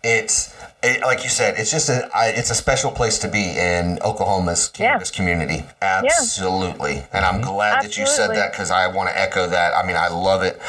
it's 0.04 0.55
it, 0.86 1.02
like 1.02 1.24
you 1.24 1.30
said, 1.30 1.56
it's 1.58 1.72
just 1.72 1.90
a 1.90 2.10
I, 2.16 2.28
it's 2.28 2.52
a 2.52 2.56
special 2.56 2.92
place 2.92 3.18
to 3.20 3.28
be 3.28 3.58
in 3.58 3.98
Oklahoma's 4.04 4.72
Yeah. 4.78 4.88
cannabis 4.90 5.12
community. 5.12 5.66
Absolutely, 5.82 7.04
and 7.12 7.26
I'm 7.26 7.42
glad 7.42 7.84
that 7.84 7.98
you 7.98 8.06
said 8.06 8.30
that 8.36 8.52
because 8.52 8.72
I 8.72 8.88
want 8.88 9.10
to 9.10 9.20
echo 9.20 9.48
that. 9.48 9.74
I 9.76 9.86
mean, 9.86 9.96
I 9.96 10.08
love 10.10 10.44
it. 10.44 10.60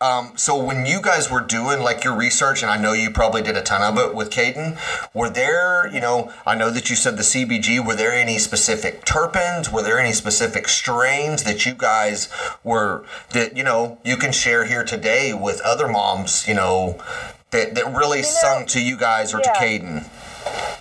Um, 0.00 0.32
so 0.36 0.56
when 0.56 0.86
you 0.86 1.00
guys 1.02 1.30
were 1.30 1.40
doing 1.40 1.80
like 1.80 2.04
your 2.04 2.14
research, 2.16 2.62
and 2.62 2.70
I 2.70 2.76
know 2.76 2.92
you 2.92 3.10
probably 3.10 3.42
did 3.42 3.56
a 3.56 3.62
ton 3.62 3.82
of 3.82 3.98
it 3.98 4.14
with 4.14 4.30
Caden, 4.30 4.78
were 5.14 5.30
there, 5.30 5.90
you 5.92 6.00
know, 6.00 6.32
I 6.46 6.54
know 6.54 6.70
that 6.70 6.88
you 6.90 6.96
said 6.96 7.16
the 7.16 7.22
CBG. 7.22 7.84
Were 7.84 7.96
there 7.96 8.12
any 8.12 8.38
specific 8.38 9.04
terpenes? 9.04 9.72
Were 9.72 9.82
there 9.82 9.98
any 9.98 10.12
specific 10.12 10.68
strains 10.68 11.42
that 11.44 11.66
you 11.66 11.74
guys 11.74 12.28
were 12.62 13.04
that 13.30 13.56
you 13.56 13.64
know 13.64 13.98
you 14.04 14.16
can 14.16 14.32
share 14.32 14.64
here 14.64 14.84
today 14.84 15.32
with 15.34 15.60
other 15.62 15.88
moms? 15.88 16.46
You 16.46 16.54
know. 16.54 17.02
That, 17.54 17.76
that 17.76 17.94
really 17.96 18.24
sung 18.24 18.66
to 18.66 18.82
you 18.82 18.96
guys 18.96 19.32
or 19.32 19.38
to 19.38 19.48
yeah. 19.54 19.62
Caden. 19.62 20.08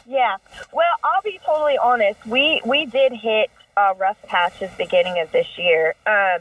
Yeah. 0.07 0.38
Well, 0.74 0.88
I'll 1.03 1.21
be 1.21 1.39
totally 1.45 1.78
honest. 1.78 2.26
We 2.26 2.61
we 2.65 2.88
did 2.88 3.13
hit 3.13 3.51
uh, 3.78 3.93
rough 3.97 4.21
patches 4.24 4.71
beginning 4.76 5.19
of 5.19 5.32
this 5.32 5.47
year. 5.55 5.93
Um, 6.07 6.39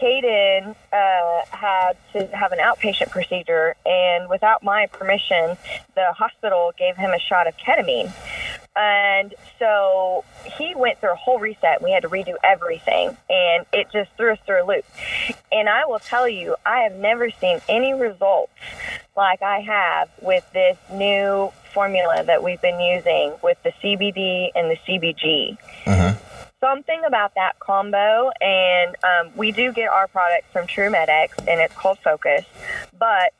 Caden 0.00 0.74
uh, 0.90 1.56
had 1.56 1.96
to 2.14 2.26
have 2.34 2.52
an 2.52 2.60
outpatient 2.60 3.10
procedure, 3.10 3.76
and 3.84 4.28
without 4.30 4.62
my 4.62 4.86
permission, 4.86 5.56
the 5.94 6.12
hospital 6.12 6.72
gave 6.78 6.96
him 6.96 7.10
a 7.10 7.18
shot 7.18 7.46
of 7.46 7.54
ketamine. 7.58 8.10
And 8.76 9.34
so 9.58 10.24
he 10.56 10.74
went 10.74 11.00
through 11.00 11.12
a 11.12 11.16
whole 11.16 11.38
reset. 11.38 11.82
We 11.82 11.92
had 11.92 12.02
to 12.02 12.08
redo 12.08 12.34
everything, 12.42 13.16
and 13.30 13.66
it 13.72 13.86
just 13.92 14.10
threw 14.16 14.32
us 14.32 14.38
through 14.46 14.64
a 14.64 14.66
loop. 14.66 14.84
And 15.52 15.68
I 15.68 15.86
will 15.86 16.00
tell 16.00 16.28
you, 16.28 16.56
I 16.66 16.80
have 16.80 16.94
never 16.96 17.30
seen 17.30 17.60
any 17.68 17.94
results 17.94 18.52
like 19.16 19.42
I 19.42 19.60
have 19.60 20.10
with 20.20 20.44
this 20.52 20.76
new 20.92 21.52
formula 21.72 22.24
that 22.24 22.42
we've 22.42 22.60
been 22.60 22.80
using 22.80 23.34
with 23.42 23.62
the 23.62 23.72
CBD 23.82 24.50
and 24.54 24.70
the 24.70 24.76
CBG. 24.86 25.56
Something 26.60 27.02
about 27.06 27.34
that 27.34 27.58
combo, 27.60 28.30
and 28.40 28.96
um, 29.04 29.32
we 29.36 29.52
do 29.52 29.70
get 29.72 29.90
our 29.90 30.08
product 30.08 30.50
from 30.50 30.66
True 30.66 30.90
MedX, 30.90 31.28
and 31.46 31.60
it's 31.60 31.74
called 31.74 31.98
Focus, 31.98 32.46
but 32.98 33.34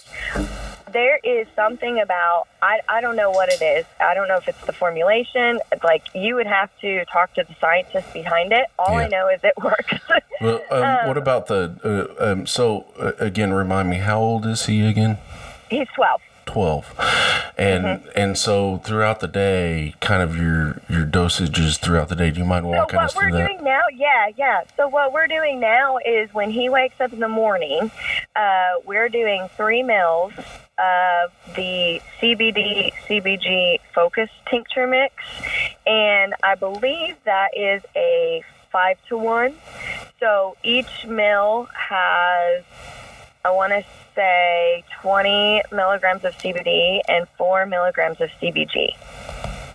there 0.92 1.18
is 1.24 1.46
something 1.56 2.00
about 2.00 2.46
I, 2.62 2.80
I 2.88 3.00
don't 3.00 3.16
know 3.16 3.30
what 3.30 3.48
it 3.48 3.62
is. 3.62 3.84
I 4.00 4.14
don't 4.14 4.28
know 4.28 4.36
if 4.36 4.48
it's 4.48 4.64
the 4.66 4.72
formulation. 4.72 5.60
Like 5.82 6.04
you 6.14 6.34
would 6.36 6.46
have 6.46 6.70
to 6.80 7.04
talk 7.06 7.34
to 7.34 7.44
the 7.44 7.54
scientists 7.60 8.12
behind 8.12 8.52
it. 8.52 8.66
All 8.78 8.96
I 8.96 9.08
know 9.08 9.28
is 9.28 9.40
it 9.42 9.54
works. 9.62 9.94
Well, 10.40 10.60
um, 10.72 11.06
what 11.06 11.16
about 11.16 11.46
the? 11.46 12.16
Uh, 12.20 12.32
um, 12.32 12.46
so 12.46 12.86
uh, 12.98 13.12
again, 13.18 13.52
remind 13.52 13.88
me, 13.88 13.98
how 13.98 14.20
old 14.20 14.44
is 14.46 14.66
he 14.66 14.84
again? 14.86 15.16
He's 15.70 15.86
twelve. 15.94 16.20
12 16.46 16.94
and 17.56 17.84
Mm-hmm. 17.84 18.08
and 18.14 18.36
so 18.38 18.76
throughout 18.84 19.20
the 19.20 19.26
day 19.26 19.94
kind 20.00 20.22
of 20.22 20.36
your 20.36 20.82
your 20.90 21.06
dosages 21.06 21.78
throughout 21.78 22.08
the 22.10 22.14
day 22.14 22.30
do 22.30 22.40
you 22.40 22.44
mind 22.44 22.66
walking 22.66 22.90
So 22.90 22.96
what 22.96 23.04
us 23.06 23.16
we're 23.16 23.22
through 23.30 23.38
that 23.38 23.48
doing 23.48 23.64
now, 23.64 23.80
yeah, 23.94 24.28
yeah. 24.36 24.60
So 24.76 24.86
what 24.86 25.12
we're 25.14 25.26
doing 25.26 25.58
now 25.58 25.96
is 26.04 26.32
when 26.34 26.50
he 26.50 26.68
wakes 26.68 27.00
up 27.00 27.12
in 27.14 27.20
the 27.20 27.28
morning, 27.28 27.90
uh, 28.36 28.72
we're 28.84 29.08
doing 29.08 29.48
three 29.56 29.82
mils 29.82 30.32
of 30.78 31.30
the 31.54 32.00
CBD 32.20 32.92
CBG 33.06 33.78
focus 33.94 34.30
tincture 34.48 34.86
mix, 34.86 35.14
and 35.86 36.34
I 36.42 36.54
believe 36.54 37.16
that 37.24 37.56
is 37.56 37.82
a 37.96 38.42
five 38.72 38.98
to 39.08 39.16
one. 39.16 39.54
So 40.20 40.56
each 40.62 41.06
mill 41.06 41.68
has, 41.74 42.64
I 43.44 43.50
want 43.50 43.72
to 43.72 43.84
say, 44.14 44.84
20 45.02 45.62
milligrams 45.70 46.24
of 46.24 46.34
CBD 46.34 47.00
and 47.08 47.28
four 47.36 47.66
milligrams 47.66 48.20
of 48.20 48.30
CBG. 48.40 48.96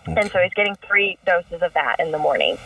And 0.05 0.31
so 0.31 0.39
he's 0.39 0.53
getting 0.53 0.75
three 0.75 1.17
doses 1.25 1.61
of 1.61 1.73
that 1.73 1.97
in 1.99 2.11
the 2.11 2.17
morning. 2.17 2.57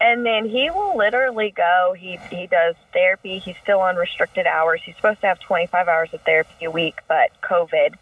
And 0.00 0.24
then 0.24 0.48
he 0.48 0.70
will 0.70 0.96
literally 0.96 1.50
go, 1.50 1.94
he, 1.98 2.18
he 2.30 2.46
does 2.46 2.76
therapy. 2.92 3.38
He's 3.38 3.56
still 3.62 3.80
on 3.80 3.96
restricted 3.96 4.46
hours. 4.46 4.80
He's 4.84 4.94
supposed 4.96 5.20
to 5.22 5.26
have 5.26 5.40
25 5.40 5.88
hours 5.88 6.10
of 6.12 6.20
therapy 6.22 6.64
a 6.64 6.70
week, 6.70 7.00
but 7.08 7.30
COVID 7.42 7.94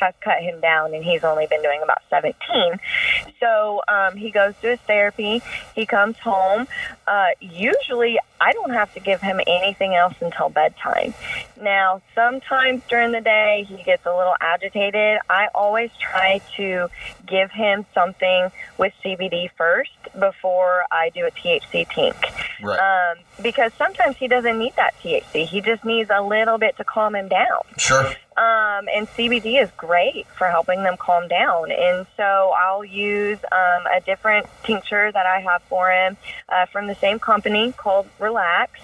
has 0.00 0.14
cut 0.20 0.42
him 0.42 0.60
down 0.60 0.94
and 0.94 1.04
he's 1.04 1.22
only 1.22 1.46
been 1.46 1.62
doing 1.62 1.80
about 1.82 2.02
17. 2.10 2.80
So 3.38 3.82
um, 3.88 4.16
he 4.16 4.30
goes 4.30 4.54
to 4.62 4.70
his 4.70 4.80
therapy. 4.80 5.42
He 5.74 5.86
comes 5.86 6.18
home. 6.18 6.66
Uh, 7.06 7.28
usually, 7.40 8.18
I 8.40 8.52
don't 8.52 8.70
have 8.70 8.92
to 8.94 9.00
give 9.00 9.20
him 9.20 9.40
anything 9.46 9.94
else 9.94 10.14
until 10.20 10.48
bedtime. 10.48 11.14
Now, 11.60 12.02
sometimes 12.14 12.82
during 12.88 13.12
the 13.12 13.20
day, 13.20 13.64
he 13.68 13.82
gets 13.82 14.04
a 14.06 14.14
little 14.14 14.34
agitated. 14.40 15.18
I 15.30 15.48
always 15.54 15.90
try 15.98 16.40
to 16.56 16.88
give 17.26 17.50
him 17.50 17.86
something 17.94 18.50
with 18.76 18.92
CBD 19.04 19.50
first 19.56 19.92
before 20.18 20.82
I 20.90 21.10
do 21.10 21.26
a 21.26 21.30
THC 21.30 21.86
tink. 21.86 22.16
Right. 22.62 22.78
Um, 22.78 23.18
because 23.42 23.72
sometimes 23.74 24.16
he 24.16 24.28
doesn't 24.28 24.58
need 24.58 24.74
that 24.76 24.94
THC. 25.00 25.46
He 25.46 25.60
just 25.60 25.84
needs 25.84 26.10
a 26.12 26.22
little 26.22 26.58
bit 26.58 26.76
to 26.78 26.84
calm 26.84 27.14
him 27.14 27.28
down. 27.28 27.60
Sure. 27.76 28.14
Um, 28.36 28.88
and 28.92 29.06
CBD 29.08 29.62
is 29.62 29.70
great 29.76 30.26
for 30.26 30.48
helping 30.48 30.82
them 30.82 30.96
calm 30.96 31.28
down. 31.28 31.70
And 31.70 32.06
so 32.16 32.52
I'll 32.56 32.84
use 32.84 33.38
um, 33.52 33.86
a 33.94 34.00
different 34.04 34.46
tincture 34.64 35.12
that 35.12 35.26
I 35.26 35.40
have 35.40 35.62
for 35.64 35.90
him 35.90 36.16
uh, 36.48 36.66
from 36.66 36.88
the 36.88 36.96
same 36.96 37.18
company 37.18 37.72
called 37.72 38.08
Relax. 38.18 38.80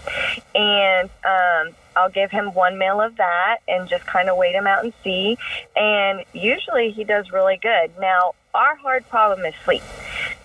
And 0.55 1.11
um, 1.25 1.75
I'll 2.01 2.11
give 2.11 2.31
him 2.31 2.55
one 2.55 2.79
meal 2.79 3.01
of 3.01 3.17
that 3.17 3.59
and 3.69 3.89
just 3.89 4.07
kind 4.07 4.31
of 4.31 4.37
wait 4.39 4.55
him 4.55 4.67
out 4.67 4.85
and 4.85 4.95
see. 5.05 5.37
And 5.77 6.25
usually 6.33 6.93
he 6.93 7.05
does 7.05 7.31
really 7.31 7.59
good. 7.59 7.91
Now, 8.01 8.35
our 8.55 8.75
hard 8.77 9.07
problem 9.09 9.45
is 9.45 9.55
sleep. 9.65 9.83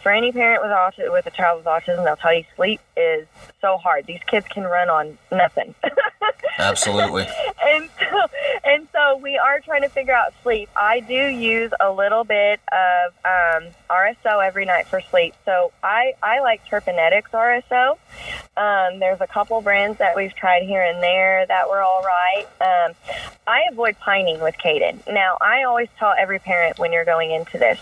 For 0.04 0.12
any 0.12 0.32
parent 0.32 0.62
with 0.62 0.72
autism, 0.72 1.14
with 1.14 1.26
a 1.26 1.32
child 1.32 1.58
with 1.60 1.66
autism, 1.66 2.04
they'll 2.04 2.18
tell 2.18 2.34
you 2.34 2.44
sleep 2.56 2.82
is 2.96 3.26
so 3.62 3.78
hard. 3.78 4.06
These 4.06 4.20
kids 4.28 4.46
can 4.50 4.64
run 4.64 4.90
on 4.90 5.18
nothing. 5.32 5.74
Absolutely. 6.60 7.28
and 7.66 7.90
so, 8.00 8.28
and 8.64 8.88
so 8.92 9.18
we 9.18 9.38
are 9.38 9.62
trying 9.62 9.82
to 9.82 9.90
figure 9.90 10.14
out 10.14 10.34
sleep. 10.44 10.70
I 10.80 11.00
do 11.00 11.14
use 11.14 11.72
a 11.80 11.92
little 11.92 12.24
bit 12.24 12.60
of 12.72 13.14
um, 13.26 13.72
RSO 13.90 14.46
every 14.46 14.66
night 14.66 14.88
for 14.88 15.02
sleep. 15.02 15.34
So 15.46 15.72
I, 15.82 16.14
I 16.22 16.42
like 16.42 16.66
Terpenetics 16.68 17.32
RSO. 17.32 17.98
Um, 18.58 19.00
there's 19.00 19.20
a 19.22 19.28
couple 19.28 19.60
brands 19.62 20.00
that 20.00 20.16
we've 20.16 20.34
tried 20.34 20.64
here 20.64 20.82
and 20.82 21.02
there 21.04 21.46
that 21.48 21.70
were 21.70 21.82
all 21.82 22.02
right. 22.04 22.46
Um, 22.62 22.94
I 23.48 23.64
avoid 23.70 23.98
pinene 24.00 24.42
with 24.42 24.56
Caden. 24.58 25.06
Now, 25.14 25.38
I 25.42 25.64
always 25.64 25.90
tell 26.00 26.14
every 26.18 26.40
parent 26.40 26.80
when 26.80 26.92
you're 26.94 27.06
going 27.06 27.32
into 27.32 27.58
this, 27.58 27.80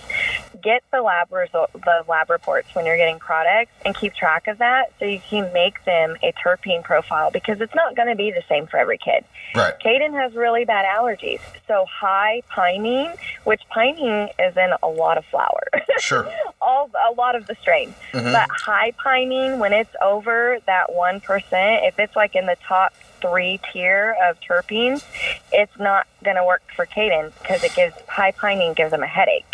get 0.61 0.83
the 0.91 1.01
lab 1.01 1.31
result, 1.31 1.71
the 1.73 2.03
lab 2.07 2.29
reports 2.29 2.73
when 2.73 2.85
you're 2.85 2.97
getting 2.97 3.19
products, 3.19 3.71
and 3.85 3.95
keep 3.95 4.13
track 4.13 4.47
of 4.47 4.57
that 4.57 4.91
so 4.99 5.05
you 5.05 5.19
can 5.19 5.53
make 5.53 5.83
them 5.85 6.15
a 6.23 6.33
terpene 6.33 6.83
profile 6.83 7.29
because 7.31 7.61
it's 7.61 7.75
not 7.75 7.95
going 7.95 8.07
to 8.07 8.15
be 8.15 8.31
the 8.31 8.43
same 8.49 8.65
for 8.67 8.77
every 8.77 8.97
kid. 8.97 9.23
Right. 9.55 9.73
Caden 9.79 10.13
has 10.19 10.33
really 10.33 10.65
bad 10.65 10.85
allergies, 10.85 11.39
so 11.67 11.85
high 11.85 12.41
pinene, 12.51 13.15
which 13.43 13.61
pinene 13.75 14.29
is 14.39 14.57
in 14.57 14.71
a 14.81 14.87
lot 14.87 15.17
of 15.17 15.25
flower. 15.25 15.63
Sure. 15.99 16.27
all 16.59 16.89
a 17.09 17.13
lot 17.13 17.35
of 17.35 17.45
the 17.47 17.55
strains. 17.61 17.93
But 18.11 18.49
high 18.49 18.91
pinene, 18.91 19.57
when 19.59 19.71
it's 19.71 19.95
over 20.01 20.59
that 20.65 20.93
one 20.93 21.19
percent, 21.19 21.85
if 21.85 21.99
it's 21.99 22.15
like 22.15 22.35
in 22.35 22.45
the 22.45 22.57
top 22.67 22.93
three 23.21 23.59
tier 23.71 24.15
of 24.23 24.39
terpenes, 24.41 25.03
it's 25.51 25.77
not 25.79 26.07
going 26.23 26.35
to 26.35 26.43
work 26.43 26.61
for 26.75 26.85
Caden 26.85 27.31
because 27.41 27.63
it 27.63 27.73
gives 27.75 27.95
high 28.07 28.31
pinene 28.31 28.75
gives 28.75 28.91
him 28.91 29.03
a 29.03 29.07
headache. 29.07 29.45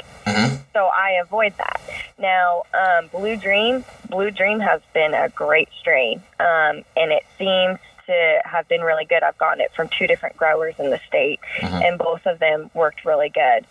So 0.74 0.86
I 0.86 1.20
avoid 1.22 1.54
that. 1.58 1.82
Now, 2.20 2.64
um, 2.74 3.08
Blue 3.08 3.36
Dream, 3.36 3.84
Blue 4.08 4.30
Dream 4.30 4.60
has 4.60 4.82
been 4.94 5.14
a 5.14 5.28
great 5.30 5.68
strain, 5.80 6.22
um, 6.40 6.84
and 6.96 7.12
it 7.12 7.26
seems 7.38 7.80
to 8.10 8.42
have 8.44 8.68
been 8.68 8.82
really 8.82 9.06
good. 9.06 9.22
I've 9.22 9.38
gotten 9.38 9.62
it 9.62 9.72
from 9.76 9.88
two 9.88 10.08
different 10.08 10.36
growers 10.36 10.74
in 10.80 10.90
the 10.90 11.00
state, 11.08 11.40
and 11.62 11.98
both 12.00 12.26
of 12.26 12.40
them 12.40 12.72
worked 12.74 13.06
really 13.06 13.30
good. 13.30 13.66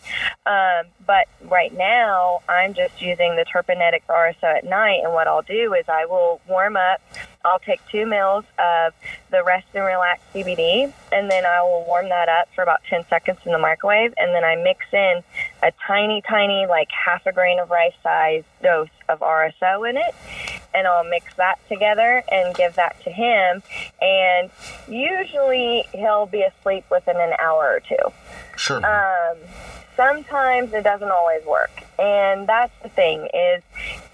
Um, 0.47 0.87
but 1.05 1.27
right 1.43 1.77
now, 1.77 2.41
I'm 2.49 2.73
just 2.73 3.03
using 3.03 3.35
the 3.35 3.45
Terpenetic 3.45 4.03
RSO 4.09 4.45
at 4.45 4.65
night, 4.65 5.01
and 5.03 5.13
what 5.13 5.27
I'll 5.27 5.43
do 5.43 5.75
is 5.75 5.85
I 5.89 6.07
will 6.07 6.41
warm 6.49 6.77
up. 6.77 7.01
I'll 7.45 7.59
take 7.59 7.81
two 7.91 8.07
mils 8.07 8.45
of 8.59 8.95
the 9.31 9.43
Rest 9.43 9.67
and 9.75 9.85
Relax 9.85 10.21
CBD, 10.33 10.93
and 11.13 11.31
then 11.31 11.45
I 11.45 11.63
will 11.63 11.85
warm 11.85 12.09
that 12.11 12.29
up 12.29 12.49
for 12.55 12.63
about 12.63 12.81
10 12.89 13.05
seconds 13.09 13.39
in 13.45 13.53
the 13.53 13.59
microwave, 13.59 14.15
and 14.19 14.35
then 14.35 14.45
I 14.45 14.55
mix 14.57 14.87
in 14.93 15.23
a 15.63 15.73
tiny, 15.87 16.23
tiny, 16.23 16.67
like 16.67 16.89
half 16.93 17.27
a 17.27 17.33
grain 17.33 17.59
of 17.59 17.71
rice 17.71 17.95
size 18.03 18.45
dose 18.63 18.89
of 19.09 19.21
RSO 19.21 19.89
in 19.89 19.97
it, 19.97 20.15
and 20.75 20.87
I'll 20.87 21.05
mix 21.05 21.35
that 21.37 21.59
together 21.69 22.23
and 22.31 22.55
give 22.55 22.77
that 22.77 23.01
to 23.05 23.11
him. 23.11 23.63
And 24.01 24.51
usually 24.89 25.85
he'll 25.93 26.27
be 26.27 26.43
asleep 26.43 26.85
within 26.91 27.17
an 27.17 27.33
hour 27.39 27.65
or 27.65 27.81
two. 27.81 28.13
Sure. 28.57 28.85
Um, 28.85 29.39
sometimes 29.99 30.73
it 30.73 30.85
doesn't 30.85 31.11
always 31.11 31.45
work, 31.45 31.71
and 31.99 32.47
that's 32.47 32.73
the 32.83 32.89
thing 32.89 33.29
is 33.35 33.63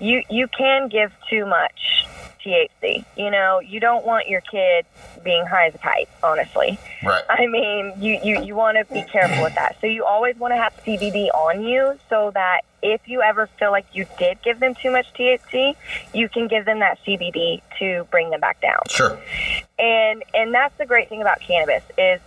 you 0.01 0.22
you 0.30 0.49
can 0.49 0.89
give 0.89 1.12
too 1.28 1.45
much 1.47 2.07
THC. 2.45 3.05
You 3.16 3.30
know, 3.30 3.61
you 3.61 3.80
don't 3.80 4.05
want 4.05 4.28
your 4.28 4.41
kid 4.41 4.87
being 5.22 5.45
high 5.47 5.66
as 5.68 5.74
a 5.74 5.78
kite. 5.78 6.09
Honestly, 6.22 6.78
right. 7.05 7.22
I 7.28 7.47
mean, 7.47 7.93
you 7.99 8.18
you 8.24 8.43
you 8.43 8.55
want 8.55 8.78
to 8.78 8.93
be 8.93 9.03
careful 9.03 9.43
with 9.45 9.55
that. 9.57 9.76
So 9.82 9.87
you 9.87 10.05
always 10.05 10.37
want 10.37 10.53
to 10.53 10.57
have 10.57 10.72
CBD 10.85 11.28
on 11.35 11.62
you 11.62 11.99
so 12.09 12.30
that 12.32 12.62
if 12.82 13.07
you 13.07 13.20
ever 13.22 13.47
feel 13.59 13.70
like 13.70 13.87
you 13.93 14.07
did 14.18 14.43
give 14.43 14.61
them 14.61 14.74
too 14.74 14.91
much 14.91 15.07
THC, 15.14 15.74
you 16.14 16.28
can 16.30 16.49
give 16.49 16.64
them 16.64 16.80
that 16.80 16.99
CBD 17.05 17.61
to 17.78 18.07
bring 18.11 18.30
them 18.30 18.41
back 18.41 18.61
down 18.61 18.80
Sure. 18.89 19.18
and 19.78 20.22
and 20.32 20.53
that's 20.55 20.76
the 20.78 20.87
great 20.87 21.09
thing 21.11 21.20
about 21.20 21.41
cannabis 21.41 21.82
is 21.99 22.20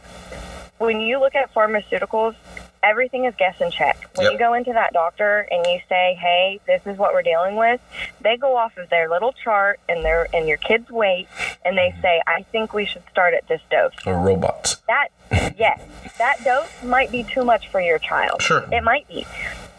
when 0.79 0.99
you 1.01 1.19
look 1.19 1.33
at 1.35 1.53
pharmaceuticals 1.53 2.35
everything 2.83 3.25
is 3.25 3.33
guess 3.37 3.59
and 3.61 3.71
check 3.71 3.97
when 4.15 4.25
Yep. 4.25 4.33
you 4.33 4.39
go 4.39 4.53
into 4.53 4.73
that 4.73 4.93
doctor 4.93 5.47
and 5.51 5.65
you 5.65 5.79
say 5.89 6.17
hey 6.19 6.59
this 6.67 6.81
is 6.85 6.97
what 6.97 7.13
we're 7.13 7.21
dealing 7.23 7.55
with 7.55 7.81
they 8.21 8.37
go 8.37 8.55
off 8.57 8.77
of 8.77 8.89
their 8.89 9.09
little 9.09 9.33
chart 9.33 9.79
and 9.89 10.03
their 10.05 10.27
and 10.33 10.47
your 10.47 10.57
kid's 10.57 10.89
weight 10.89 11.27
and 11.65 11.77
they 11.77 11.89
mm-hmm. 11.89 12.01
say 12.01 12.21
i 12.27 12.43
think 12.43 12.73
we 12.73 12.85
should 12.85 13.03
start 13.11 13.33
at 13.33 13.47
this 13.47 13.61
dose 13.71 13.91
Or 14.05 14.17
robots. 14.19 14.77
that 14.87 15.09
yes 15.57 15.81
that 16.17 16.37
dose 16.43 16.69
might 16.83 17.11
be 17.11 17.23
too 17.23 17.43
much 17.43 17.67
for 17.69 17.81
your 17.81 17.99
child 17.99 18.41
Sure. 18.41 18.65
it 18.71 18.83
might 18.83 19.07
be 19.07 19.25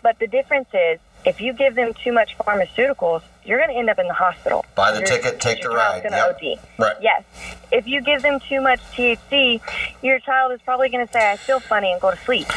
but 0.03 0.18
the 0.18 0.26
difference 0.26 0.68
is 0.74 0.99
if 1.24 1.40
you 1.40 1.53
give 1.53 1.74
them 1.74 1.92
too 1.94 2.12
much 2.12 2.36
pharmaceuticals 2.38 3.22
you're 3.49 3.59
going 3.59 3.70
to 3.70 3.76
end 3.76 3.88
up 3.90 3.99
in 3.99 4.07
the 4.07 4.14
hospital 4.14 4.64
Buy 4.74 4.92
the 4.92 4.99
Your- 4.99 5.09
ticket, 5.09 5.40
take 5.40 5.62
the 5.62 5.70
ride. 5.70 6.03
gonna 6.05 6.16
Yep. 6.16 6.36
OD. 6.42 6.59
Right. 6.78 6.96
Yes. 7.01 7.22
If 7.72 7.86
you 7.86 8.01
give 8.01 8.22
them 8.22 8.38
too 8.49 8.61
much 8.61 8.80
THC, 8.94 9.61
your 10.03 10.18
child 10.20 10.53
is 10.53 10.61
probably 10.64 10.88
going 10.88 11.07
to 11.07 11.12
say, 11.12 11.30
"I 11.32 11.36
feel 11.36 11.61
funny" 11.61 11.92
and 11.92 12.01
go 12.01 12.11
to 12.11 12.16
sleep. 12.18 12.49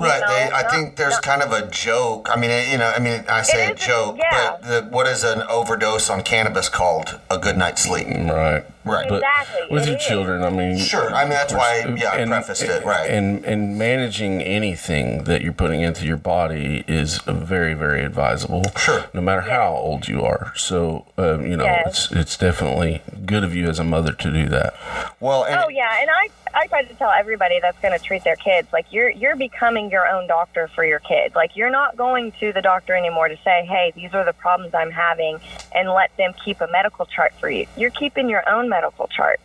Right. 0.00 0.20
know, 0.20 0.26
they, 0.34 0.50
I 0.50 0.62
not- 0.62 0.70
think 0.72 0.96
there's 0.96 1.12
not- 1.14 1.22
kind 1.22 1.42
of 1.42 1.52
a 1.52 1.68
joke. 1.70 2.28
I 2.30 2.36
mean, 2.36 2.50
you 2.70 2.76
know, 2.76 2.92
I 2.94 2.98
mean, 2.98 3.24
I 3.28 3.42
say 3.42 3.66
a 3.68 3.72
is 3.72 3.82
a- 3.82 3.86
joke, 3.86 4.16
yeah. 4.18 4.56
but 4.60 4.62
the, 4.68 4.82
what 4.90 5.06
is 5.06 5.22
an 5.24 5.42
overdose 5.48 6.10
on 6.10 6.22
cannabis 6.22 6.68
called? 6.68 7.18
A 7.30 7.38
good 7.38 7.56
night's 7.56 7.82
sleep. 7.82 8.08
Right. 8.08 8.64
Right. 8.84 9.08
But 9.08 9.22
Exactly, 9.22 9.60
with 9.70 9.84
it 9.84 9.88
your 9.90 9.96
is. 9.96 10.04
children, 10.04 10.42
I 10.42 10.50
mean. 10.50 10.76
Sure. 10.76 11.14
I 11.14 11.20
mean, 11.22 11.30
that's 11.30 11.52
why, 11.54 11.84
yeah, 11.96 12.10
I 12.10 12.16
and- 12.16 12.32
prefaced 12.32 12.62
it. 12.64 12.84
Right. 12.84 13.08
And 13.08 13.44
and 13.44 13.78
managing 13.78 14.42
anything 14.42 15.22
that 15.24 15.40
you're 15.42 15.52
putting 15.52 15.82
into 15.82 16.04
your 16.04 16.16
body 16.16 16.84
is 16.88 17.18
very 17.24 17.74
very 17.74 18.04
advisable. 18.04 18.64
Sure. 18.76 19.04
No 19.14 19.20
matter 19.20 19.42
how 19.42 19.68
old 19.72 20.08
you 20.08 20.21
are. 20.22 20.52
So 20.56 21.06
um, 21.18 21.46
you 21.46 21.56
know 21.56 21.64
Yes. 21.64 21.86
it's 21.86 22.12
it's 22.12 22.36
definitely 22.36 23.02
good 23.26 23.44
of 23.44 23.54
you 23.54 23.68
as 23.68 23.78
a 23.78 23.84
mother 23.84 24.12
to 24.12 24.32
do 24.32 24.48
that. 24.48 24.74
well, 25.20 25.44
and 25.44 25.60
Oh 25.64 25.68
yeah, 25.68 26.00
and 26.00 26.10
I 26.10 26.28
I 26.54 26.66
try 26.66 26.82
to 26.82 26.94
tell 26.94 27.10
everybody 27.10 27.60
that's 27.60 27.78
going 27.80 27.98
to 27.98 28.04
treat 28.04 28.24
their 28.24 28.36
kids 28.36 28.72
like 28.72 28.86
you're 28.90 29.10
you're 29.10 29.36
becoming 29.36 29.90
your 29.90 30.06
own 30.06 30.26
doctor 30.26 30.68
for 30.68 30.84
your 30.84 30.98
kid. 30.98 31.34
Like 31.34 31.56
you're 31.56 31.70
not 31.70 31.96
going 31.96 32.32
to 32.40 32.52
the 32.52 32.60
doctor 32.60 32.94
anymore 32.94 33.28
to 33.28 33.36
say, 33.44 33.64
"Hey, 33.64 33.92
these 33.94 34.12
are 34.14 34.24
the 34.24 34.32
problems 34.32 34.74
I'm 34.74 34.90
having," 34.90 35.38
and 35.74 35.88
let 35.90 36.14
them 36.16 36.34
keep 36.44 36.60
a 36.60 36.68
medical 36.68 37.06
chart 37.06 37.32
for 37.40 37.48
you. 37.48 37.66
You're 37.76 37.90
keeping 37.90 38.28
your 38.28 38.48
own 38.48 38.68
medical 38.68 39.08
chart, 39.08 39.40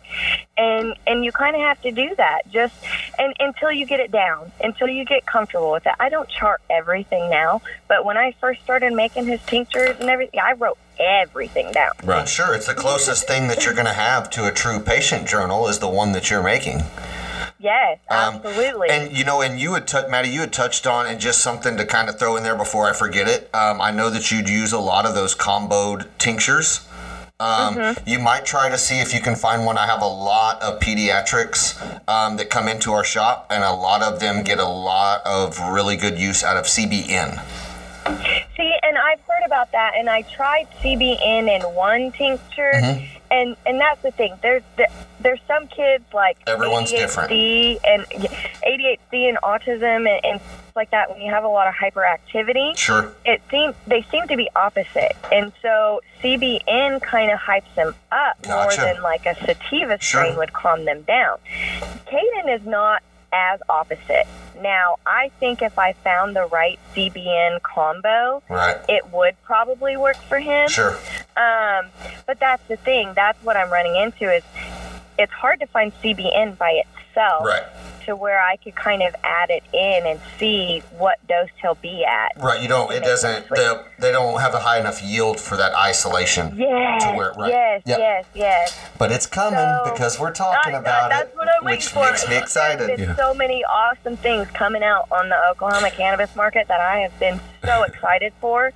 and 0.56 0.94
and 1.06 1.24
you 1.24 1.32
kind 1.32 1.56
of 1.56 1.62
have 1.62 1.80
to 1.82 1.92
do 1.92 2.14
that 2.16 2.42
just 2.50 2.74
and 3.18 3.34
until 3.40 3.72
you 3.72 3.86
get 3.86 4.00
it 4.00 4.10
down, 4.10 4.52
until 4.60 4.88
you 4.88 5.04
get 5.04 5.24
comfortable 5.24 5.72
with 5.72 5.86
it. 5.86 5.94
I 5.98 6.08
don't 6.10 6.28
chart 6.28 6.60
everything 6.68 7.30
now, 7.30 7.62
but 7.88 8.04
when 8.04 8.16
I 8.16 8.34
first 8.40 8.62
started 8.62 8.92
making 8.92 9.26
his 9.26 9.40
tinctures 9.46 9.96
and 9.98 10.10
everything, 10.10 10.40
I 10.40 10.52
wrote 10.52 10.78
everything 11.00 11.72
down. 11.72 11.92
Right. 12.04 12.28
Sure. 12.28 12.54
It's 12.54 12.66
the 12.66 12.74
closest 12.74 13.26
thing 13.26 13.48
that 13.48 13.64
you're 13.64 13.74
going 13.74 13.86
to 13.86 13.92
have 13.92 14.30
to 14.30 14.46
a 14.46 14.52
true 14.52 14.80
patient 14.80 15.28
journal 15.28 15.68
is 15.68 15.78
the 15.78 15.88
one 15.88 16.12
that 16.12 16.30
you're 16.30 16.42
making. 16.42 16.82
Yes, 17.60 17.98
Um, 18.08 18.36
absolutely. 18.36 18.88
And 18.88 19.16
you 19.16 19.24
know, 19.24 19.42
and 19.42 19.58
you 19.58 19.74
had 19.74 19.88
t- 19.88 20.06
Maddie, 20.08 20.28
you 20.28 20.40
had 20.40 20.52
touched 20.52 20.86
on, 20.86 21.06
and 21.06 21.20
just 21.20 21.40
something 21.40 21.76
to 21.76 21.84
kind 21.84 22.08
of 22.08 22.16
throw 22.16 22.36
in 22.36 22.44
there 22.44 22.54
before 22.54 22.88
I 22.88 22.92
forget 22.92 23.26
it. 23.26 23.50
Um, 23.52 23.80
I 23.80 23.90
know 23.90 24.10
that 24.10 24.30
you'd 24.30 24.48
use 24.48 24.72
a 24.72 24.78
lot 24.78 25.06
of 25.06 25.14
those 25.16 25.34
comboed 25.34 26.06
tinctures. 26.18 26.86
Um, 27.40 27.74
mm-hmm. 27.74 28.08
You 28.08 28.18
might 28.18 28.44
try 28.44 28.68
to 28.68 28.78
see 28.78 29.00
if 29.00 29.12
you 29.14 29.20
can 29.20 29.34
find 29.36 29.64
one. 29.64 29.76
I 29.76 29.86
have 29.86 30.02
a 30.02 30.06
lot 30.06 30.62
of 30.62 30.80
pediatrics 30.80 32.08
um, 32.08 32.36
that 32.36 32.48
come 32.50 32.68
into 32.68 32.92
our 32.92 33.04
shop, 33.04 33.46
and 33.50 33.64
a 33.64 33.72
lot 33.72 34.02
of 34.02 34.20
them 34.20 34.44
get 34.44 34.58
a 34.58 34.68
lot 34.68 35.22
of 35.24 35.58
really 35.70 35.96
good 35.96 36.18
use 36.18 36.44
out 36.44 36.56
of 36.56 36.64
CBN. 36.64 37.42
See, 38.56 38.72
and 38.82 38.96
I've 38.98 39.20
heard 39.20 39.27
about 39.48 39.72
that, 39.72 39.94
and 39.96 40.10
I 40.10 40.22
tried 40.22 40.68
CBN 40.82 41.48
in 41.48 41.62
one 41.74 42.12
tincture, 42.12 42.72
mm-hmm. 42.74 43.16
and 43.30 43.56
and 43.64 43.80
that's 43.80 44.02
the 44.02 44.10
thing. 44.10 44.34
There's 44.42 44.62
there's 45.20 45.40
some 45.48 45.66
kids 45.68 46.04
like 46.12 46.36
everyone's 46.46 46.92
ADHD 46.92 46.98
different, 46.98 47.32
and 47.32 48.04
ADHD 48.62 49.28
and 49.28 49.38
autism 49.38 50.08
and, 50.08 50.24
and 50.24 50.40
like 50.76 50.90
that. 50.90 51.10
When 51.10 51.22
you 51.22 51.32
have 51.32 51.44
a 51.44 51.48
lot 51.48 51.66
of 51.66 51.74
hyperactivity, 51.74 52.76
sure, 52.76 53.10
it 53.24 53.40
seems 53.50 53.74
they 53.86 54.02
seem 54.10 54.28
to 54.28 54.36
be 54.36 54.50
opposite, 54.54 55.16
and 55.32 55.50
so 55.62 56.02
CBN 56.22 57.00
kind 57.00 57.32
of 57.32 57.38
hypes 57.38 57.74
them 57.74 57.94
up 58.12 58.42
gotcha. 58.42 58.80
more 58.80 58.92
than 58.92 59.02
like 59.02 59.24
a 59.24 59.34
sativa 59.34 59.98
strain 60.02 60.32
sure. 60.32 60.38
would 60.38 60.52
calm 60.52 60.84
them 60.84 61.02
down. 61.02 61.38
Caden 62.06 62.54
is 62.54 62.66
not 62.66 63.02
as 63.32 63.60
opposite. 63.68 64.26
Now, 64.60 64.96
I 65.06 65.30
think 65.40 65.62
if 65.62 65.78
I 65.78 65.92
found 65.92 66.34
the 66.34 66.46
right 66.46 66.78
CBN 66.94 67.62
combo, 67.62 68.42
right. 68.48 68.78
it 68.88 69.12
would 69.12 69.40
probably 69.44 69.96
work 69.96 70.16
for 70.16 70.38
him. 70.38 70.68
Sure. 70.68 70.98
Um, 71.36 71.90
but 72.26 72.40
that's 72.40 72.66
the 72.66 72.76
thing. 72.76 73.12
That's 73.14 73.42
what 73.44 73.56
I'm 73.56 73.70
running 73.70 73.96
into 73.96 74.32
is 74.32 74.42
it's 75.18 75.32
hard 75.32 75.60
to 75.60 75.66
find 75.66 75.92
CBN 76.02 76.58
by 76.58 76.82
itself. 76.84 77.44
Right 77.44 77.64
to 78.08 78.16
where 78.16 78.42
I 78.42 78.56
could 78.56 78.74
kind 78.74 79.02
of 79.02 79.14
add 79.22 79.50
it 79.50 79.62
in 79.74 80.06
and 80.06 80.18
see 80.38 80.82
what 80.96 81.18
dose 81.28 81.50
he'll 81.60 81.74
be 81.74 82.06
at. 82.06 82.32
Right. 82.42 82.62
You 82.62 82.66
don't. 82.68 82.90
It 82.90 83.04
doesn't. 83.04 83.48
They, 83.50 83.72
they 84.00 84.12
don't 84.12 84.40
have 84.40 84.54
a 84.54 84.58
high 84.58 84.80
enough 84.80 85.02
yield 85.02 85.38
for 85.38 85.58
that 85.58 85.74
isolation. 85.74 86.56
Yes. 86.56 87.04
To 87.04 87.12
where, 87.12 87.32
right. 87.34 87.50
Yes. 87.50 87.82
Yep. 87.84 87.98
Yes. 87.98 88.26
Yes. 88.34 88.78
But 88.98 89.12
it's 89.12 89.26
coming 89.26 89.58
so, 89.58 89.90
because 89.92 90.18
we're 90.18 90.32
talking 90.32 90.74
I, 90.74 90.78
about 90.78 91.10
that's 91.10 91.30
it, 91.30 91.36
what 91.36 91.48
I'm 91.48 91.64
which 91.66 91.88
for. 91.88 92.00
makes 92.00 92.26
me 92.26 92.38
excited. 92.38 92.88
There's 92.88 93.00
yeah. 93.00 93.16
so 93.16 93.34
many 93.34 93.62
awesome 93.64 94.16
things 94.16 94.48
coming 94.52 94.82
out 94.82 95.06
on 95.12 95.28
the 95.28 95.36
Oklahoma 95.50 95.90
cannabis 95.90 96.34
market 96.34 96.66
that 96.68 96.80
I 96.80 97.00
have 97.00 97.18
been 97.20 97.38
so 97.64 97.82
excited 97.82 98.32
for. 98.40 98.72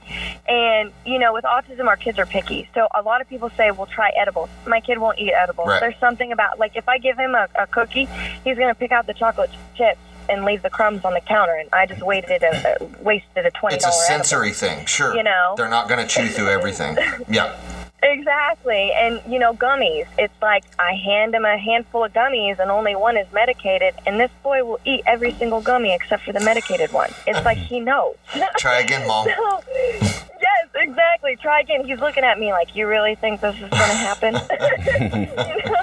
And 0.48 0.92
you 1.04 1.18
know, 1.18 1.32
with 1.32 1.44
autism, 1.44 1.86
our 1.86 1.96
kids 1.96 2.18
are 2.18 2.26
picky. 2.26 2.68
So 2.74 2.88
a 2.94 3.02
lot 3.02 3.20
of 3.20 3.28
people 3.28 3.50
say, 3.50 3.70
"Well, 3.70 3.86
try 3.86 4.10
edibles." 4.20 4.50
My 4.66 4.80
kid 4.80 4.98
won't 4.98 5.18
eat 5.18 5.32
edibles. 5.32 5.68
Right. 5.68 5.80
There's 5.80 5.98
something 5.98 6.32
about 6.32 6.58
like 6.58 6.76
if 6.76 6.88
I 6.88 6.98
give 6.98 7.18
him 7.18 7.34
a, 7.34 7.48
a 7.58 7.66
cookie, 7.66 8.06
he's 8.44 8.56
going 8.56 8.68
to 8.68 8.74
pick 8.74 8.92
out 8.92 9.06
the 9.06 9.14
chocolate 9.14 9.50
chips 9.74 10.00
and 10.28 10.44
leave 10.44 10.62
the 10.62 10.70
crumbs 10.70 11.04
on 11.04 11.14
the 11.14 11.20
counter, 11.20 11.54
and 11.54 11.68
I 11.72 11.86
just 11.86 12.02
waited 12.02 12.42
a, 12.42 12.76
wasted 13.00 13.46
a 13.46 13.50
twenty. 13.50 13.76
It's 13.76 13.86
a 13.86 13.92
sensory 13.92 14.48
edible. 14.48 14.58
thing, 14.58 14.86
sure. 14.86 15.14
You 15.14 15.22
know, 15.22 15.54
they're 15.56 15.68
not 15.68 15.88
going 15.88 16.00
to 16.00 16.06
chew 16.06 16.28
through 16.28 16.48
everything. 16.48 16.96
Yeah. 17.28 17.56
Exactly, 18.02 18.92
and 18.94 19.20
you 19.28 19.38
know 19.38 19.54
gummies. 19.54 20.06
It's 20.18 20.34
like 20.42 20.64
I 20.78 20.94
hand 20.94 21.34
him 21.34 21.44
a 21.44 21.56
handful 21.56 22.04
of 22.04 22.12
gummies, 22.12 22.58
and 22.58 22.70
only 22.70 22.96
one 22.96 23.16
is 23.16 23.30
medicated, 23.32 23.94
and 24.06 24.18
this 24.18 24.30
boy 24.42 24.64
will 24.64 24.80
eat 24.84 25.02
every 25.06 25.32
single 25.34 25.60
gummy 25.60 25.94
except 25.94 26.24
for 26.24 26.32
the 26.32 26.40
medicated 26.40 26.92
one. 26.92 27.10
It's 27.28 27.44
like 27.44 27.58
he 27.58 27.78
knows. 27.78 28.16
Try 28.58 28.80
again, 28.80 29.06
mom. 29.06 29.26
so, 29.26 29.62
yes, 29.70 30.68
exactly. 30.74 31.36
Try 31.36 31.60
again. 31.60 31.84
He's 31.84 32.00
looking 32.00 32.24
at 32.24 32.40
me 32.40 32.52
like, 32.52 32.74
you 32.74 32.88
really 32.88 33.14
think 33.14 33.40
this 33.40 33.54
is 33.54 33.60
going 33.60 33.70
to 33.70 33.78
happen? 33.78 34.34
you 35.20 35.26
know? 35.26 35.76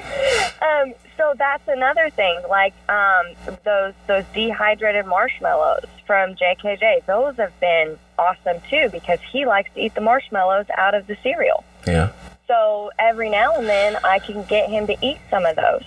um, 0.61 0.93
so 1.15 1.33
that's 1.37 1.67
another 1.67 2.09
thing. 2.09 2.41
Like 2.49 2.73
um, 2.89 3.25
those 3.63 3.93
those 4.07 4.25
dehydrated 4.33 5.05
marshmallows 5.05 5.85
from 6.05 6.35
JKJ. 6.35 7.05
Those 7.05 7.35
have 7.37 7.57
been 7.59 7.97
awesome 8.17 8.61
too 8.69 8.89
because 8.91 9.19
he 9.31 9.45
likes 9.45 9.69
to 9.75 9.81
eat 9.81 9.95
the 9.95 10.01
marshmallows 10.01 10.65
out 10.75 10.95
of 10.95 11.07
the 11.07 11.17
cereal. 11.21 11.63
Yeah. 11.87 12.11
So 12.47 12.89
every 12.97 13.29
now 13.29 13.55
and 13.55 13.67
then 13.67 13.97
I 14.03 14.19
can 14.19 14.43
get 14.45 14.69
him 14.69 14.87
to 14.87 14.95
eat 15.01 15.19
some 15.29 15.45
of 15.45 15.55
those. 15.55 15.83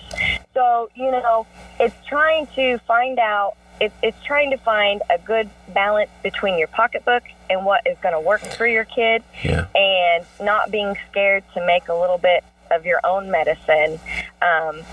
So, 0.53 0.89
you 0.95 1.11
know, 1.11 1.45
it's 1.79 1.95
trying 2.07 2.47
to 2.55 2.77
find 2.79 3.19
out, 3.19 3.55
it's, 3.81 3.93
it's 4.01 4.23
trying 4.23 4.51
to 4.51 4.57
find 4.57 5.01
a 5.09 5.17
good 5.17 5.49
balance 5.73 6.09
between 6.21 6.57
your 6.57 6.69
pocketbook 6.69 7.23
and 7.49 7.65
what 7.65 7.85
is 7.85 7.97
going 8.01 8.13
to 8.13 8.19
work 8.19 8.41
for 8.41 8.65
your 8.65 8.85
kid 8.85 9.23
yeah. 9.43 9.67
and 9.75 10.25
not 10.41 10.71
being 10.71 10.95
scared 11.09 11.43
to 11.53 11.65
make 11.65 11.89
a 11.89 11.93
little 11.93 12.17
bit 12.17 12.45
of 12.71 12.85
your 12.85 13.01
own 13.03 13.29
medicine. 13.29 13.99
Um, 14.41 14.83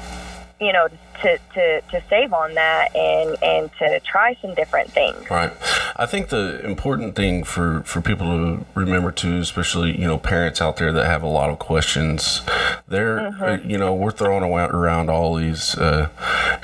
you 0.60 0.72
know, 0.72 0.88
to, 1.22 1.38
to, 1.54 1.80
to 1.80 2.02
save 2.08 2.32
on 2.32 2.54
that 2.54 2.94
and, 2.94 3.36
and 3.42 3.70
to 3.78 4.00
try 4.00 4.36
some 4.42 4.54
different 4.54 4.90
things. 4.90 5.30
Right. 5.30 5.52
I 5.96 6.06
think 6.06 6.28
the 6.28 6.60
important 6.64 7.16
thing 7.16 7.44
for, 7.44 7.82
for 7.82 8.00
people 8.00 8.26
to 8.26 8.64
remember 8.74 9.10
too, 9.10 9.38
especially, 9.38 9.98
you 9.98 10.06
know, 10.06 10.18
parents 10.18 10.60
out 10.60 10.76
there 10.76 10.92
that 10.92 11.06
have 11.06 11.22
a 11.22 11.28
lot 11.28 11.50
of 11.50 11.58
questions, 11.58 12.42
they're, 12.88 13.18
mm-hmm. 13.18 13.42
uh, 13.42 13.68
you 13.68 13.78
know, 13.78 13.94
we're 13.94 14.10
throwing 14.10 14.44
around 14.44 15.10
all 15.10 15.34
these 15.34 15.76
uh, 15.76 16.08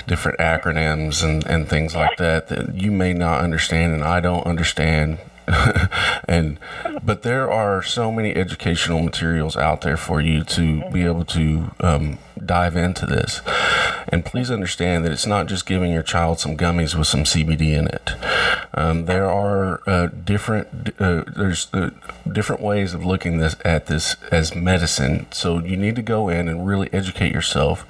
different 0.07 0.39
acronyms 0.39 1.23
and, 1.23 1.45
and 1.47 1.67
things 1.67 1.95
like 1.95 2.17
that 2.17 2.47
that 2.49 2.75
you 2.75 2.91
may 2.91 3.13
not 3.13 3.41
understand 3.41 3.93
and 3.93 4.03
I 4.03 4.19
don't 4.19 4.45
understand. 4.45 5.19
and 6.27 6.59
but 7.03 7.21
there 7.21 7.49
are 7.49 7.81
so 7.81 8.11
many 8.11 8.35
educational 8.35 9.01
materials 9.01 9.55
out 9.55 9.79
there 9.79 9.95
for 9.95 10.19
you 10.19 10.43
to 10.43 10.83
be 10.91 11.03
able 11.03 11.23
to 11.23 11.71
um, 11.79 12.17
dive 12.45 12.75
into 12.75 13.05
this. 13.05 13.41
And 14.09 14.23
please 14.23 14.49
understand 14.49 15.05
that 15.05 15.11
it's 15.11 15.25
not 15.25 15.47
just 15.47 15.65
giving 15.65 15.91
your 15.91 16.03
child 16.03 16.39
some 16.39 16.57
gummies 16.57 16.95
with 16.95 17.07
some 17.07 17.23
CBD 17.23 17.77
in 17.77 17.87
it. 17.87 18.11
Um, 18.73 19.05
there 19.05 19.29
are 19.29 19.81
uh, 19.87 20.07
different 20.07 20.93
uh, 20.99 21.23
there's 21.35 21.67
uh, 21.73 21.89
different 22.31 22.61
ways 22.61 22.93
of 22.93 23.05
looking 23.05 23.39
this 23.39 23.55
at 23.65 23.87
this 23.87 24.15
as 24.31 24.55
medicine. 24.55 25.25
So 25.31 25.59
you 25.59 25.75
need 25.77 25.95
to 25.95 26.01
go 26.01 26.29
in 26.29 26.47
and 26.47 26.67
really 26.67 26.89
educate 26.93 27.33
yourself. 27.33 27.85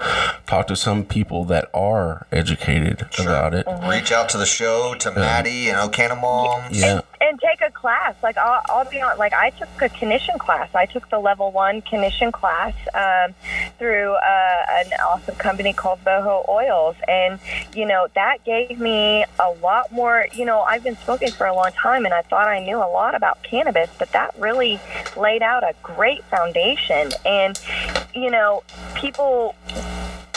Talk 0.46 0.68
to 0.68 0.76
some 0.76 1.04
people 1.06 1.44
that 1.46 1.70
are 1.74 2.26
educated 2.32 3.06
sure. 3.12 3.26
about 3.26 3.54
it. 3.54 3.66
Reach 3.88 4.12
out 4.12 4.30
to 4.30 4.38
the 4.38 4.46
show 4.46 4.96
to 5.00 5.12
Maddie 5.12 5.70
and 5.70 5.78
Okana 5.78 6.20
Moms. 6.20 6.80
Yeah. 6.80 6.94
And, 6.94 7.04
and 7.22 7.40
take 7.40 7.57
a 7.57 7.57
class. 7.78 8.16
Like 8.22 8.38
I'll, 8.38 8.62
I'll, 8.70 8.90
be 8.90 9.02
on. 9.02 9.18
Like 9.18 9.34
I 9.34 9.52
took 9.52 9.70
a 9.82 9.90
clinician 9.90 10.38
class. 10.40 10.70
I 10.76 10.86
took 10.86 11.10
the 11.10 11.20
level 11.20 11.52
one 11.52 11.82
clinician 11.82 12.32
class 12.32 12.74
um, 12.94 13.36
through. 13.78 14.16
Uh, 14.16 14.58
an 14.70 15.00
awesome 15.06 15.36
company 15.36 15.74
called 15.74 16.04
Boho 16.04 16.48
Oils. 16.48 16.96
And, 17.08 17.40
you 17.74 17.86
know, 17.86 18.08
that 18.16 18.44
gave 18.44 18.80
me 18.80 19.26
a 19.40 19.52
lot 19.62 19.92
more. 19.92 20.28
You 20.34 20.46
know, 20.46 20.62
I've 20.62 20.84
been 20.84 20.98
smoking 20.98 21.32
for 21.32 21.48
a 21.48 21.56
long 21.56 21.72
time 21.72 22.06
and 22.06 22.14
I 22.14 22.22
thought 22.24 22.48
I 22.48 22.60
knew 22.64 22.78
a 22.78 22.90
lot 22.90 23.16
about 23.16 23.42
cannabis, 23.44 23.90
but 23.98 24.12
that 24.12 24.38
really 24.38 24.80
laid 25.16 25.42
out 25.42 25.64
a 25.64 25.74
great 25.84 26.24
foundation. 26.26 27.12
And, 27.26 27.60
you 28.14 28.32
know, 28.32 28.64
people 28.96 29.56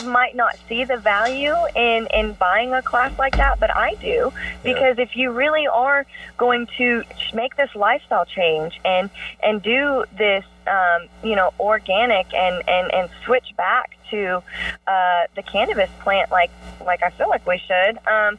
might 0.05 0.37
not 0.37 0.57
see 0.69 0.85
the 0.85 0.97
value 0.97 1.55
in 1.75 2.07
in 2.15 2.33
buying 2.35 2.73
a 2.73 2.83
class 2.83 3.17
like 3.19 3.37
that, 3.37 3.61
but 3.61 3.75
I 3.75 3.95
do 3.95 4.33
because 4.63 4.97
yeah. 4.99 5.05
if 5.05 5.17
you 5.17 5.33
really 5.33 5.67
are 5.67 6.07
going 6.37 6.67
to 6.79 7.05
make 7.35 7.57
this 7.57 7.75
lifestyle 7.75 8.25
change 8.25 8.81
and 8.85 9.11
and 9.43 9.63
do 9.63 10.05
this 10.17 10.45
um, 10.71 11.09
you 11.23 11.37
know 11.37 11.53
organic 11.59 12.33
and 12.33 12.69
and 12.69 12.93
and 12.93 13.11
switch 13.25 13.55
back 13.57 13.97
to 14.11 14.43
uh, 14.87 15.23
the 15.37 15.43
cannabis 15.43 15.91
plant 16.01 16.31
like 16.31 16.51
like 16.85 17.03
I 17.03 17.11
feel 17.11 17.29
like 17.29 17.47
we 17.47 17.59
should, 17.59 17.99
um, 18.07 18.39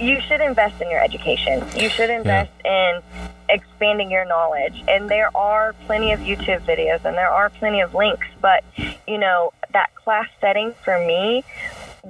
you 0.00 0.20
should 0.22 0.40
invest 0.40 0.80
in 0.80 0.90
your 0.90 1.02
education. 1.02 1.64
You 1.76 1.88
should 1.88 2.10
invest 2.10 2.50
yeah. 2.64 2.96
in 2.96 3.02
expanding 3.48 4.10
your 4.10 4.24
knowledge. 4.24 4.82
And 4.88 5.08
there 5.08 5.34
are 5.36 5.74
plenty 5.86 6.12
of 6.12 6.20
YouTube 6.20 6.60
videos 6.60 7.04
and 7.04 7.16
there 7.16 7.28
are 7.28 7.50
plenty 7.50 7.80
of 7.80 7.94
links, 7.94 8.26
but 8.40 8.64
you 9.06 9.18
know 9.18 9.52
that 9.72 9.94
class 9.94 10.28
setting 10.40 10.74
for 10.84 10.98
me 10.98 11.44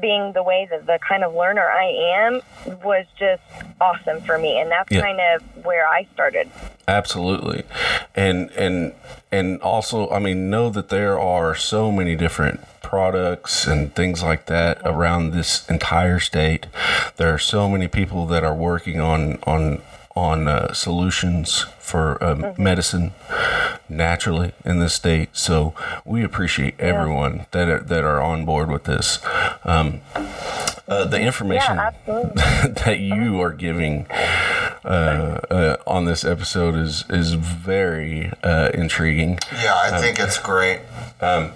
being 0.00 0.32
the 0.32 0.42
way 0.42 0.66
that 0.70 0.86
the 0.86 0.98
kind 1.06 1.24
of 1.24 1.34
learner 1.34 1.62
I 1.68 1.84
am 2.16 2.40
was 2.82 3.06
just 3.18 3.42
awesome 3.80 4.20
for 4.22 4.38
me 4.38 4.58
and 4.60 4.70
that's 4.70 4.90
yeah. 4.90 5.00
kind 5.00 5.20
of 5.20 5.64
where 5.64 5.86
I 5.86 6.06
started. 6.14 6.50
Absolutely. 6.86 7.64
And 8.14 8.50
and 8.52 8.94
and 9.32 9.60
also 9.62 10.10
I 10.10 10.18
mean 10.18 10.50
know 10.50 10.70
that 10.70 10.88
there 10.88 11.18
are 11.18 11.54
so 11.54 11.90
many 11.90 12.16
different 12.16 12.60
products 12.82 13.66
and 13.66 13.94
things 13.94 14.22
like 14.22 14.46
that 14.46 14.80
around 14.84 15.30
this 15.30 15.68
entire 15.68 16.20
state. 16.20 16.66
There 17.16 17.32
are 17.32 17.38
so 17.38 17.68
many 17.68 17.88
people 17.88 18.26
that 18.26 18.44
are 18.44 18.54
working 18.54 19.00
on 19.00 19.38
on 19.44 19.82
on 20.16 20.46
uh, 20.46 20.72
solutions 20.72 21.66
for 21.84 22.22
um, 22.24 22.42
mm-hmm. 22.42 22.62
medicine 22.62 23.12
naturally 23.90 24.52
in 24.64 24.78
this 24.78 24.94
state. 24.94 25.28
So 25.34 25.74
we 26.04 26.24
appreciate 26.24 26.80
everyone 26.80 27.36
yeah. 27.36 27.44
that 27.50 27.68
are, 27.68 27.80
that 27.80 28.04
are 28.04 28.22
on 28.22 28.46
board 28.46 28.70
with 28.70 28.84
this. 28.84 29.18
Um, 29.64 30.00
uh, 30.88 31.04
the 31.04 31.20
information 31.20 31.76
yeah, 31.76 31.92
that 32.84 32.98
you 33.00 33.40
are 33.40 33.52
giving 33.52 34.06
uh, 34.84 35.40
uh, 35.50 35.76
on 35.86 36.04
this 36.04 36.24
episode 36.24 36.74
is 36.74 37.04
is 37.08 37.34
very 37.34 38.30
uh, 38.42 38.70
intriguing. 38.74 39.38
Yeah, 39.62 39.74
I 39.74 39.98
think 39.98 40.18
it's 40.18 40.38
great. 40.38 40.80
Um, 41.20 41.50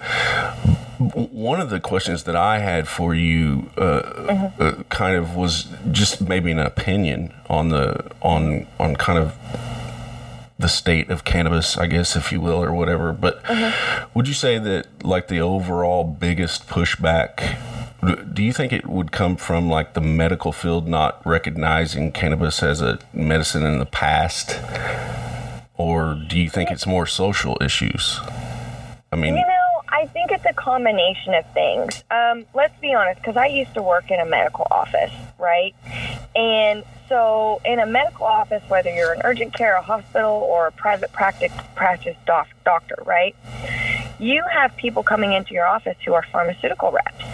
one 0.97 1.61
of 1.61 1.69
the 1.69 1.79
questions 1.79 2.23
that 2.23 2.35
I 2.35 2.59
had 2.59 2.87
for 2.87 3.13
you, 3.13 3.69
uh, 3.77 4.01
mm-hmm. 4.01 4.61
uh, 4.61 4.83
kind 4.89 5.15
of, 5.15 5.35
was 5.35 5.67
just 5.91 6.21
maybe 6.21 6.51
an 6.51 6.59
opinion 6.59 7.33
on 7.49 7.69
the 7.69 8.11
on 8.21 8.67
on 8.79 8.95
kind 8.95 9.19
of 9.19 9.35
the 10.59 10.67
state 10.67 11.09
of 11.09 11.23
cannabis, 11.23 11.77
I 11.77 11.87
guess, 11.87 12.17
if 12.17 12.31
you 12.33 12.41
will, 12.41 12.61
or 12.61 12.73
whatever. 12.73 13.13
But 13.13 13.41
would 14.13 14.27
you 14.27 14.33
say 14.33 14.59
that 14.59 14.87
like 15.03 15.29
the 15.29 15.39
overall 15.39 16.03
biggest 16.03 16.67
pushback? 16.67 17.57
Do 18.33 18.43
you 18.43 18.53
think 18.53 18.71
it 18.71 18.85
would 18.85 19.11
come 19.11 19.37
from 19.37 19.69
like 19.69 19.93
the 19.93 20.01
medical 20.01 20.51
field 20.51 20.87
not 20.87 21.25
recognizing 21.25 22.11
cannabis 22.11 22.61
as 22.61 22.81
a 22.81 22.99
medicine 23.13 23.65
in 23.65 23.79
the 23.79 23.85
past, 23.85 24.59
or 25.77 26.13
do 26.27 26.37
you 26.37 26.49
think 26.49 26.71
it's 26.71 26.85
more 26.85 27.05
social 27.07 27.57
issues? 27.61 28.19
I 29.11 29.15
mean, 29.15 29.35
You 29.35 29.41
know, 29.41 29.81
I 29.89 30.05
think 30.07 30.31
it's 30.31 30.45
a 30.45 30.53
combination 30.53 31.33
of 31.33 31.45
things. 31.53 32.03
Um, 32.11 32.45
let's 32.53 32.77
be 32.79 32.93
honest, 32.93 33.21
because 33.21 33.37
I 33.37 33.47
used 33.47 33.73
to 33.73 33.81
work 33.81 34.11
in 34.11 34.19
a 34.19 34.25
medical 34.25 34.67
office, 34.71 35.11
right? 35.39 35.73
And 36.35 36.83
so, 37.07 37.59
in 37.65 37.79
a 37.79 37.85
medical 37.87 38.27
office, 38.27 38.61
whether 38.67 38.93
you're 38.93 39.13
an 39.13 39.21
urgent 39.23 39.53
care, 39.53 39.75
a 39.75 39.81
hospital, 39.81 40.45
or 40.47 40.67
a 40.67 40.71
private 40.71 41.11
practice 41.11 41.51
practice 41.75 42.15
doc, 42.27 42.47
doctor, 42.65 42.95
right? 43.05 43.35
You 44.19 44.43
have 44.51 44.75
people 44.75 45.01
coming 45.01 45.33
into 45.33 45.53
your 45.53 45.65
office 45.65 45.97
who 46.05 46.13
are 46.13 46.23
pharmaceutical 46.31 46.91
reps, 46.91 47.25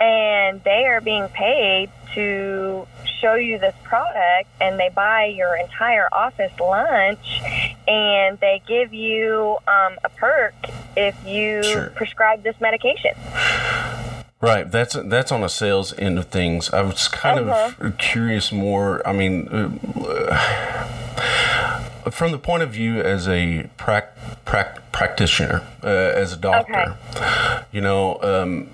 and 0.00 0.62
they 0.64 0.84
are 0.86 1.00
being 1.00 1.28
paid 1.28 1.88
to 2.14 2.86
show 3.20 3.34
you 3.34 3.58
this 3.58 3.74
product, 3.84 4.50
and 4.60 4.78
they 4.78 4.90
buy 4.90 5.26
your 5.26 5.56
entire 5.56 6.08
office 6.12 6.52
lunch, 6.60 7.40
and 7.88 8.38
they 8.40 8.60
give 8.66 8.92
you 8.92 9.56
um, 9.66 9.96
a 10.04 10.10
perk 10.16 10.54
if 10.96 11.16
you 11.26 11.62
Sure. 11.62 11.90
prescribe 11.94 12.42
this 12.42 12.60
medication. 12.60 13.12
Right, 14.44 14.70
that's 14.70 14.94
that's 15.04 15.32
on 15.32 15.42
a 15.42 15.48
sales 15.48 15.94
end 15.98 16.18
of 16.18 16.26
things. 16.26 16.70
I 16.70 16.82
was 16.82 17.08
kind 17.08 17.48
of 17.48 17.98
curious 17.98 18.52
more. 18.52 19.06
I 19.08 19.12
mean, 19.12 19.48
uh, 19.48 19.70
from 22.10 22.30
the 22.30 22.38
point 22.38 22.62
of 22.62 22.70
view 22.70 23.00
as 23.00 23.26
a 23.26 23.70
prac, 23.78 24.14
prac, 24.44 24.92
practitioner, 24.92 25.62
uh, 25.82 25.86
as 25.86 26.34
a 26.34 26.36
doctor, 26.36 26.96
you 27.72 27.80
know, 27.80 28.18
um, 28.22 28.68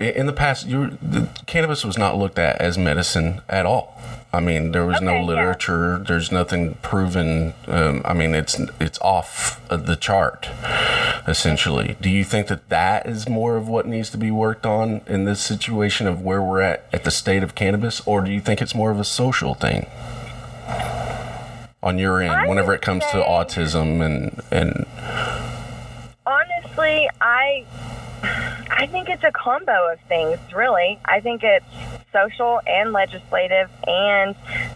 in 0.00 0.24
the 0.26 0.32
past, 0.32 0.66
you 0.66 0.78
were, 0.78 0.90
the 1.02 1.28
cannabis 1.46 1.84
was 1.84 1.98
not 1.98 2.16
looked 2.16 2.38
at 2.38 2.58
as 2.60 2.78
medicine 2.78 3.42
at 3.48 3.66
all. 3.66 4.00
I 4.36 4.40
mean, 4.40 4.72
there 4.72 4.84
was 4.84 5.00
no 5.00 5.12
Okay, 5.12 5.20
yeah. 5.20 5.26
literature. 5.26 5.98
There's 5.98 6.30
nothing 6.30 6.74
proven. 6.82 7.54
Um, 7.66 8.02
I 8.04 8.12
mean, 8.12 8.34
it's 8.34 8.60
it's 8.78 8.98
off 9.00 9.58
of 9.70 9.86
the 9.86 9.96
chart, 9.96 10.50
essentially. 11.26 11.96
Do 12.02 12.10
you 12.10 12.22
think 12.22 12.48
that 12.48 12.68
that 12.68 13.06
is 13.06 13.28
more 13.28 13.56
of 13.56 13.66
what 13.66 13.86
needs 13.86 14.10
to 14.10 14.18
be 14.18 14.30
worked 14.30 14.66
on 14.66 15.00
in 15.06 15.24
this 15.24 15.40
situation 15.40 16.06
of 16.06 16.20
where 16.20 16.42
we're 16.42 16.60
at 16.60 16.84
at 16.92 17.04
the 17.04 17.10
state 17.10 17.42
of 17.42 17.54
cannabis, 17.54 18.02
or 18.04 18.20
do 18.20 18.30
you 18.30 18.40
think 18.40 18.60
it's 18.60 18.74
more 18.74 18.90
of 18.90 19.00
a 19.00 19.04
social 19.04 19.54
thing 19.54 19.86
on 21.82 21.98
your 21.98 22.20
end 22.20 22.32
I 22.32 22.46
whenever 22.46 22.74
it 22.74 22.82
comes 22.82 23.04
to 23.06 23.22
autism 23.22 24.04
and 24.04 24.42
and 24.50 24.84
Honestly, 26.26 27.08
I 27.22 27.64
I 28.70 28.86
think 28.90 29.08
it's 29.08 29.24
a 29.24 29.32
combo 29.32 29.92
of 29.92 30.00
things, 30.00 30.38
really. 30.54 30.98
I 31.04 31.20
think 31.20 31.42
it's 31.42 31.64
social 32.12 32.60
and 32.66 32.92
legislative 32.92 33.70
and 33.86 34.34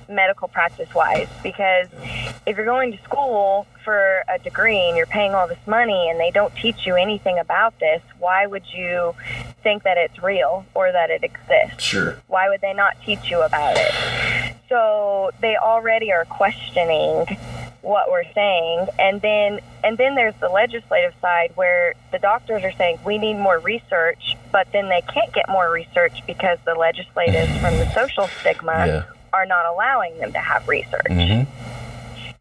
medical 0.09 0.48
practice 0.48 0.92
wise 0.94 1.28
because 1.42 1.86
if 2.46 2.57
you're 2.57 2.66
going 2.66 2.92
to 2.92 3.03
school 3.03 3.66
for 3.84 4.22
a 4.28 4.38
degree 4.38 4.78
and 4.78 4.96
you're 4.96 5.07
paying 5.07 5.34
all 5.34 5.46
this 5.48 5.64
money 5.66 6.09
and 6.11 6.18
they 6.18 6.30
don't 6.30 6.55
teach 6.57 6.86
you 6.86 6.96
anything 6.96 7.38
about 7.38 7.78
this, 7.78 8.03
why 8.18 8.46
would 8.46 8.64
you 8.72 9.14
think 9.62 9.82
that 9.84 9.96
it's 9.96 10.22
real 10.22 10.64
or 10.74 10.92
that 10.92 11.11
it 11.11 11.22
exists? 11.22 11.82
sure, 11.82 12.16
Why 12.26 12.48
would 12.48 12.61
they 12.61 12.74
not 12.74 12.96
teach 13.05 13.30
you 13.30 13.40
about 13.42 13.76
it? 13.76 14.55
So 14.68 15.30
they 15.40 15.57
already 15.57 16.12
are 16.12 16.24
questioning 16.26 17.26
what 17.83 18.11
we're 18.11 18.31
saying 18.35 18.87
and 18.99 19.20
then 19.22 19.59
and 19.83 19.97
then 19.97 20.14
there's 20.14 20.35
the 20.41 20.49
legislative 20.49 21.14
side 21.20 21.51
where 21.55 21.95
the 22.12 22.18
doctors 22.18 22.62
are 22.62 22.72
saying 22.72 22.99
we 23.05 23.16
need 23.16 23.35
more 23.35 23.59
research 23.61 24.37
but 24.53 24.70
then 24.72 24.89
they 24.91 25.01
can't 25.12 25.33
get 25.33 25.49
more 25.49 25.70
research 25.70 26.20
because 26.26 26.59
the 26.66 26.74
legislators 26.74 27.49
from 27.59 27.74
the 27.78 27.91
social 27.95 28.28
stigma 28.41 28.87
Yeah. 28.87 29.03
are 29.33 29.47
not 29.47 29.64
allowing 29.66 30.18
them 30.18 30.33
to 30.33 30.39
have 30.39 30.68
research 30.68 31.07
hmm 31.09 31.43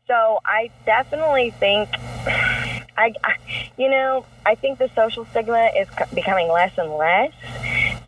so 0.07 0.39
I 0.43 0.71
definitely 0.87 1.51
think, 1.51 1.87
I, 2.27 3.13
I, 3.23 3.35
you 3.77 3.87
know, 3.91 4.25
I 4.43 4.55
think 4.55 4.79
the 4.79 4.89
social 4.95 5.23
stigma 5.25 5.69
is 5.77 5.87
becoming 6.15 6.47
less 6.47 6.75
and 6.79 6.91
less. 6.93 7.31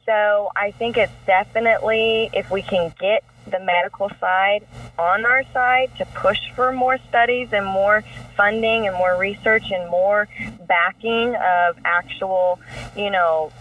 So 0.07 0.49
I 0.55 0.71
think 0.71 0.97
it's 0.97 1.13
definitely 1.27 2.31
if 2.33 2.49
we 2.49 2.63
can 2.63 2.91
get 2.99 3.23
the 3.47 3.59
medical 3.59 4.09
side 4.19 4.65
on 4.97 5.25
our 5.25 5.43
side 5.51 5.91
to 5.97 6.05
push 6.05 6.39
for 6.55 6.71
more 6.71 6.97
studies 7.09 7.49
and 7.51 7.65
more 7.65 8.03
funding 8.35 8.87
and 8.87 8.95
more 8.95 9.17
research 9.17 9.71
and 9.71 9.89
more 9.89 10.27
backing 10.67 11.35
of 11.35 11.77
actual, 11.83 12.59
you 12.95 13.09
know, 13.09 13.51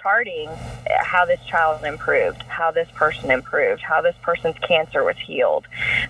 charting 0.00 0.48
how 1.00 1.24
this 1.24 1.40
child 1.46 1.84
improved, 1.84 2.42
how 2.42 2.70
this 2.70 2.88
person 2.94 3.30
improved, 3.30 3.82
how 3.82 4.00
this 4.00 4.16
person's 4.22 4.56
cancer 4.66 5.04
was 5.04 5.16
healed, 5.18 5.66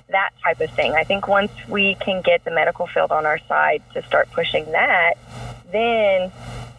that 0.08 0.30
type 0.44 0.60
of 0.60 0.70
thing. 0.70 0.92
I 0.92 1.04
think 1.04 1.26
once 1.28 1.52
we 1.68 1.94
can 1.96 2.22
get 2.22 2.44
the 2.44 2.50
medical 2.50 2.86
field 2.86 3.10
on 3.10 3.26
our 3.26 3.38
side 3.48 3.82
to 3.94 4.02
start 4.02 4.30
pushing 4.32 4.70
that, 4.72 5.14
then 5.72 6.32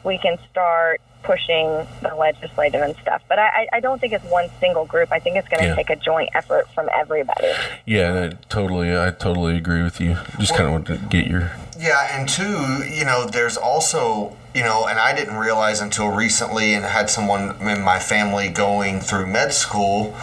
we 0.04 0.18
can 0.18 0.38
start 0.49 1.02
pushing 1.24 1.68
the 2.02 2.16
legislative 2.18 2.82
and 2.82 2.95
stuff. 2.97 3.22
But 3.30 3.38
I, 3.38 3.47
I- 3.47 3.68
I 3.74 3.80
don't 3.80 4.02
think 4.02 4.12
it's 4.14 4.26
one 4.26 4.49
single 4.60 4.86
group. 4.86 5.12
I 5.12 5.20
think 5.20 5.36
it's 5.38 5.47
going 5.47 5.62
to 5.62 5.70
Yeah. 5.70 5.76
take 5.76 5.91
a 5.91 5.95
joint 5.95 6.30
effort 6.34 6.68
from 6.74 6.89
everybody. 6.93 7.47
yeah, 7.86 8.30
I 8.32 8.36
totally, 8.49 8.97
I 8.97 9.12
totally 9.12 9.56
agree 9.56 9.84
with 9.84 10.02
you. 10.02 10.18
Just 10.39 10.54
kind 10.56 10.66
of 10.66 10.72
want 10.72 10.88
to 10.88 10.97
get 10.97 11.28
your 11.28 11.52
Yeah, 11.78 12.18
and 12.20 12.28
two, 12.28 12.84
you 12.89 13.06
know, 13.06 13.26
there's 13.28 13.56
also, 13.56 14.36
you 14.56 14.64
know, 14.64 14.88
and 14.88 14.97
I 14.99 15.14
didn't 15.14 15.38
realize 15.38 15.80
until 15.80 16.08
recently, 16.10 16.74
and 16.74 16.84
had 16.84 17.10
someone 17.12 17.56
in 17.62 17.82
my 17.84 17.99
family 17.99 18.49
going 18.49 18.99
through 18.99 19.28
med 19.28 19.54
school, 19.54 20.16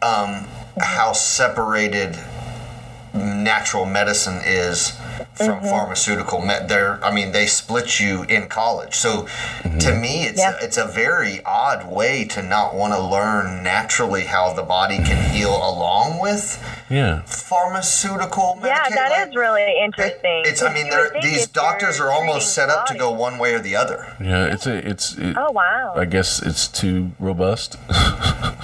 um, 0.00 0.46
how 0.78 1.12
separated 1.12 2.18
natural 3.14 3.84
medicine 3.84 4.40
is 4.44 4.92
from 5.34 5.58
mm-hmm. 5.58 5.66
pharmaceutical 5.66 6.40
med. 6.40 6.68
There, 6.68 7.02
I 7.04 7.12
mean, 7.12 7.32
they 7.32 7.46
split 7.46 8.00
you 8.00 8.24
in 8.24 8.48
college. 8.48 8.94
So, 8.94 9.22
to 9.62 9.68
mm-hmm. 9.68 10.00
me, 10.00 10.24
it's 10.24 10.38
Yeah. 10.38 10.54
it's 10.60 10.76
a 10.76 10.86
very 10.86 11.40
odd 11.44 11.90
way 11.90 12.24
to 12.26 12.42
not 12.42 12.74
want 12.74 12.92
to 12.92 13.00
learn 13.00 13.62
naturally 13.62 14.24
how 14.24 14.52
the 14.52 14.62
body 14.62 14.98
can 14.98 15.30
heal 15.34 15.54
along 15.56 16.20
with 16.20 16.62
yeah. 16.88 17.22
pharmaceutical 17.22 18.56
medicine. 18.56 18.68
Yeah, 18.68 18.74
medication. 18.74 18.96
that 18.96 19.10
Like, 19.10 19.28
is 19.28 19.36
really 19.36 19.74
interesting. 19.82 20.42
it's. 20.46 20.62
I 20.62 20.72
mean, 20.72 20.86
You 20.86 20.92
they're, 20.92 21.02
would 21.04 21.12
think 21.12 21.24
these 21.24 21.46
doctors 21.46 22.00
are 22.00 22.10
almost 22.10 22.54
set 22.54 22.68
up 22.68 22.86
to 22.86 22.94
go 22.94 23.10
one 23.10 23.38
way 23.38 23.54
or 23.54 23.60
the 23.60 23.76
other. 23.76 24.16
Yeah, 24.20 24.52
it's 24.52 24.66
a, 24.66 24.76
it's. 24.88 25.16
It, 25.16 25.36
Oh 25.36 25.50
wow. 25.52 25.94
I 25.96 26.04
guess 26.04 26.42
it's 26.42 26.68
too 26.68 27.12
robust. 27.18 27.76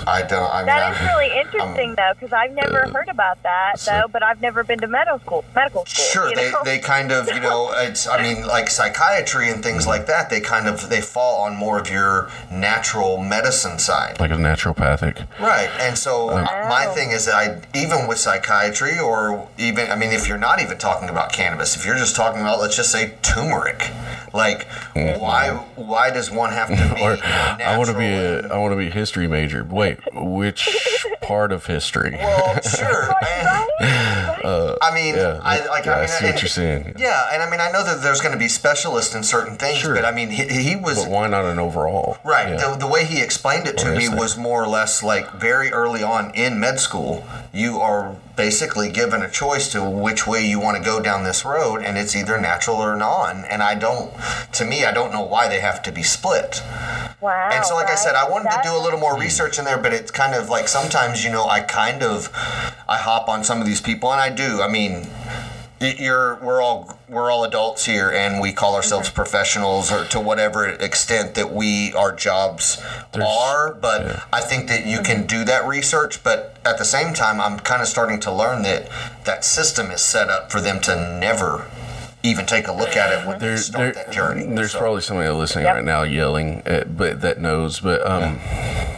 I 0.06 0.22
don't. 0.22 0.50
I 0.50 0.58
mean, 0.58 0.66
That 0.66 0.92
is 0.92 0.98
I'm- 1.02 1.06
really 1.16 1.38
interesting, 1.38 1.94
though, 1.96 2.12
because 2.14 2.32
I've 2.32 2.52
never 2.52 2.88
heard 2.90 3.08
about 3.08 3.42
that, 3.42 3.78
so- 3.78 3.90
though. 3.92 4.08
But 4.12 4.22
I've 4.22 4.40
never 4.40 4.62
been 4.64 4.78
to 4.80 4.86
medical 4.86 5.18
school. 5.20 5.44
Medical 5.54 5.84
school. 5.86 6.04
Sure, 6.04 6.34
they, 6.34 6.50
know? 6.50 6.62
they 6.64 6.78
kind 6.78 7.10
of 7.12 7.28
you 7.28 7.40
know 7.40 7.72
it's 7.76 8.06
I 8.06 8.22
mean 8.22 8.46
like 8.46 8.70
psychiatry 8.70 9.50
and 9.50 9.62
things 9.62 9.86
like 9.86 10.06
that 10.06 10.30
they 10.30 10.40
kind 10.40 10.66
of 10.68 10.88
they 10.88 11.00
fall 11.00 11.42
on 11.42 11.56
more 11.56 11.78
of 11.78 11.90
your 11.90 12.30
natural 12.50 13.18
medicine 13.18 13.78
side 13.78 14.18
like 14.20 14.30
a 14.30 14.34
naturopathic. 14.34 15.26
right 15.40 15.70
and 15.80 15.96
so 15.98 16.30
uh, 16.30 16.42
my 16.68 16.86
Oh. 16.88 16.94
thing 16.94 17.10
is 17.10 17.26
that 17.26 17.34
I 17.34 17.60
even 17.78 18.06
with 18.06 18.18
psychiatry 18.18 18.98
or 18.98 19.48
even 19.58 19.90
I 19.90 19.96
mean 19.96 20.12
if 20.12 20.28
you're 20.28 20.38
not 20.38 20.60
even 20.60 20.78
talking 20.78 21.08
about 21.08 21.32
cannabis 21.32 21.76
if 21.76 21.84
you're 21.84 21.96
just 21.96 22.14
talking 22.16 22.40
about 22.40 22.60
let's 22.60 22.76
just 22.76 22.90
say 22.92 23.14
turmeric 23.22 23.90
like 24.36 24.68
mm-hmm. 24.68 25.20
why 25.20 25.50
why 25.74 26.10
does 26.10 26.30
one 26.30 26.50
have 26.52 26.68
to 26.68 26.94
be 26.94 27.00
Or 27.02 27.18
I 27.22 27.76
want 27.76 27.90
to 27.90 27.98
be 27.98 28.06
a 28.06 28.48
I 28.48 28.58
want 28.58 28.72
to 28.72 28.76
be 28.76 28.88
a 28.88 28.90
history 28.90 29.26
major. 29.26 29.64
Wait, 29.64 29.98
which 30.12 30.68
part 31.26 31.50
of 31.52 31.66
history? 31.66 32.12
well 32.18 32.60
sure 32.62 33.08
Right, 33.22 33.32
and- 33.38 33.46
right. 33.46 34.44
Uh, 34.46 34.76
I 34.80 34.94
mean, 34.94 35.16
Yeah, 35.16 35.40
I 35.42 35.66
like. 35.66 35.84
yeah, 35.86 35.92
I 35.92 35.96
I 35.96 36.00
mean, 36.00 36.08
see 36.08 36.24
what 36.24 36.32
and- 36.34 36.42
you're 36.42 36.48
saying. 36.48 36.94
Yeah, 37.06 37.28
and 37.32 37.42
I 37.42 37.50
mean, 37.50 37.60
I 37.60 37.70
know 37.70 37.84
that 37.84 38.00
there's 38.02 38.20
going 38.20 38.32
to 38.32 38.38
be 38.38 38.48
specialists 38.48 39.14
in 39.14 39.22
certain 39.24 39.56
things, 39.56 39.78
Sure. 39.80 39.94
but 39.94 40.04
I 40.04 40.12
mean, 40.12 40.30
he, 40.30 40.44
he 40.46 40.76
was 40.76 41.02
But 41.02 41.10
why 41.10 41.26
not 41.26 41.44
an 41.46 41.58
overall? 41.58 42.18
right. 42.24 42.50
Yeah. 42.50 42.70
The, 42.70 42.76
the 42.76 42.86
way 42.86 43.04
he 43.04 43.20
explained 43.22 43.66
it 43.66 43.76
to 43.78 43.92
Or 43.92 43.96
me 43.96 44.06
that- 44.08 44.18
was 44.18 44.36
more 44.36 44.62
or 44.62 44.68
less 44.68 45.02
like 45.02 45.32
very 45.34 45.72
early 45.72 46.02
on 46.02 46.30
in 46.34 46.60
med 46.60 46.78
school, 46.80 47.26
you 47.52 47.78
are 47.80 48.16
basically 48.36 48.90
given 48.92 49.22
a 49.22 49.30
choice 49.30 49.72
to 49.72 49.82
which 49.82 50.26
way 50.26 50.46
you 50.46 50.60
want 50.60 50.76
to 50.76 50.82
go 50.82 51.00
down 51.00 51.24
this 51.24 51.44
road, 51.44 51.82
and 51.82 51.96
it's 51.98 52.14
either 52.14 52.38
natural 52.38 52.76
or 52.76 52.94
non. 52.94 53.44
And 53.46 53.62
I 53.62 53.74
don't, 53.74 54.12
to 54.52 54.64
me, 54.64 54.84
I 54.84 54.92
don't 54.92 55.10
know 55.12 55.22
why 55.24 55.48
they 55.48 55.60
have 55.60 55.82
to 55.84 55.90
be 55.92 56.02
split. 56.02 56.60
Wow. 57.20 57.48
And 57.52 57.64
so, 57.64 57.74
like 57.74 57.88
I 57.88 57.94
said, 57.94 58.14
I 58.14 58.22
right? 58.22 58.30
wanted 58.30 58.50
to 58.50 58.60
do 58.62 58.76
a 58.76 58.82
little 58.82 59.00
more 59.00 59.14
hmm. 59.14 59.22
research 59.22 59.58
in 59.58 59.64
there, 59.64 59.78
but 59.78 59.92
it's 59.92 60.10
kind 60.10 60.34
of 60.34 60.48
like 60.50 60.68
sometimes, 60.68 61.15
you 61.24 61.30
know, 61.30 61.46
I 61.46 61.60
kind 61.60 62.02
of, 62.02 62.30
I 62.88 62.98
hop 62.98 63.28
on 63.28 63.44
some 63.44 63.60
of 63.60 63.66
these 63.66 63.80
people, 63.80 64.10
and 64.12 64.20
I 64.20 64.30
do. 64.30 64.60
I 64.62 64.68
mean, 64.68 65.06
you're 65.80 66.36
we're 66.36 66.62
all 66.62 66.98
we're 67.08 67.30
all 67.30 67.44
adults 67.44 67.84
here, 67.84 68.10
and 68.10 68.40
we 68.40 68.52
call 68.52 68.74
ourselves 68.74 69.10
professionals, 69.10 69.92
or 69.92 70.04
to 70.06 70.20
whatever 70.20 70.66
extent 70.66 71.34
that 71.34 71.52
we 71.52 71.92
our 71.92 72.14
jobs 72.14 72.82
are. 73.14 73.74
But 73.74 74.24
I 74.32 74.40
think 74.40 74.68
that 74.68 74.86
you 74.86 75.02
can 75.02 75.26
do 75.26 75.44
that 75.44 75.66
research, 75.66 76.24
but 76.24 76.56
at 76.64 76.78
the 76.78 76.84
same 76.84 77.14
time, 77.14 77.40
I'm 77.40 77.58
kind 77.60 77.82
of 77.82 77.88
starting 77.88 78.20
to 78.20 78.32
learn 78.32 78.62
that 78.62 78.88
that 79.24 79.44
system 79.44 79.90
is 79.90 80.00
set 80.00 80.28
up 80.30 80.50
for 80.50 80.60
them 80.60 80.80
to 80.80 81.18
never 81.20 81.70
even 82.26 82.46
take 82.46 82.68
a 82.68 82.72
look 82.72 82.96
at 82.96 83.12
it 83.20 83.26
when 83.26 83.38
they 83.38 83.56
start 83.56 83.94
there- 83.94 84.04
that 84.04 84.12
journey. 84.12 84.46
There's 84.54 84.72
So- 84.72 84.78
probably 84.78 85.00
somebody 85.02 85.28
listening 85.30 85.64
Yep. 85.66 85.74
right 85.76 85.84
now 85.84 86.02
yelling, 86.02 86.62
at, 86.66 86.96
but 86.96 87.20
that 87.22 87.40
knows. 87.40 87.80
But 87.80 88.06
um, 88.06 88.38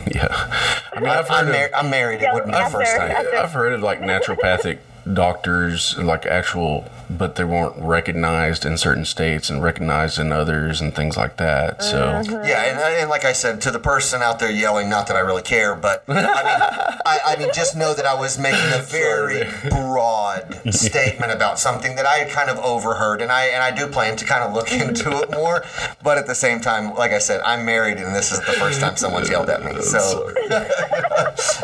yeah. 0.06 0.28
I 0.92 1.00
mean, 1.00 1.08
I've 1.10 1.30
I'm, 1.30 1.46
heard 1.46 1.52
mar- 1.52 1.70
I'm 1.80 1.90
married. 1.90 2.22
It 2.22 2.28
wouldn't 2.32 2.52
be 2.52 2.58
the 2.58 2.70
first 2.70 2.96
time. 2.96 3.14
I've 3.36 3.52
heard 3.52 3.72
of 3.72 3.82
like 3.82 4.00
naturopathic 4.00 4.78
doctors, 5.14 5.96
like 5.98 6.26
actual, 6.26 6.84
but 7.08 7.36
they 7.36 7.44
weren't 7.44 7.74
recognized 7.78 8.66
in 8.66 8.76
certain 8.76 9.04
states 9.04 9.48
and 9.48 9.62
recognized 9.62 10.18
in 10.18 10.32
others 10.32 10.80
and 10.80 10.94
things 10.94 11.16
like 11.16 11.36
that. 11.38 11.82
So 11.82 11.98
Mm-hmm. 11.98 12.46
Yeah, 12.46 12.64
and, 12.64 12.78
and 12.78 13.10
like 13.10 13.24
I 13.24 13.32
said, 13.32 13.60
to 13.62 13.70
the 13.70 13.78
person 13.78 14.22
out 14.22 14.38
there 14.38 14.50
yelling, 14.50 14.88
not 14.88 15.06
that 15.06 15.16
I 15.16 15.20
really 15.20 15.42
care, 15.42 15.74
but 15.74 16.04
I 16.08 16.14
mean, 16.14 16.24
I, 16.24 17.18
I 17.26 17.36
mean, 17.36 17.48
just 17.54 17.76
know 17.76 17.94
that 17.94 18.06
I 18.06 18.14
was 18.14 18.38
making 18.38 18.72
a 18.72 18.82
very 18.82 19.44
broad 19.70 20.74
statement 20.74 21.32
about 21.32 21.58
something 21.58 21.96
that 21.96 22.06
I 22.06 22.18
had 22.18 22.30
kind 22.30 22.50
of 22.50 22.58
overheard, 22.58 23.22
and 23.22 23.30
I 23.30 23.46
and 23.46 23.62
I 23.62 23.70
do 23.70 23.86
plan 23.86 24.16
to 24.16 24.24
kind 24.24 24.42
of 24.42 24.52
look 24.52 24.72
into 24.72 25.18
it 25.22 25.30
more. 25.30 25.64
But 26.02 26.18
at 26.18 26.26
the 26.26 26.34
same 26.34 26.60
time, 26.60 26.94
like 26.94 27.12
I 27.12 27.18
said, 27.18 27.40
I'm 27.42 27.64
married, 27.64 27.98
and 27.98 28.14
this 28.14 28.32
is 28.32 28.40
the 28.40 28.52
first 28.52 28.80
time 28.80 28.96
someone's 28.96 29.30
yelled 29.30 29.50
at 29.50 29.64
me, 29.64 29.80
so 29.80 30.30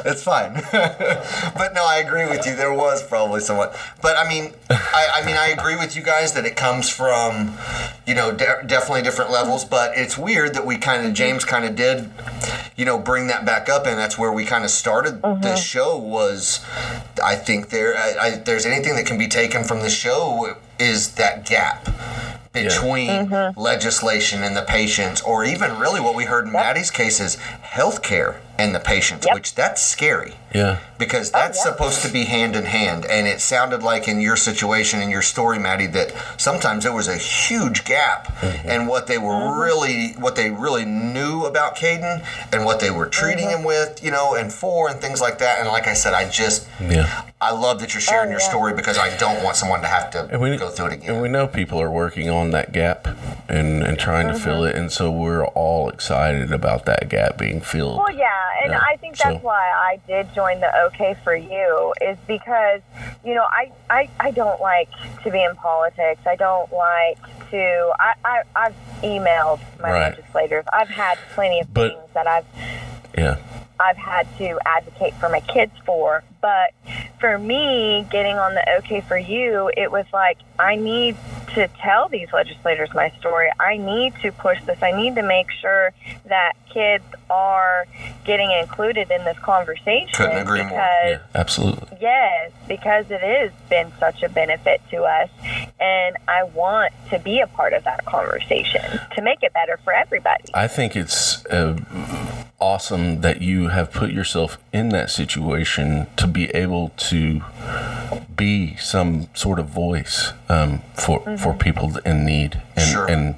it's 0.04 0.22
fine. 0.22 0.54
but 0.72 1.74
no, 1.74 1.86
I 1.86 2.02
agree 2.04 2.26
with 2.26 2.46
you. 2.46 2.54
There 2.54 2.72
was 2.72 3.02
probably 3.06 3.33
somewhat, 3.40 3.76
but 4.02 4.16
I 4.16 4.28
mean, 4.28 4.52
I, 4.70 5.08
I 5.16 5.26
mean, 5.26 5.36
I 5.36 5.48
agree 5.48 5.76
with 5.76 5.96
you 5.96 6.02
guys 6.02 6.32
that 6.34 6.44
it 6.44 6.56
comes 6.56 6.88
from, 6.88 7.56
you 8.06 8.14
know, 8.14 8.32
de- 8.32 8.62
definitely 8.66 9.02
different 9.02 9.30
levels. 9.30 9.64
But 9.64 9.92
it's 9.96 10.16
weird 10.18 10.54
that 10.54 10.66
we 10.66 10.76
kind 10.76 11.06
of 11.06 11.14
James 11.14 11.44
kind 11.44 11.64
of 11.64 11.76
did, 11.76 12.10
you 12.76 12.84
know, 12.84 12.98
bring 12.98 13.26
that 13.28 13.44
back 13.44 13.68
up, 13.68 13.86
and 13.86 13.98
that's 13.98 14.18
where 14.18 14.32
we 14.32 14.44
kind 14.44 14.64
of 14.64 14.70
started 14.70 15.22
the 15.22 15.28
mm-hmm. 15.28 15.56
show. 15.56 15.96
Was 15.96 16.64
I 17.22 17.36
think 17.36 17.70
there, 17.70 17.96
I, 17.96 18.14
I, 18.20 18.30
there's 18.36 18.66
anything 18.66 18.96
that 18.96 19.06
can 19.06 19.18
be 19.18 19.28
taken 19.28 19.64
from 19.64 19.80
the 19.80 19.90
show 19.90 20.56
is 20.78 21.14
that 21.14 21.46
gap 21.46 21.88
between 22.52 23.08
mm-hmm. 23.08 23.60
legislation 23.60 24.42
and 24.44 24.56
the 24.56 24.62
patients, 24.62 25.20
or 25.22 25.44
even 25.44 25.78
really 25.78 26.00
what 26.00 26.14
we 26.14 26.24
heard 26.24 26.46
in 26.46 26.52
Maddie's 26.52 26.90
case 26.90 27.20
is 27.20 27.36
healthcare 27.36 28.36
and 28.58 28.74
the 28.74 28.80
patients, 28.80 29.26
Yep. 29.26 29.34
which 29.34 29.54
that's 29.54 29.82
scary 29.82 30.34
yeah, 30.54 30.78
because 30.98 31.30
oh, 31.30 31.38
that's 31.38 31.58
yeah. 31.58 31.72
supposed 31.72 32.02
to 32.02 32.12
be 32.12 32.24
hand 32.24 32.54
in 32.54 32.64
hand. 32.64 33.04
And 33.04 33.26
it 33.26 33.40
sounded 33.40 33.82
like 33.82 34.06
in 34.06 34.20
your 34.20 34.36
situation, 34.36 35.00
in 35.02 35.10
your 35.10 35.22
story, 35.22 35.58
Maddie, 35.58 35.88
that 35.88 36.14
sometimes 36.36 36.84
there 36.84 36.92
was 36.92 37.08
a 37.08 37.16
huge 37.16 37.84
gap 37.84 38.26
mm-hmm. 38.36 38.68
in 38.68 38.86
what 38.86 39.06
they 39.06 39.18
were 39.18 39.32
mm-hmm. 39.32 39.60
really, 39.60 40.12
what 40.12 40.36
they 40.36 40.50
really 40.50 40.84
knew 40.84 41.44
about 41.44 41.76
Caden 41.76 42.24
and 42.52 42.64
what 42.64 42.80
they 42.80 42.90
were 42.90 43.06
treating 43.06 43.46
mm-hmm. 43.46 43.58
him 43.60 43.64
with, 43.64 44.02
you 44.02 44.10
know, 44.10 44.34
and 44.34 44.52
for 44.52 44.88
and 44.88 45.00
things 45.00 45.20
like 45.20 45.38
that. 45.38 45.58
And 45.58 45.68
like 45.68 45.88
I 45.88 45.94
said, 45.94 46.14
I 46.14 46.28
just, 46.28 46.68
yeah. 46.80 47.24
I 47.40 47.50
love 47.52 47.80
that 47.80 47.92
you're 47.92 48.00
sharing 48.00 48.28
Oh, 48.28 48.30
your 48.30 48.40
yeah. 48.40 48.48
story 48.48 48.74
because 48.74 48.96
I 48.96 49.14
don't 49.18 49.42
want 49.42 49.56
someone 49.56 49.80
to 49.80 49.86
have 49.86 50.10
to 50.12 50.28
And 50.30 50.40
we 50.40 50.56
go 50.56 50.70
through 50.70 50.86
it 50.86 50.92
again. 50.94 51.14
And 51.14 51.22
we 51.22 51.28
know 51.28 51.46
people 51.46 51.80
are 51.80 51.90
working 51.90 52.30
on 52.30 52.52
that 52.52 52.72
gap 52.72 53.06
and 53.48 53.82
and 53.82 53.98
trying 53.98 54.28
to 54.28 54.38
fill 54.38 54.64
it, 54.64 54.74
and 54.74 54.90
so 54.90 55.10
we're 55.10 55.44
all 55.48 55.88
excited 55.88 56.52
about 56.52 56.86
that 56.86 57.08
gap 57.08 57.38
being 57.38 57.60
filled. 57.60 57.98
Well, 57.98 58.14
yeah, 58.14 58.43
and 58.62 58.72
Yeah, 58.72 58.80
I 58.86 58.96
think 58.96 59.16
that's 59.16 59.36
so- 59.40 59.46
why 59.46 59.70
I 59.70 59.98
did 60.06 60.32
join 60.34 60.60
the 60.60 60.70
OK 60.84 61.14
for 61.24 61.34
You 61.34 61.94
is 62.00 62.16
because 62.26 62.80
you 63.24 63.34
know 63.34 63.44
I, 63.48 63.70
I 63.90 64.08
I 64.20 64.30
don't 64.30 64.60
like 64.60 64.88
to 65.22 65.30
be 65.30 65.42
in 65.42 65.54
politics. 65.56 66.20
I 66.26 66.36
don't 66.36 66.72
like 66.72 67.18
to. 67.50 67.92
I, 68.00 68.14
I 68.24 68.42
I've 68.56 68.74
emailed 69.02 69.60
my 69.80 69.90
Right. 69.90 70.16
legislators. 70.16 70.64
I've 70.72 70.88
had 70.88 71.18
plenty 71.34 71.60
of 71.60 71.72
But- 71.72 71.92
things 71.92 72.08
that 72.14 72.26
I've 72.26 72.46
Yeah, 73.16 73.36
I've 73.78 73.96
had 73.96 74.26
to 74.38 74.58
advocate 74.66 75.14
for 75.14 75.28
my 75.28 75.40
kids 75.40 75.72
for. 75.86 76.22
But 76.44 76.74
for 77.20 77.38
me, 77.38 78.06
getting 78.10 78.36
on 78.36 78.52
the 78.52 78.68
OK 78.76 79.00
for 79.00 79.16
You, 79.16 79.70
it 79.78 79.90
was 79.90 80.04
like, 80.12 80.36
I 80.58 80.76
need 80.76 81.16
to 81.54 81.68
tell 81.80 82.10
these 82.10 82.30
legislators 82.34 82.90
my 82.92 83.08
story. 83.18 83.48
I 83.58 83.78
need 83.78 84.14
to 84.16 84.30
push 84.30 84.62
this. 84.64 84.76
I 84.82 84.90
need 84.90 85.14
to 85.14 85.22
make 85.22 85.50
sure 85.50 85.94
that 86.26 86.52
kids 86.68 87.04
are 87.30 87.86
getting 88.26 88.50
included 88.52 89.10
in 89.10 89.24
this 89.24 89.38
conversation. 89.38 90.10
Couldn't 90.12 90.36
agree 90.36 90.64
more. 90.64 90.78
yeah, 90.78 91.18
absolutely. 91.34 91.96
Yes, 91.98 92.52
because 92.68 93.10
it 93.10 93.22
has 93.22 93.50
been 93.70 93.90
such 93.98 94.22
a 94.22 94.28
benefit 94.28 94.82
to 94.90 95.04
us. 95.04 95.30
And 95.80 96.14
I 96.28 96.42
want 96.42 96.92
to 97.08 97.18
be 97.20 97.40
a 97.40 97.46
part 97.46 97.72
of 97.72 97.84
that 97.84 98.04
conversation 98.04 99.00
to 99.14 99.22
make 99.22 99.42
it 99.42 99.54
better 99.54 99.78
for 99.82 99.94
everybody. 99.94 100.44
I 100.52 100.68
think 100.68 100.94
it's 100.94 101.46
uh, 101.46 101.78
awesome 102.64 103.20
that 103.20 103.42
you 103.42 103.68
have 103.68 103.92
put 103.92 104.10
yourself 104.10 104.58
in 104.72 104.88
that 104.88 105.10
situation 105.10 106.06
to 106.16 106.26
be 106.34 106.50
able 106.50 106.90
to 107.10 107.40
be 108.36 108.76
some 108.76 109.28
sort 109.34 109.58
of 109.58 109.66
voice 109.68 110.32
um, 110.48 110.82
for 110.94 111.20
for 111.38 111.54
people 111.54 111.96
in 112.04 112.26
need. 112.26 112.60
And, 112.76 112.84
Sure. 112.90 113.06
and 113.08 113.36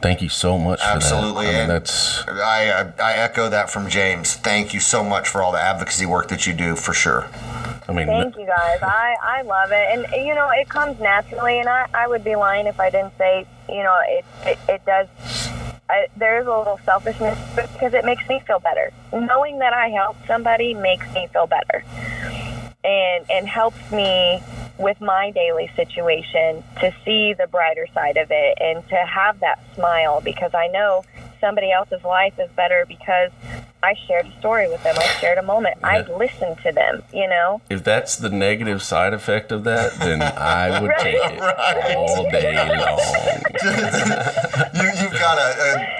thank 0.00 0.22
you 0.22 0.28
so 0.30 0.58
much 0.58 0.80
Absolutely, 0.82 1.46
for 1.46 1.52
that. 1.52 1.58
I 1.58 1.60
mean, 1.60 1.60
and- 1.60 1.70
that's 1.70 2.26
I, 2.26 2.70
I, 2.72 3.10
I 3.10 3.12
echo 3.18 3.48
that 3.50 3.70
from 3.70 3.88
James. 3.88 4.34
Thank 4.34 4.72
you 4.74 4.80
so 4.80 5.04
much 5.04 5.28
for 5.28 5.42
all 5.42 5.52
the 5.52 5.60
advocacy 5.60 6.06
work 6.06 6.28
that 6.28 6.46
you 6.46 6.54
do, 6.54 6.74
for 6.74 6.94
sure. 6.94 7.28
I 7.88 7.92
mean, 7.92 8.06
Thank 8.06 8.36
you 8.36 8.46
guys. 8.46 8.78
I, 8.82 9.14
I 9.22 9.42
love 9.42 9.70
it. 9.72 9.86
And, 9.92 10.24
you 10.26 10.34
know, 10.34 10.48
it 10.50 10.68
comes 10.68 10.98
naturally. 11.00 11.58
And 11.58 11.68
I, 11.68 11.86
I 11.92 12.06
would 12.08 12.24
be 12.24 12.34
lying 12.36 12.66
if 12.66 12.80
I 12.80 12.88
didn't 12.90 13.12
say, 13.18 13.46
you 13.68 13.82
know, 13.82 13.96
it, 14.06 14.24
it, 14.46 14.58
it 14.68 14.86
does. 14.86 15.08
I, 15.88 16.06
there 16.16 16.40
is 16.40 16.46
a 16.46 16.56
little 16.56 16.80
selfishness 16.84 17.38
because 17.54 17.94
it 17.94 18.04
makes 18.04 18.26
me 18.28 18.40
feel 18.46 18.60
better. 18.60 18.92
Knowing 19.12 19.58
that 19.58 19.72
I 19.72 19.88
helped 19.88 20.26
somebody 20.26 20.74
makes 20.74 21.12
me 21.12 21.28
feel 21.32 21.46
better. 21.46 21.84
And, 22.84 23.24
and 23.30 23.48
helps 23.48 23.92
me 23.92 24.42
with 24.78 25.00
my 25.00 25.30
daily 25.30 25.70
situation 25.76 26.64
to 26.80 26.92
see 27.04 27.32
the 27.34 27.46
brighter 27.46 27.86
side 27.94 28.16
of 28.16 28.28
it 28.30 28.58
and 28.60 28.86
to 28.88 28.96
have 28.96 29.38
that 29.40 29.60
smile 29.74 30.20
because 30.20 30.52
I 30.54 30.66
know 30.68 31.04
somebody 31.40 31.70
else's 31.70 32.02
life 32.02 32.38
is 32.38 32.50
better 32.52 32.84
because 32.88 33.30
I 33.84 33.94
shared 34.06 34.26
a 34.26 34.38
story 34.38 34.68
with 34.68 34.82
them. 34.84 34.94
I 34.96 35.04
shared 35.20 35.38
a 35.38 35.42
moment. 35.42 35.76
I 35.82 36.02
listened 36.16 36.58
to 36.62 36.70
them, 36.72 37.02
you 37.12 37.28
know? 37.28 37.60
if 37.68 37.82
that's 37.82 38.16
the 38.16 38.30
negative 38.30 38.82
side 38.82 39.12
effect 39.12 39.50
of 39.50 39.64
that, 39.64 39.98
then 39.98 40.22
I 40.22 40.80
would 40.80 40.88
Right. 40.92 41.00
take 41.00 41.14
it 41.16 41.40
Right. 41.40 41.96
all 41.96 42.30
day 42.30 42.54
long. 42.54 42.98
you, 44.74 45.02
you've 45.02 45.12
got 45.18 45.38
a, 45.38 45.50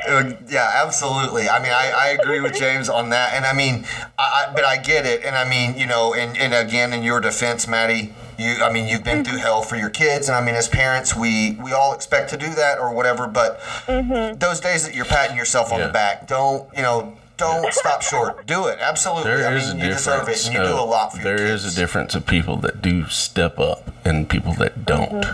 a, 0.09 0.18
a 0.30 0.39
yeah, 0.49 0.70
absolutely. 0.74 1.49
I 1.49 1.61
mean, 1.62 1.72
I, 1.72 1.91
I 1.91 2.07
agree 2.20 2.41
with 2.41 2.55
James 2.55 2.89
on 2.89 3.11
that, 3.11 3.35
and 3.35 3.45
I 3.45 3.53
mean, 3.53 3.85
I, 4.18 4.47
I, 4.49 4.53
but 4.55 4.64
I 4.64 4.76
get 4.76 5.07
it, 5.07 5.24
and 5.24 5.35
I 5.37 5.49
mean, 5.49 5.76
you 5.78 5.87
know, 5.87 6.14
and, 6.14 6.37
and 6.37 6.55
again, 6.55 6.93
in 6.93 7.03
your 7.03 7.20
defense, 7.20 7.66
Maddie, 7.66 8.14
you, 8.39 8.57
I 8.62 8.72
mean, 8.72 8.89
you've 8.89 9.05
been 9.05 9.24
through 9.24 9.39
hell 9.39 9.62
for 9.62 9.76
your 9.76 9.91
kids, 9.91 10.28
and 10.28 10.37
I 10.37 10.45
mean, 10.45 10.55
as 10.55 10.68
parents, 10.68 11.14
we 11.16 11.59
we 11.62 11.72
all 11.72 11.93
expect 11.95 12.30
to 12.30 12.37
do 12.37 12.53
that 12.55 12.78
or 12.78 12.93
whatever, 12.93 13.26
but 13.26 13.61
mm-hmm. 13.87 14.39
those 14.39 14.61
days 14.61 14.85
that 14.87 14.95
you're 14.95 15.05
patting 15.05 15.37
yourself 15.37 15.72
on 15.72 15.80
Yeah. 15.80 15.87
the 15.89 15.93
back, 15.93 16.26
don't 16.28 16.68
you 16.76 16.83
know? 16.83 17.16
Don't 17.43 17.74
stop 17.74 18.03
short. 18.03 18.47
Do 18.47 18.66
it. 18.68 18.78
Absolutely. 18.80 19.24
There 19.32 19.49
I 19.49 19.55
is 19.57 19.72
mean, 19.74 19.82
a 19.82 19.84
you 19.86 19.90
deserve 19.95 20.14
it, 20.14 20.32
difference. 20.32 20.47
and 20.47 20.55
you 20.55 20.62
do 20.62 20.74
a 20.74 20.80
lot 20.80 21.12
for 21.12 21.20
your 21.20 21.36
There 21.36 21.47
is 21.47 21.64
a 21.64 21.74
difference 21.78 22.14
of 22.14 22.24
people 22.26 22.57
that 22.59 22.80
do 22.80 23.07
step 23.09 23.59
up 23.59 23.90
and 24.05 24.28
people 24.28 24.53
that 24.55 24.84
don't, 24.84 25.24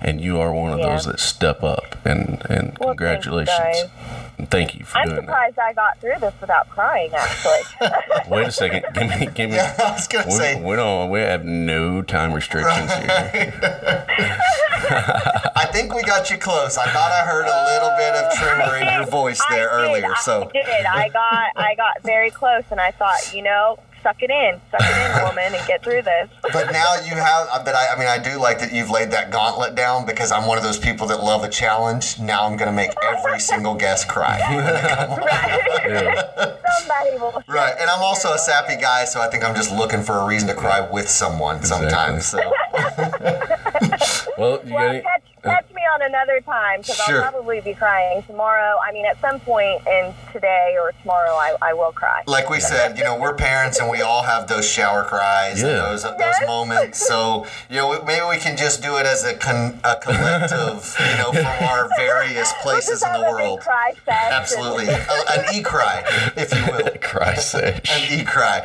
and 0.00 0.20
you 0.20 0.38
are 0.40 0.52
one 0.52 0.72
of 0.72 0.78
Yeah. 0.78 0.90
those 0.90 1.06
that 1.06 1.20
step 1.20 1.62
up. 1.62 1.96
And 2.04 2.42
and 2.48 2.76
Well, 2.78 2.90
congratulations. 2.90 3.56
thanks, 3.58 3.90
And 4.38 4.50
Thank 4.50 4.74
you 4.74 4.84
for 4.84 4.98
I'm 4.98 5.08
doing 5.08 5.20
surprised 5.22 5.58
I 5.58 5.72
got 5.72 5.98
through 5.98 6.18
this 6.20 6.34
without 6.40 6.68
crying, 6.68 7.10
actually. 7.14 7.62
Wait 8.28 8.46
a 8.46 8.52
second. 8.52 8.84
Give 8.94 9.08
me. 9.08 9.26
Give 9.34 9.50
me. 9.50 9.56
Yeah, 9.56 9.74
I 9.78 9.92
was 9.92 10.06
gonna 10.06 10.26
we, 10.26 10.32
say. 10.32 10.62
we 10.62 10.76
don't. 10.76 11.10
We 11.10 11.20
have 11.20 11.44
no 11.44 12.02
time 12.02 12.32
restrictions 12.34 12.92
here. 12.92 13.52
I 15.56 15.66
think 15.72 15.94
we 15.94 16.02
got 16.02 16.30
you 16.30 16.36
close. 16.38 16.76
I 16.76 16.86
thought 16.92 17.10
I 17.12 17.24
heard 17.26 17.46
a 17.46 17.64
little 17.72 17.90
bit 17.96 18.14
of 18.14 18.32
tremor 18.34 18.76
in 18.76 18.92
your 19.00 19.06
voice 19.10 19.40
there 19.50 19.72
I 19.72 19.80
did, 19.80 19.88
earlier. 19.88 20.14
So 20.22 20.42
I 20.48 20.52
did. 20.52 20.86
I 20.86 21.08
got, 21.08 21.46
I 21.56 21.74
got 21.74 22.02
very 22.02 22.30
close, 22.30 22.64
and 22.70 22.80
I 22.80 22.90
thought, 22.92 23.32
you 23.34 23.42
know, 23.42 23.78
suck 24.06 24.22
it 24.22 24.30
in, 24.30 24.60
suck 24.70 24.80
it 24.80 25.16
in, 25.18 25.22
woman, 25.26 25.52
and 25.52 25.66
get 25.66 25.82
through 25.82 26.02
this. 26.02 26.30
But 26.52 26.70
now 26.70 26.94
you 27.04 27.16
have, 27.16 27.48
uh, 27.50 27.64
but 27.64 27.74
I, 27.74 27.94
I 27.94 27.98
mean, 27.98 28.06
I 28.06 28.18
do 28.18 28.38
like 28.38 28.60
that 28.60 28.72
you've 28.72 28.90
laid 28.90 29.10
that 29.10 29.32
gauntlet 29.32 29.74
down 29.74 30.06
because 30.06 30.30
I'm 30.30 30.46
one 30.46 30.56
of 30.58 30.62
those 30.62 30.78
people 30.78 31.08
that 31.08 31.24
love 31.24 31.42
a 31.42 31.48
challenge. 31.48 32.20
Now 32.20 32.46
I'm 32.46 32.56
going 32.56 32.70
to 32.70 32.76
make 32.76 32.92
every 33.02 33.40
single 33.40 33.74
guest 33.74 34.08
cry. 34.08 34.38
Right? 35.86 36.24
Somebody 36.78 37.18
will. 37.18 37.42
right. 37.48 37.74
And 37.78 37.88
I'm 37.88 38.02
also 38.02 38.32
a 38.32 38.38
sappy 38.38 38.76
guy, 38.80 39.04
so 39.04 39.20
I 39.20 39.28
think 39.28 39.44
I'm 39.44 39.54
just 39.54 39.72
looking 39.72 40.02
for 40.02 40.12
a 40.18 40.26
reason 40.26 40.48
to 40.48 40.54
cry 40.54 40.80
with 40.90 41.08
someone 41.08 41.62
sometimes. 41.62 42.26
So. 42.26 42.38
Well, 44.38 44.60
you 44.64 44.70
got 44.70 44.76
Well, 44.76 44.90
any, 44.90 45.00
catch, 45.00 45.22
catch 45.42 45.70
me 45.74 45.82
on 45.94 45.95
another 46.06 46.40
time 46.40 46.80
because 46.80 46.96
Sure. 46.96 47.22
I'll 47.24 47.30
probably 47.32 47.60
be 47.60 47.74
crying 47.74 48.22
tomorrow. 48.22 48.76
I 48.86 48.92
mean, 48.92 49.04
at 49.06 49.20
some 49.20 49.40
point 49.40 49.86
in 49.86 50.14
today 50.32 50.76
or 50.80 50.92
tomorrow, 51.02 51.34
I, 51.34 51.54
I 51.62 51.72
will 51.74 51.92
cry. 51.92 52.22
like 52.26 52.48
we 52.50 52.60
said, 52.60 52.96
you 52.98 53.04
know, 53.04 53.18
we're 53.18 53.34
parents 53.34 53.78
and 53.80 53.90
we 53.90 54.00
all 54.02 54.22
have 54.22 54.48
those 54.48 54.68
shower 54.68 55.04
cries 55.04 55.62
and 55.62 55.72
Yeah. 55.72 55.82
those 55.82 56.02
those 56.04 56.14
Yes. 56.18 56.46
moments. 56.46 57.06
So 57.06 57.46
you 57.70 57.76
know, 57.76 58.02
maybe 58.04 58.24
we 58.28 58.38
can 58.38 58.56
just 58.56 58.82
do 58.82 58.96
it 58.98 59.06
as 59.06 59.24
a, 59.24 59.34
con- 59.34 59.78
a 59.84 59.96
collective, 59.96 60.96
you 61.10 61.16
know, 61.18 61.32
from 61.32 61.68
our 61.68 61.88
various 61.96 62.52
We'll 62.52 62.62
places 62.74 63.02
in 63.02 63.12
the 63.12 63.20
world. 63.20 63.60
cry 63.60 63.92
fest. 64.04 64.32
Absolutely, 64.32 64.86
A- 64.88 65.06
an 65.30 65.44
e-cry, 65.54 66.04
if 66.36 66.52
you 66.54 66.62
will, 66.72 66.90
Christ 67.02 67.50
sake. 67.52 67.80
an 67.90 68.20
e-cry, 68.20 68.62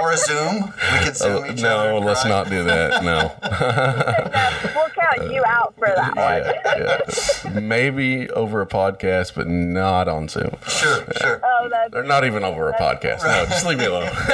or 0.00 0.12
a 0.12 0.16
Zoom. 0.16 0.72
We 0.92 0.98
could 1.04 1.16
Zoom 1.16 1.44
Oh, 1.44 1.52
each 1.52 1.62
other. 1.64 1.90
no, 1.92 1.98
let's 1.98 2.20
cry. 2.22 2.30
not 2.30 2.48
do 2.48 2.64
that. 2.64 3.02
No. 3.02 3.32
And, 3.42 3.52
uh, 4.34 4.68
we'll 4.74 4.88
count 4.90 5.32
you 5.32 5.42
out 5.46 5.74
for 5.78 5.88
that 5.94 6.14
one. 6.16 6.23
Yeah, 6.28 7.00
yeah. 7.44 7.50
Maybe 7.60 8.28
over 8.30 8.60
a 8.60 8.66
podcast, 8.66 9.34
but 9.34 9.46
not 9.48 10.08
on 10.08 10.28
Zoom. 10.28 10.56
Sure, 10.68 11.04
sure. 11.20 11.40
Oh, 11.44 11.68
that's, 11.70 11.94
Or 11.94 12.02
not 12.02 12.24
even 12.24 12.42
over 12.44 12.68
a 12.68 12.72
podcast. 12.74 13.22
No, 13.24 13.46
just 13.46 13.66
leave 13.66 13.78
me 13.78 13.84
alone. 13.86 14.10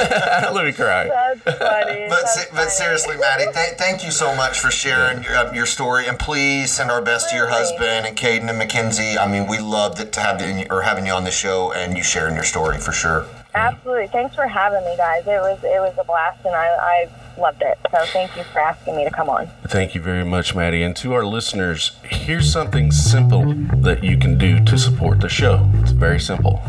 Let 0.53 0.65
me 0.65 0.71
cry. 0.71 1.05
that's 1.07 1.57
funny. 1.59 2.05
But, 2.09 2.21
that's 2.21 2.33
se- 2.35 2.49
but 2.53 2.69
seriously, 2.71 3.17
Maddie, 3.17 3.51
th- 3.53 3.77
thank 3.77 4.03
you 4.03 4.11
so 4.11 4.35
much 4.35 4.59
for 4.59 4.71
sharing 4.71 5.23
your, 5.23 5.35
uh, 5.35 5.53
your 5.53 5.65
story, 5.65 6.07
and 6.07 6.17
please 6.17 6.71
send 6.71 6.89
our 6.91 7.01
best 7.01 7.29
to 7.29 7.35
your 7.35 7.47
husband 7.47 8.05
and 8.07 8.17
Caden 8.17 8.49
and 8.49 8.57
Mackenzie. 8.57 9.17
I 9.17 9.27
mean, 9.31 9.47
we 9.47 9.59
loved 9.59 9.99
it 9.99 10.11
to 10.13 10.19
have 10.19 10.41
you, 10.41 10.65
or 10.69 10.81
having 10.81 11.05
you 11.05 11.13
on 11.13 11.23
the 11.23 11.31
show 11.31 11.71
and 11.73 11.95
you 11.97 12.03
sharing 12.03 12.35
your 12.35 12.43
story 12.43 12.77
for 12.79 12.91
sure. 12.91 13.25
Absolutely. 13.53 14.07
Thanks 14.07 14.33
for 14.35 14.47
having 14.47 14.83
me, 14.85 14.95
guys. 14.97 15.27
It 15.27 15.41
was 15.41 15.59
it 15.63 15.79
was 15.81 15.93
a 15.99 16.05
blast, 16.05 16.45
and 16.45 16.55
I, 16.55 16.67
I 16.67 17.09
loved 17.37 17.61
it. 17.61 17.77
So 17.91 17.97
thank 18.07 18.35
you 18.35 18.43
for 18.43 18.59
asking 18.59 18.95
me 18.95 19.03
to 19.03 19.11
come 19.11 19.29
on. 19.29 19.47
Thank 19.67 19.95
you 19.95 20.01
very 20.01 20.25
much, 20.25 20.55
Maddie. 20.55 20.83
And 20.83 20.95
to 20.97 21.13
our 21.13 21.25
listeners, 21.25 21.91
here's 22.03 22.51
something 22.51 22.91
simple 22.91 23.53
that 23.81 24.03
you 24.03 24.17
can 24.17 24.37
do 24.37 24.63
to 24.65 24.77
support 24.77 25.21
the 25.21 25.29
show. 25.29 25.69
It's 25.75 25.91
very 25.91 26.19
simple. 26.19 26.61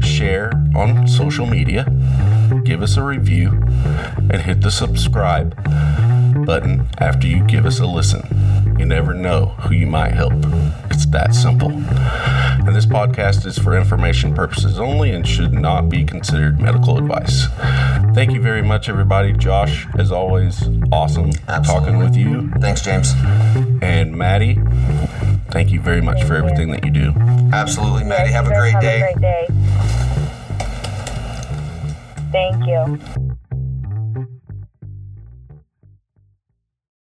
Share 0.00 0.52
on 0.74 1.06
social 1.06 1.46
media, 1.46 1.84
give 2.64 2.82
us 2.82 2.96
a 2.96 3.02
review, 3.02 3.50
and 4.30 4.42
hit 4.42 4.60
the 4.60 4.70
subscribe 4.70 5.54
button 6.44 6.88
after 6.98 7.26
you 7.26 7.44
give 7.44 7.66
us 7.66 7.80
a 7.80 7.86
listen. 7.86 8.22
You 8.78 8.84
never 8.84 9.14
know 9.14 9.46
who 9.60 9.74
you 9.74 9.86
might 9.86 10.12
help. 10.12 10.34
It's 10.90 11.06
that 11.06 11.34
simple. 11.34 11.70
And 11.70 12.74
this 12.74 12.86
podcast 12.86 13.46
is 13.46 13.58
for 13.58 13.76
information 13.76 14.34
purposes 14.34 14.78
only 14.78 15.12
and 15.12 15.26
should 15.26 15.52
not 15.52 15.88
be 15.88 16.04
considered 16.04 16.60
medical 16.60 16.98
advice. 16.98 17.46
Thank 18.14 18.32
you 18.32 18.40
very 18.40 18.62
much, 18.62 18.88
everybody. 18.88 19.32
Josh, 19.32 19.86
as 19.98 20.12
always, 20.12 20.68
awesome 20.92 21.32
talking 21.64 21.98
with 21.98 22.16
you. 22.16 22.50
Thanks, 22.60 22.82
James. 22.82 23.12
And 23.82 24.16
Maddie, 24.16 24.58
thank 25.50 25.70
you 25.70 25.80
very 25.80 26.00
much 26.02 26.22
for 26.24 26.34
everything 26.34 26.70
that 26.72 26.84
you 26.84 26.90
do. 26.90 27.12
Absolutely, 27.52 28.04
Maddie. 28.04 28.32
Have 28.32 28.46
a 28.46 28.50
guys 28.50 28.60
great 28.60 28.72
have 28.72 28.82
day. 28.82 29.00
a 29.00 29.18
great 29.18 29.20
day. 29.20 29.46
Thank 32.32 32.66
you. 32.66 33.25